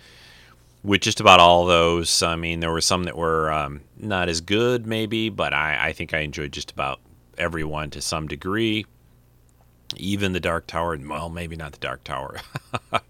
with 0.82 1.01
just 1.01 1.20
about 1.20 1.41
all 1.41 1.66
those. 1.66 2.24
I 2.24 2.38
mean, 2.38 2.62
there 2.62 2.72
were 2.72 2.80
some 2.80 3.04
that 3.04 3.18
were 3.18 3.51
um, 3.51 3.82
not 3.97 4.30
as 4.30 4.39
good, 4.39 4.88
maybe, 4.88 5.28
but 5.28 5.51
I, 5.51 5.88
I 5.88 5.91
think 5.91 6.14
I 6.14 6.20
enjoyed 6.20 6.54
just 6.54 6.72
about 6.72 7.01
everyone 7.38 7.89
to 7.89 8.01
some 8.01 8.26
degree. 8.26 8.86
Even 9.97 10.32
the 10.32 10.39
Dark 10.39 10.68
Tower. 10.68 10.97
Well, 10.97 11.28
maybe 11.28 11.58
not 11.58 11.74
the 11.74 11.80
Dark 11.80 12.06
Tower. 12.06 12.39
all 12.93 13.01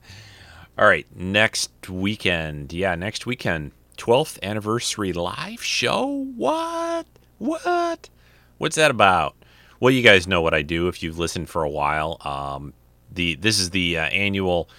right, 0.78 1.06
next 1.16 1.88
weekend. 1.88 2.74
Yeah, 2.74 2.96
next 2.96 3.28
weekend. 3.28 3.72
12th 4.00 4.42
anniversary 4.42 5.14
live 5.14 5.64
show? 5.64 6.08
What? 6.36 7.06
What? 7.38 8.10
What's 8.58 8.76
that 8.76 8.92
about? 8.92 9.36
Well, 9.80 9.92
you 9.92 10.02
guys 10.02 10.28
know 10.28 10.42
what 10.42 10.54
I 10.54 10.62
do 10.62 10.88
if 10.88 11.04
you've 11.04 11.20
listened 11.20 11.50
for 11.50 11.64
a 11.64 11.70
while. 11.70 12.18
Um, 12.22 12.74
the 13.12 13.36
this 13.36 13.60
is 13.60 13.72
the 13.72 13.98
uh, 13.98 14.06
annual 14.06 14.70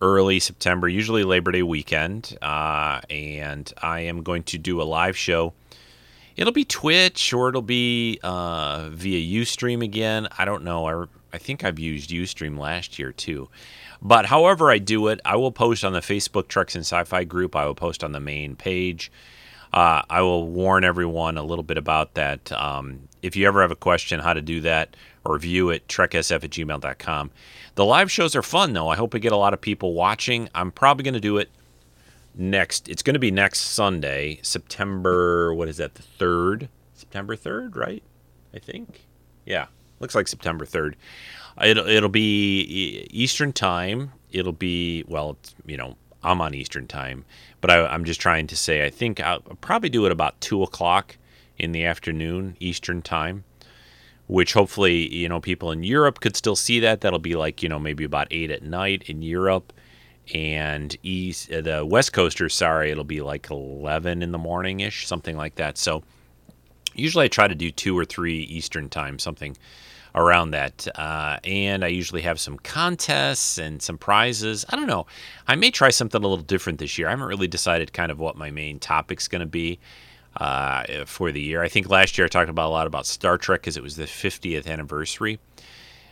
early 0.00 0.40
September, 0.40 0.88
usually 0.88 1.24
Labor 1.24 1.52
Day 1.52 1.62
weekend, 1.62 2.36
uh, 2.42 3.00
and 3.10 3.72
I 3.80 4.00
am 4.00 4.22
going 4.22 4.42
to 4.44 4.58
do 4.58 4.80
a 4.80 4.84
live 4.84 5.16
show. 5.16 5.54
It'll 6.36 6.52
be 6.52 6.64
Twitch 6.64 7.32
or 7.32 7.48
it'll 7.48 7.62
be 7.62 8.20
uh, 8.22 8.90
via 8.92 9.40
UStream 9.42 9.82
again. 9.82 10.28
I 10.38 10.44
don't 10.44 10.62
know. 10.62 10.86
I, 10.86 11.06
I 11.32 11.38
think 11.38 11.64
I've 11.64 11.80
used 11.80 12.10
UStream 12.10 12.56
last 12.58 12.98
year 12.98 13.10
too. 13.10 13.48
But 14.00 14.26
however 14.26 14.70
I 14.70 14.78
do 14.78 15.08
it, 15.08 15.20
I 15.24 15.34
will 15.34 15.50
post 15.50 15.84
on 15.84 15.92
the 15.92 16.00
Facebook 16.00 16.46
Treks 16.46 16.76
and 16.76 16.82
Sci-Fi 16.82 17.24
group. 17.24 17.56
I 17.56 17.66
will 17.66 17.74
post 17.74 18.04
on 18.04 18.12
the 18.12 18.20
main 18.20 18.54
page. 18.54 19.10
Uh, 19.72 20.02
I 20.08 20.22
will 20.22 20.48
warn 20.48 20.84
everyone 20.84 21.36
a 21.36 21.42
little 21.42 21.62
bit 21.62 21.76
about 21.76 22.14
that. 22.14 22.50
Um, 22.52 23.08
if 23.22 23.36
you 23.36 23.46
ever 23.46 23.62
have 23.62 23.70
a 23.70 23.76
question 23.76 24.20
how 24.20 24.32
to 24.32 24.40
do 24.40 24.60
that 24.62 24.96
or 25.24 25.38
view 25.38 25.70
it, 25.70 25.86
treksf 25.88 26.42
at 26.42 26.50
gmail.com. 26.50 27.30
The 27.74 27.84
live 27.84 28.10
shows 28.10 28.34
are 28.34 28.42
fun, 28.42 28.72
though. 28.72 28.88
I 28.88 28.96
hope 28.96 29.14
we 29.14 29.20
get 29.20 29.32
a 29.32 29.36
lot 29.36 29.52
of 29.52 29.60
people 29.60 29.92
watching. 29.94 30.48
I'm 30.54 30.70
probably 30.70 31.04
going 31.04 31.14
to 31.14 31.20
do 31.20 31.36
it 31.38 31.50
next. 32.34 32.88
It's 32.88 33.02
going 33.02 33.14
to 33.14 33.20
be 33.20 33.30
next 33.30 33.60
Sunday, 33.60 34.40
September, 34.42 35.52
what 35.54 35.68
is 35.68 35.76
that, 35.76 35.94
the 35.94 36.02
3rd? 36.02 36.68
September 36.94 37.36
3rd, 37.36 37.76
right? 37.76 38.02
I 38.54 38.58
think. 38.58 39.06
Yeah, 39.44 39.66
looks 40.00 40.14
like 40.14 40.28
September 40.28 40.64
3rd. 40.64 40.94
It'll, 41.62 41.86
it'll 41.86 42.08
be 42.08 43.06
Eastern 43.10 43.52
Time. 43.52 44.12
It'll 44.30 44.52
be, 44.52 45.04
well, 45.08 45.36
you 45.66 45.76
know, 45.76 45.96
I'm 46.28 46.40
on 46.40 46.54
Eastern 46.54 46.86
Time. 46.86 47.24
But 47.60 47.70
I, 47.70 47.94
am 47.94 48.04
just 48.04 48.20
trying 48.20 48.46
to 48.48 48.56
say, 48.56 48.84
I 48.84 48.90
think 48.90 49.20
I'll 49.20 49.40
probably 49.60 49.88
do 49.88 50.06
it 50.06 50.12
about 50.12 50.40
2 50.40 50.62
o'clock 50.62 51.16
in 51.58 51.72
the 51.72 51.84
afternoon, 51.84 52.56
Eastern 52.60 53.02
Time, 53.02 53.44
which 54.26 54.52
hopefully, 54.52 55.12
you 55.12 55.28
know, 55.28 55.40
people 55.40 55.72
in 55.72 55.82
Europe 55.82 56.20
could 56.20 56.36
still 56.36 56.54
see 56.54 56.80
that. 56.80 57.00
That'll 57.00 57.18
be 57.18 57.34
like, 57.34 57.62
you 57.62 57.68
know, 57.68 57.78
maybe 57.78 58.04
about 58.04 58.28
8 58.30 58.50
at 58.50 58.62
night 58.62 59.04
in 59.06 59.22
Europe. 59.22 59.72
And 60.34 60.94
east, 61.02 61.50
uh, 61.50 61.62
the 61.62 61.86
West 61.86 62.12
Coasters, 62.12 62.54
sorry, 62.54 62.90
it'll 62.90 63.02
be 63.02 63.22
like 63.22 63.48
11 63.50 64.22
in 64.22 64.30
the 64.30 64.38
morning 64.38 64.80
ish, 64.80 65.06
something 65.06 65.38
like 65.38 65.54
that. 65.54 65.78
So 65.78 66.04
usually 66.94 67.24
I 67.24 67.28
try 67.28 67.48
to 67.48 67.54
do 67.54 67.70
2 67.70 67.98
or 67.98 68.04
3 68.04 68.40
Eastern 68.40 68.90
Time, 68.90 69.18
something 69.18 69.56
around 70.18 70.50
that. 70.50 70.86
Uh, 70.96 71.38
and 71.44 71.84
I 71.84 71.88
usually 71.88 72.22
have 72.22 72.40
some 72.40 72.58
contests 72.58 73.56
and 73.56 73.80
some 73.80 73.96
prizes. 73.96 74.66
I 74.68 74.76
don't 74.76 74.88
know. 74.88 75.06
I 75.46 75.54
may 75.54 75.70
try 75.70 75.90
something 75.90 76.22
a 76.22 76.28
little 76.28 76.44
different 76.44 76.80
this 76.80 76.98
year. 76.98 77.06
I 77.06 77.10
haven't 77.10 77.28
really 77.28 77.46
decided 77.46 77.92
kind 77.92 78.10
of 78.10 78.18
what 78.18 78.36
my 78.36 78.50
main 78.50 78.80
topic's 78.80 79.28
going 79.28 79.40
to 79.40 79.46
be 79.46 79.78
uh, 80.36 81.04
for 81.06 81.30
the 81.30 81.40
year. 81.40 81.62
I 81.62 81.68
think 81.68 81.88
last 81.88 82.18
year 82.18 82.26
I 82.26 82.28
talked 82.28 82.50
about 82.50 82.68
a 82.68 82.70
lot 82.70 82.88
about 82.88 83.06
Star 83.06 83.38
Trek 83.38 83.60
because 83.60 83.76
it 83.76 83.82
was 83.82 83.96
the 83.96 84.04
50th 84.04 84.66
anniversary. 84.66 85.38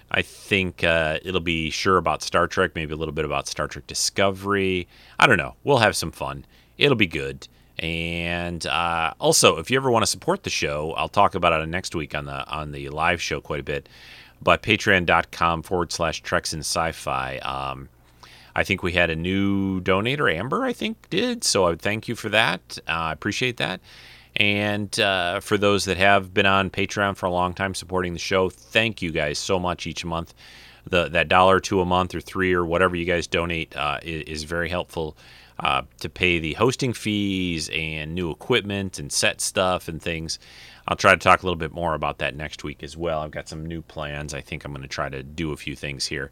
I 0.08 0.22
think 0.22 0.84
uh, 0.84 1.18
it'll 1.24 1.40
be 1.40 1.70
sure 1.70 1.96
about 1.96 2.22
Star 2.22 2.46
Trek, 2.46 2.72
maybe 2.76 2.94
a 2.94 2.96
little 2.96 3.14
bit 3.14 3.24
about 3.24 3.48
Star 3.48 3.66
Trek 3.66 3.88
Discovery. 3.88 4.86
I 5.18 5.26
don't 5.26 5.36
know. 5.36 5.56
We'll 5.64 5.78
have 5.78 5.96
some 5.96 6.12
fun. 6.12 6.46
It'll 6.78 6.96
be 6.96 7.08
good. 7.08 7.48
And 7.78 8.66
uh, 8.66 9.12
also, 9.18 9.58
if 9.58 9.70
you 9.70 9.76
ever 9.76 9.90
want 9.90 10.02
to 10.02 10.10
support 10.10 10.44
the 10.44 10.50
show, 10.50 10.92
I'll 10.96 11.08
talk 11.08 11.34
about 11.34 11.60
it 11.60 11.68
next 11.68 11.94
week 11.94 12.14
on 12.14 12.24
the 12.24 12.46
on 12.48 12.72
the 12.72 12.88
live 12.88 13.20
show 13.20 13.40
quite 13.40 13.60
a 13.60 13.64
bit. 13.64 13.88
But 14.40 14.62
patreon.com 14.62 15.62
forward 15.62 15.92
slash 15.92 16.22
Treks 16.22 16.52
and 16.52 16.60
Sci-Fi. 16.60 17.38
Um, 17.38 17.88
I 18.54 18.64
think 18.64 18.82
we 18.82 18.92
had 18.92 19.10
a 19.10 19.16
new 19.16 19.80
donator, 19.82 20.32
Amber. 20.32 20.64
I 20.64 20.72
think 20.72 21.10
did 21.10 21.44
so. 21.44 21.66
I 21.66 21.74
thank 21.74 22.08
you 22.08 22.14
for 22.14 22.30
that. 22.30 22.78
Uh, 22.88 22.92
I 22.92 23.12
appreciate 23.12 23.58
that. 23.58 23.80
And 24.36 24.98
uh, 25.00 25.40
for 25.40 25.58
those 25.58 25.86
that 25.86 25.96
have 25.96 26.32
been 26.32 26.46
on 26.46 26.70
Patreon 26.70 27.16
for 27.16 27.26
a 27.26 27.30
long 27.30 27.54
time 27.54 27.74
supporting 27.74 28.12
the 28.12 28.18
show, 28.18 28.48
thank 28.50 29.00
you 29.00 29.10
guys 29.10 29.38
so 29.38 29.58
much 29.58 29.86
each 29.86 30.04
month. 30.04 30.34
The 30.86 31.08
that 31.08 31.28
dollar 31.28 31.60
to 31.60 31.80
a 31.80 31.84
month 31.84 32.14
or 32.14 32.20
three 32.20 32.54
or 32.54 32.64
whatever 32.64 32.96
you 32.96 33.04
guys 33.04 33.26
donate 33.26 33.76
uh, 33.76 33.98
is, 34.02 34.22
is 34.22 34.44
very 34.44 34.68
helpful 34.68 35.16
uh, 35.60 35.82
to 36.00 36.08
pay 36.08 36.38
the 36.38 36.54
hosting 36.54 36.92
fees 36.92 37.68
and 37.70 38.14
new 38.14 38.30
equipment 38.30 38.98
and 38.98 39.10
set 39.10 39.40
stuff 39.40 39.88
and 39.88 40.00
things. 40.02 40.38
I'll 40.88 40.96
try 40.96 41.12
to 41.12 41.18
talk 41.18 41.42
a 41.42 41.46
little 41.46 41.58
bit 41.58 41.72
more 41.72 41.94
about 41.94 42.18
that 42.18 42.36
next 42.36 42.62
week 42.62 42.82
as 42.82 42.96
well. 42.96 43.20
I've 43.20 43.32
got 43.32 43.48
some 43.48 43.66
new 43.66 43.82
plans. 43.82 44.34
I 44.34 44.40
think 44.40 44.64
I'm 44.64 44.72
going 44.72 44.82
to 44.82 44.88
try 44.88 45.08
to 45.08 45.22
do 45.22 45.52
a 45.52 45.56
few 45.56 45.74
things 45.74 46.06
here. 46.06 46.30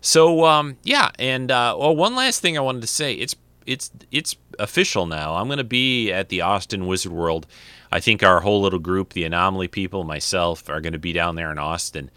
So 0.00 0.44
um, 0.44 0.76
yeah, 0.82 1.10
and 1.18 1.50
uh, 1.50 1.76
well, 1.78 1.96
one 1.96 2.14
last 2.14 2.40
thing 2.40 2.58
I 2.58 2.60
wanted 2.60 2.82
to 2.82 2.88
say. 2.88 3.14
It's 3.14 3.34
it's 3.66 3.90
it's 4.10 4.36
official 4.58 5.06
now. 5.06 5.36
I'm 5.36 5.46
going 5.46 5.58
to 5.58 5.64
be 5.64 6.12
at 6.12 6.28
the 6.28 6.42
Austin 6.42 6.86
Wizard 6.86 7.12
World. 7.12 7.46
I 7.90 8.00
think 8.00 8.22
our 8.22 8.40
whole 8.40 8.60
little 8.60 8.78
group, 8.78 9.12
the 9.12 9.24
Anomaly 9.24 9.68
people, 9.68 10.04
myself, 10.04 10.68
are 10.68 10.80
going 10.80 10.92
to 10.92 10.98
be 10.98 11.12
down 11.12 11.36
there 11.36 11.50
in 11.50 11.58
Austin 11.58 12.10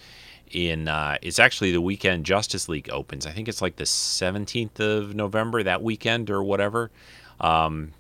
in 0.52 0.88
uh, 0.88 1.18
it's 1.22 1.40
actually 1.40 1.72
the 1.72 1.82
weekend 1.82 2.26
Justice 2.26 2.70
League 2.70 2.90
opens. 2.90 3.26
I 3.26 3.32
think 3.32 3.48
it's 3.48 3.62
like 3.62 3.76
the 3.76 3.84
17th 3.84 4.80
of 4.80 5.16
November 5.16 5.64
that 5.64 5.82
weekend 5.82 6.30
or 6.30 6.44
whatever. 6.44 6.92
Um, 7.40 7.94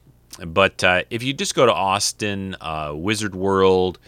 but 0.45 0.83
uh, 0.83 1.03
if 1.09 1.23
you 1.23 1.33
just 1.33 1.55
go 1.55 1.65
to 1.65 1.73
Austin, 1.73 2.55
uh, 2.61 2.93
Wizard 2.95 3.35
World, 3.35 3.99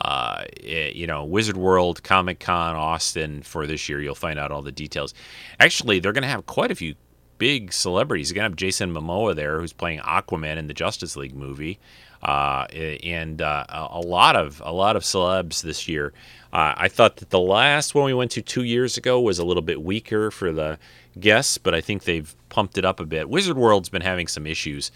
uh, 0.00 0.44
eh, 0.62 0.90
you 0.94 1.06
know, 1.06 1.24
Wizard 1.24 1.56
World, 1.56 2.02
Comic 2.02 2.40
Con, 2.40 2.76
Austin 2.76 3.42
for 3.42 3.66
this 3.66 3.88
year, 3.88 4.00
you'll 4.00 4.14
find 4.14 4.38
out 4.38 4.50
all 4.50 4.62
the 4.62 4.72
details. 4.72 5.14
Actually, 5.60 5.98
they're 6.00 6.12
going 6.12 6.22
to 6.22 6.28
have 6.28 6.46
quite 6.46 6.70
a 6.70 6.74
few 6.74 6.94
big 7.38 7.72
celebrities. 7.72 8.30
You're 8.30 8.36
going 8.36 8.44
to 8.44 8.50
have 8.50 8.56
Jason 8.56 8.92
Momoa 8.92 9.34
there, 9.34 9.60
who's 9.60 9.72
playing 9.72 10.00
Aquaman 10.00 10.56
in 10.56 10.66
the 10.66 10.74
Justice 10.74 11.16
League 11.16 11.34
movie. 11.34 11.78
Uh, 12.22 12.66
and 12.72 13.40
uh, 13.40 13.64
a 13.68 14.00
lot 14.00 14.34
of 14.34 14.60
a 14.64 14.72
lot 14.72 14.96
of 14.96 15.02
celebs 15.02 15.62
this 15.62 15.86
year. 15.86 16.12
Uh, 16.52 16.74
I 16.76 16.88
thought 16.88 17.16
that 17.16 17.30
the 17.30 17.38
last 17.38 17.94
one 17.94 18.06
we 18.06 18.14
went 18.14 18.30
to 18.32 18.42
two 18.42 18.64
years 18.64 18.96
ago 18.96 19.20
was 19.20 19.38
a 19.38 19.44
little 19.44 19.62
bit 19.62 19.82
weaker 19.82 20.30
for 20.30 20.50
the 20.50 20.78
guests, 21.20 21.58
but 21.58 21.74
I 21.74 21.80
think 21.80 22.04
they've 22.04 22.34
pumped 22.48 22.78
it 22.78 22.84
up 22.84 23.00
a 23.00 23.06
bit. 23.06 23.28
Wizard 23.28 23.56
World's 23.56 23.88
been 23.88 24.02
having 24.02 24.26
some 24.26 24.46
issues, 24.46 24.90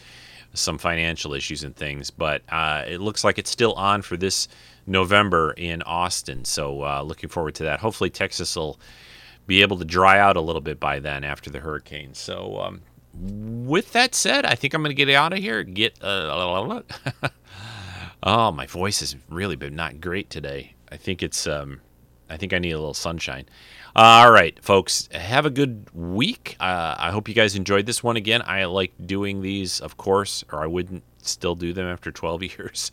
some 0.55 0.79
financial 0.79 1.35
issues 1.35 1.63
and 1.63 1.77
things, 1.77 2.11
but 2.11 2.43
uh, 2.49 2.85
it 2.87 3.01
looks 3.01 3.23
like 3.23 3.39
it's 3.39 3.51
still 3.51 3.75
on 3.75 4.03
for 4.03 4.17
this 4.17 4.49
November 4.87 5.53
in 5.53 5.83
Austin. 5.83 6.45
So 6.45 6.83
uh, 6.83 7.03
looking 7.03 7.29
forward 7.29 7.55
to 7.57 7.65
that. 7.65 7.81
Hopefully 7.81 8.11
Texas 8.11 8.57
will 8.57 8.81
be 9.47 9.63
able 9.63 9.79
to 9.79 9.85
dry 9.85 10.19
out 10.19 10.37
a 10.37 10.41
little 10.41 10.61
bit 10.61 10.81
by 10.81 10.99
then 10.99 11.23
after 11.23 11.51
the 11.51 11.61
hurricane. 11.61 12.15
So 12.15 12.59
um, 12.61 12.81
with 13.15 13.93
that 13.93 14.15
said, 14.15 14.47
I 14.47 14.55
think 14.55 14.75
I'm 14.75 14.83
going 14.83 14.95
to 14.95 15.05
get 15.05 15.15
out 15.15 15.33
of 15.33 15.39
here. 15.39 15.63
Get 15.63 16.03
uh, 16.03 16.83
oh, 18.23 18.53
my 18.53 18.67
voice 18.67 19.01
has 19.01 19.17
really 19.29 19.57
been 19.57 19.77
not 19.77 20.01
great 20.01 20.31
today. 20.31 20.75
I 20.91 20.97
think 20.97 21.23
it's 21.23 21.47
um, 21.47 21.81
I 22.29 22.37
think 22.37 22.53
I 22.53 22.59
need 22.59 22.73
a 22.73 22.79
little 22.79 22.95
sunshine. 22.95 23.47
All 23.95 24.31
right, 24.31 24.59
folks, 24.63 25.09
have 25.13 25.45
a 25.45 25.51
good 25.51 25.87
week. 25.93 26.57
Uh, 26.59 26.95
I 26.99 27.11
hope 27.11 27.29
you 27.29 27.35
guys 27.35 27.57
enjoyed 27.57 27.85
this 27.85 28.03
one 28.03 28.17
again. 28.17 28.43
I 28.47 28.65
like 28.65 28.93
doing 29.05 29.43
these, 29.43 29.81
of 29.81 29.99
course, 29.99 30.43
or 30.51 30.63
I 30.63 30.67
wouldn't 30.67 31.03
still 31.19 31.55
do 31.55 31.75
them 31.75 31.87
after 31.87 32.11
12 32.13 32.43
years. 32.43 32.91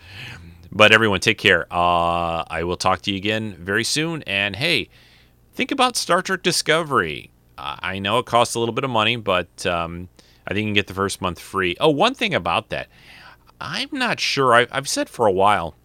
But 0.72 0.92
everyone, 0.92 1.22
take 1.22 1.38
care. 1.38 1.66
Uh, 1.72 2.44
I 2.50 2.64
will 2.64 2.78
talk 2.78 3.02
to 3.04 3.12
you 3.12 3.18
again 3.18 3.56
very 3.60 3.86
soon. 3.86 4.24
And 4.24 4.58
hey, 4.58 4.90
think 5.54 5.72
about 5.72 5.96
Star 5.96 6.22
Trek 6.22 6.44
Discovery. 6.44 7.32
I 7.60 8.00
know 8.00 8.20
it 8.20 8.26
costs 8.26 8.56
a 8.56 8.60
little 8.60 8.74
bit 8.74 8.84
of 8.84 8.90
money, 8.90 9.16
but 9.16 9.66
um, 9.66 10.10
I 10.48 10.54
think 10.54 10.64
you 10.64 10.68
can 10.70 10.74
get 10.74 10.88
the 10.88 10.94
first 10.94 11.22
month 11.22 11.40
free. 11.40 11.76
Oh, 11.80 11.90
one 11.90 12.14
thing 12.14 12.34
about 12.34 12.70
that. 12.70 12.88
I'm 13.62 13.90
not 13.92 14.20
sure. 14.20 14.54
I, 14.54 14.68
I've 14.72 14.88
said 14.88 15.10
for 15.10 15.26
a 15.26 15.32
while 15.32 15.76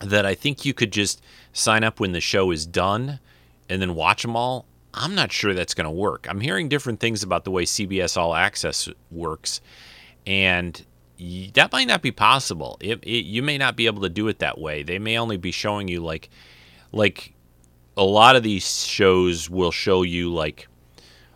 that 0.00 0.26
I 0.26 0.34
think 0.34 0.64
you 0.64 0.74
could 0.74 0.92
just 0.92 1.22
sign 1.52 1.84
up 1.84 2.00
when 2.00 2.12
the 2.12 2.20
show 2.20 2.50
is 2.50 2.66
done 2.66 3.20
and 3.68 3.80
then 3.80 3.94
watch 3.94 4.22
them 4.22 4.36
all. 4.36 4.66
I'm 4.94 5.14
not 5.14 5.32
sure 5.32 5.54
that's 5.54 5.74
going 5.74 5.84
to 5.84 5.90
work. 5.90 6.26
I'm 6.28 6.40
hearing 6.40 6.68
different 6.68 6.98
things 7.00 7.22
about 7.22 7.44
the 7.44 7.50
way 7.50 7.64
CBS 7.64 8.16
All 8.16 8.34
Access 8.34 8.88
works, 9.10 9.60
and 10.26 10.84
that 11.54 11.72
might 11.72 11.88
not 11.88 12.02
be 12.02 12.10
possible. 12.10 12.78
It, 12.80 13.02
it, 13.04 13.24
you 13.24 13.42
may 13.42 13.58
not 13.58 13.76
be 13.76 13.86
able 13.86 14.02
to 14.02 14.08
do 14.08 14.28
it 14.28 14.38
that 14.38 14.58
way. 14.58 14.82
They 14.82 14.98
may 14.98 15.18
only 15.18 15.36
be 15.36 15.50
showing 15.50 15.88
you 15.88 16.00
like, 16.00 16.30
like 16.90 17.34
a 17.96 18.04
lot 18.04 18.36
of 18.36 18.42
these 18.42 18.84
shows 18.86 19.50
will 19.50 19.72
show 19.72 20.02
you 20.02 20.32
like 20.32 20.68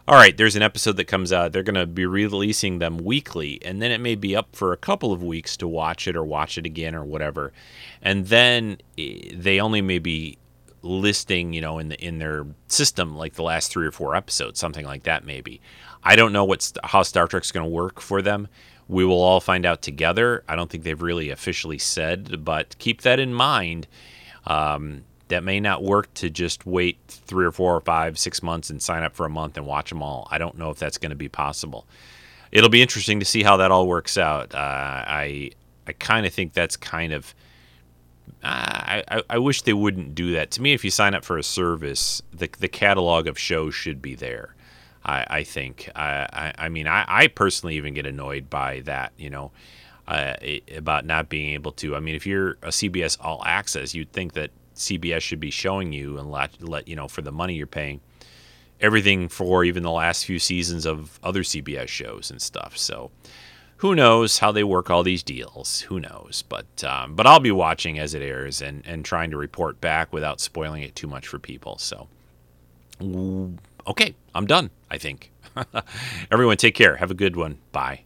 all 0.08 0.16
right, 0.16 0.36
there's 0.36 0.56
an 0.56 0.62
episode 0.62 0.96
that 0.96 1.04
comes 1.04 1.32
out. 1.32 1.52
They're 1.52 1.62
going 1.62 1.76
to 1.76 1.86
be 1.86 2.06
releasing 2.06 2.78
them 2.78 2.98
weekly, 2.98 3.60
and 3.64 3.80
then 3.80 3.92
it 3.92 4.00
may 4.00 4.16
be 4.16 4.34
up 4.34 4.56
for 4.56 4.72
a 4.72 4.76
couple 4.76 5.12
of 5.12 5.22
weeks 5.22 5.56
to 5.58 5.68
watch 5.68 6.08
it 6.08 6.16
or 6.16 6.24
watch 6.24 6.58
it 6.58 6.66
again 6.66 6.94
or 6.94 7.04
whatever. 7.04 7.52
And 8.00 8.26
then 8.26 8.78
eh, 8.98 9.30
they 9.32 9.60
only 9.60 9.80
may 9.80 10.00
be 10.00 10.38
listing, 10.82 11.52
you 11.52 11.60
know, 11.60 11.78
in 11.78 11.88
the 11.88 12.04
in 12.04 12.18
their 12.18 12.44
system 12.66 13.16
like 13.16 13.34
the 13.34 13.44
last 13.44 13.70
three 13.70 13.86
or 13.86 13.92
four 13.92 14.16
episodes, 14.16 14.58
something 14.58 14.84
like 14.84 15.04
that. 15.04 15.24
Maybe 15.24 15.60
I 16.02 16.16
don't 16.16 16.32
know 16.32 16.44
what's 16.44 16.72
how 16.82 17.02
Star 17.02 17.28
Trek's 17.28 17.52
going 17.52 17.64
to 17.64 17.70
work 17.70 18.00
for 18.00 18.20
them. 18.20 18.48
We 18.88 19.04
will 19.04 19.22
all 19.22 19.40
find 19.40 19.64
out 19.64 19.82
together. 19.82 20.42
I 20.48 20.56
don't 20.56 20.68
think 20.68 20.82
they've 20.82 21.00
really 21.00 21.30
officially 21.30 21.78
said, 21.78 22.44
but 22.44 22.76
keep 22.78 23.02
that 23.02 23.20
in 23.20 23.32
mind. 23.32 23.86
Um, 24.46 25.04
that 25.32 25.42
may 25.42 25.60
not 25.60 25.82
work 25.82 26.12
to 26.12 26.28
just 26.28 26.66
wait 26.66 26.98
three 27.08 27.46
or 27.46 27.52
four 27.52 27.74
or 27.74 27.80
five, 27.80 28.18
six 28.18 28.42
months 28.42 28.68
and 28.68 28.82
sign 28.82 29.02
up 29.02 29.16
for 29.16 29.24
a 29.24 29.30
month 29.30 29.56
and 29.56 29.66
watch 29.66 29.88
them 29.88 30.02
all. 30.02 30.28
I 30.30 30.36
don't 30.36 30.58
know 30.58 30.68
if 30.68 30.78
that's 30.78 30.98
going 30.98 31.10
to 31.10 31.16
be 31.16 31.28
possible. 31.28 31.86
It'll 32.50 32.68
be 32.68 32.82
interesting 32.82 33.18
to 33.18 33.24
see 33.24 33.42
how 33.42 33.56
that 33.56 33.70
all 33.70 33.86
works 33.86 34.18
out. 34.18 34.54
Uh, 34.54 34.58
I 34.58 35.52
I 35.86 35.92
kind 35.92 36.26
of 36.26 36.34
think 36.34 36.52
that's 36.52 36.76
kind 36.76 37.12
of. 37.14 37.34
I, 38.44 39.22
I 39.30 39.38
wish 39.38 39.62
they 39.62 39.72
wouldn't 39.72 40.14
do 40.14 40.32
that. 40.32 40.50
To 40.52 40.62
me, 40.62 40.72
if 40.74 40.84
you 40.84 40.90
sign 40.90 41.14
up 41.14 41.24
for 41.24 41.38
a 41.38 41.42
service, 41.42 42.22
the, 42.32 42.50
the 42.58 42.68
catalog 42.68 43.26
of 43.26 43.38
shows 43.38 43.74
should 43.74 44.02
be 44.02 44.14
there. 44.14 44.54
I, 45.04 45.26
I 45.28 45.42
think. 45.44 45.88
I, 45.94 46.26
I, 46.32 46.54
I 46.58 46.68
mean, 46.68 46.86
I, 46.88 47.04
I 47.06 47.26
personally 47.28 47.76
even 47.76 47.94
get 47.94 48.04
annoyed 48.04 48.50
by 48.50 48.80
that, 48.80 49.12
you 49.16 49.30
know, 49.30 49.52
uh, 50.08 50.34
about 50.76 51.04
not 51.04 51.28
being 51.28 51.54
able 51.54 51.72
to. 51.72 51.94
I 51.94 52.00
mean, 52.00 52.16
if 52.16 52.26
you're 52.26 52.52
a 52.62 52.68
CBS 52.68 53.16
All 53.20 53.42
Access, 53.44 53.94
you'd 53.94 54.12
think 54.12 54.32
that 54.32 54.50
CBS 54.74 55.20
should 55.20 55.40
be 55.40 55.50
showing 55.50 55.92
you 55.92 56.18
and 56.18 56.30
let, 56.30 56.62
let 56.62 56.88
you 56.88 56.96
know 56.96 57.08
for 57.08 57.22
the 57.22 57.32
money 57.32 57.54
you're 57.54 57.66
paying 57.66 58.00
everything 58.80 59.28
for 59.28 59.64
even 59.64 59.82
the 59.82 59.90
last 59.90 60.26
few 60.26 60.38
seasons 60.38 60.84
of 60.84 61.18
other 61.22 61.42
CBS 61.42 61.88
shows 61.88 62.30
and 62.30 62.42
stuff. 62.42 62.76
So 62.76 63.10
who 63.82 63.94
knows 63.94 64.38
how 64.38 64.52
they 64.52 64.64
work 64.64 64.90
all 64.90 65.02
these 65.02 65.22
deals? 65.22 65.80
Who 65.82 65.98
knows? 66.00 66.44
But 66.48 66.84
um, 66.84 67.14
but 67.14 67.26
I'll 67.26 67.40
be 67.40 67.50
watching 67.50 67.98
as 67.98 68.14
it 68.14 68.22
airs 68.22 68.60
and 68.60 68.82
and 68.86 69.04
trying 69.04 69.30
to 69.30 69.36
report 69.36 69.80
back 69.80 70.12
without 70.12 70.40
spoiling 70.40 70.82
it 70.82 70.94
too 70.94 71.06
much 71.06 71.26
for 71.26 71.38
people. 71.38 71.78
So 71.78 72.08
okay, 73.86 74.14
I'm 74.34 74.46
done. 74.46 74.70
I 74.90 74.98
think. 74.98 75.30
Everyone, 76.30 76.56
take 76.56 76.74
care. 76.74 76.96
Have 76.96 77.10
a 77.10 77.14
good 77.14 77.36
one. 77.36 77.58
Bye. 77.72 78.02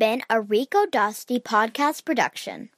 Been 0.00 0.22
a 0.30 0.40
Rico 0.40 0.86
Dosty 0.86 1.38
podcast 1.38 2.06
production. 2.06 2.70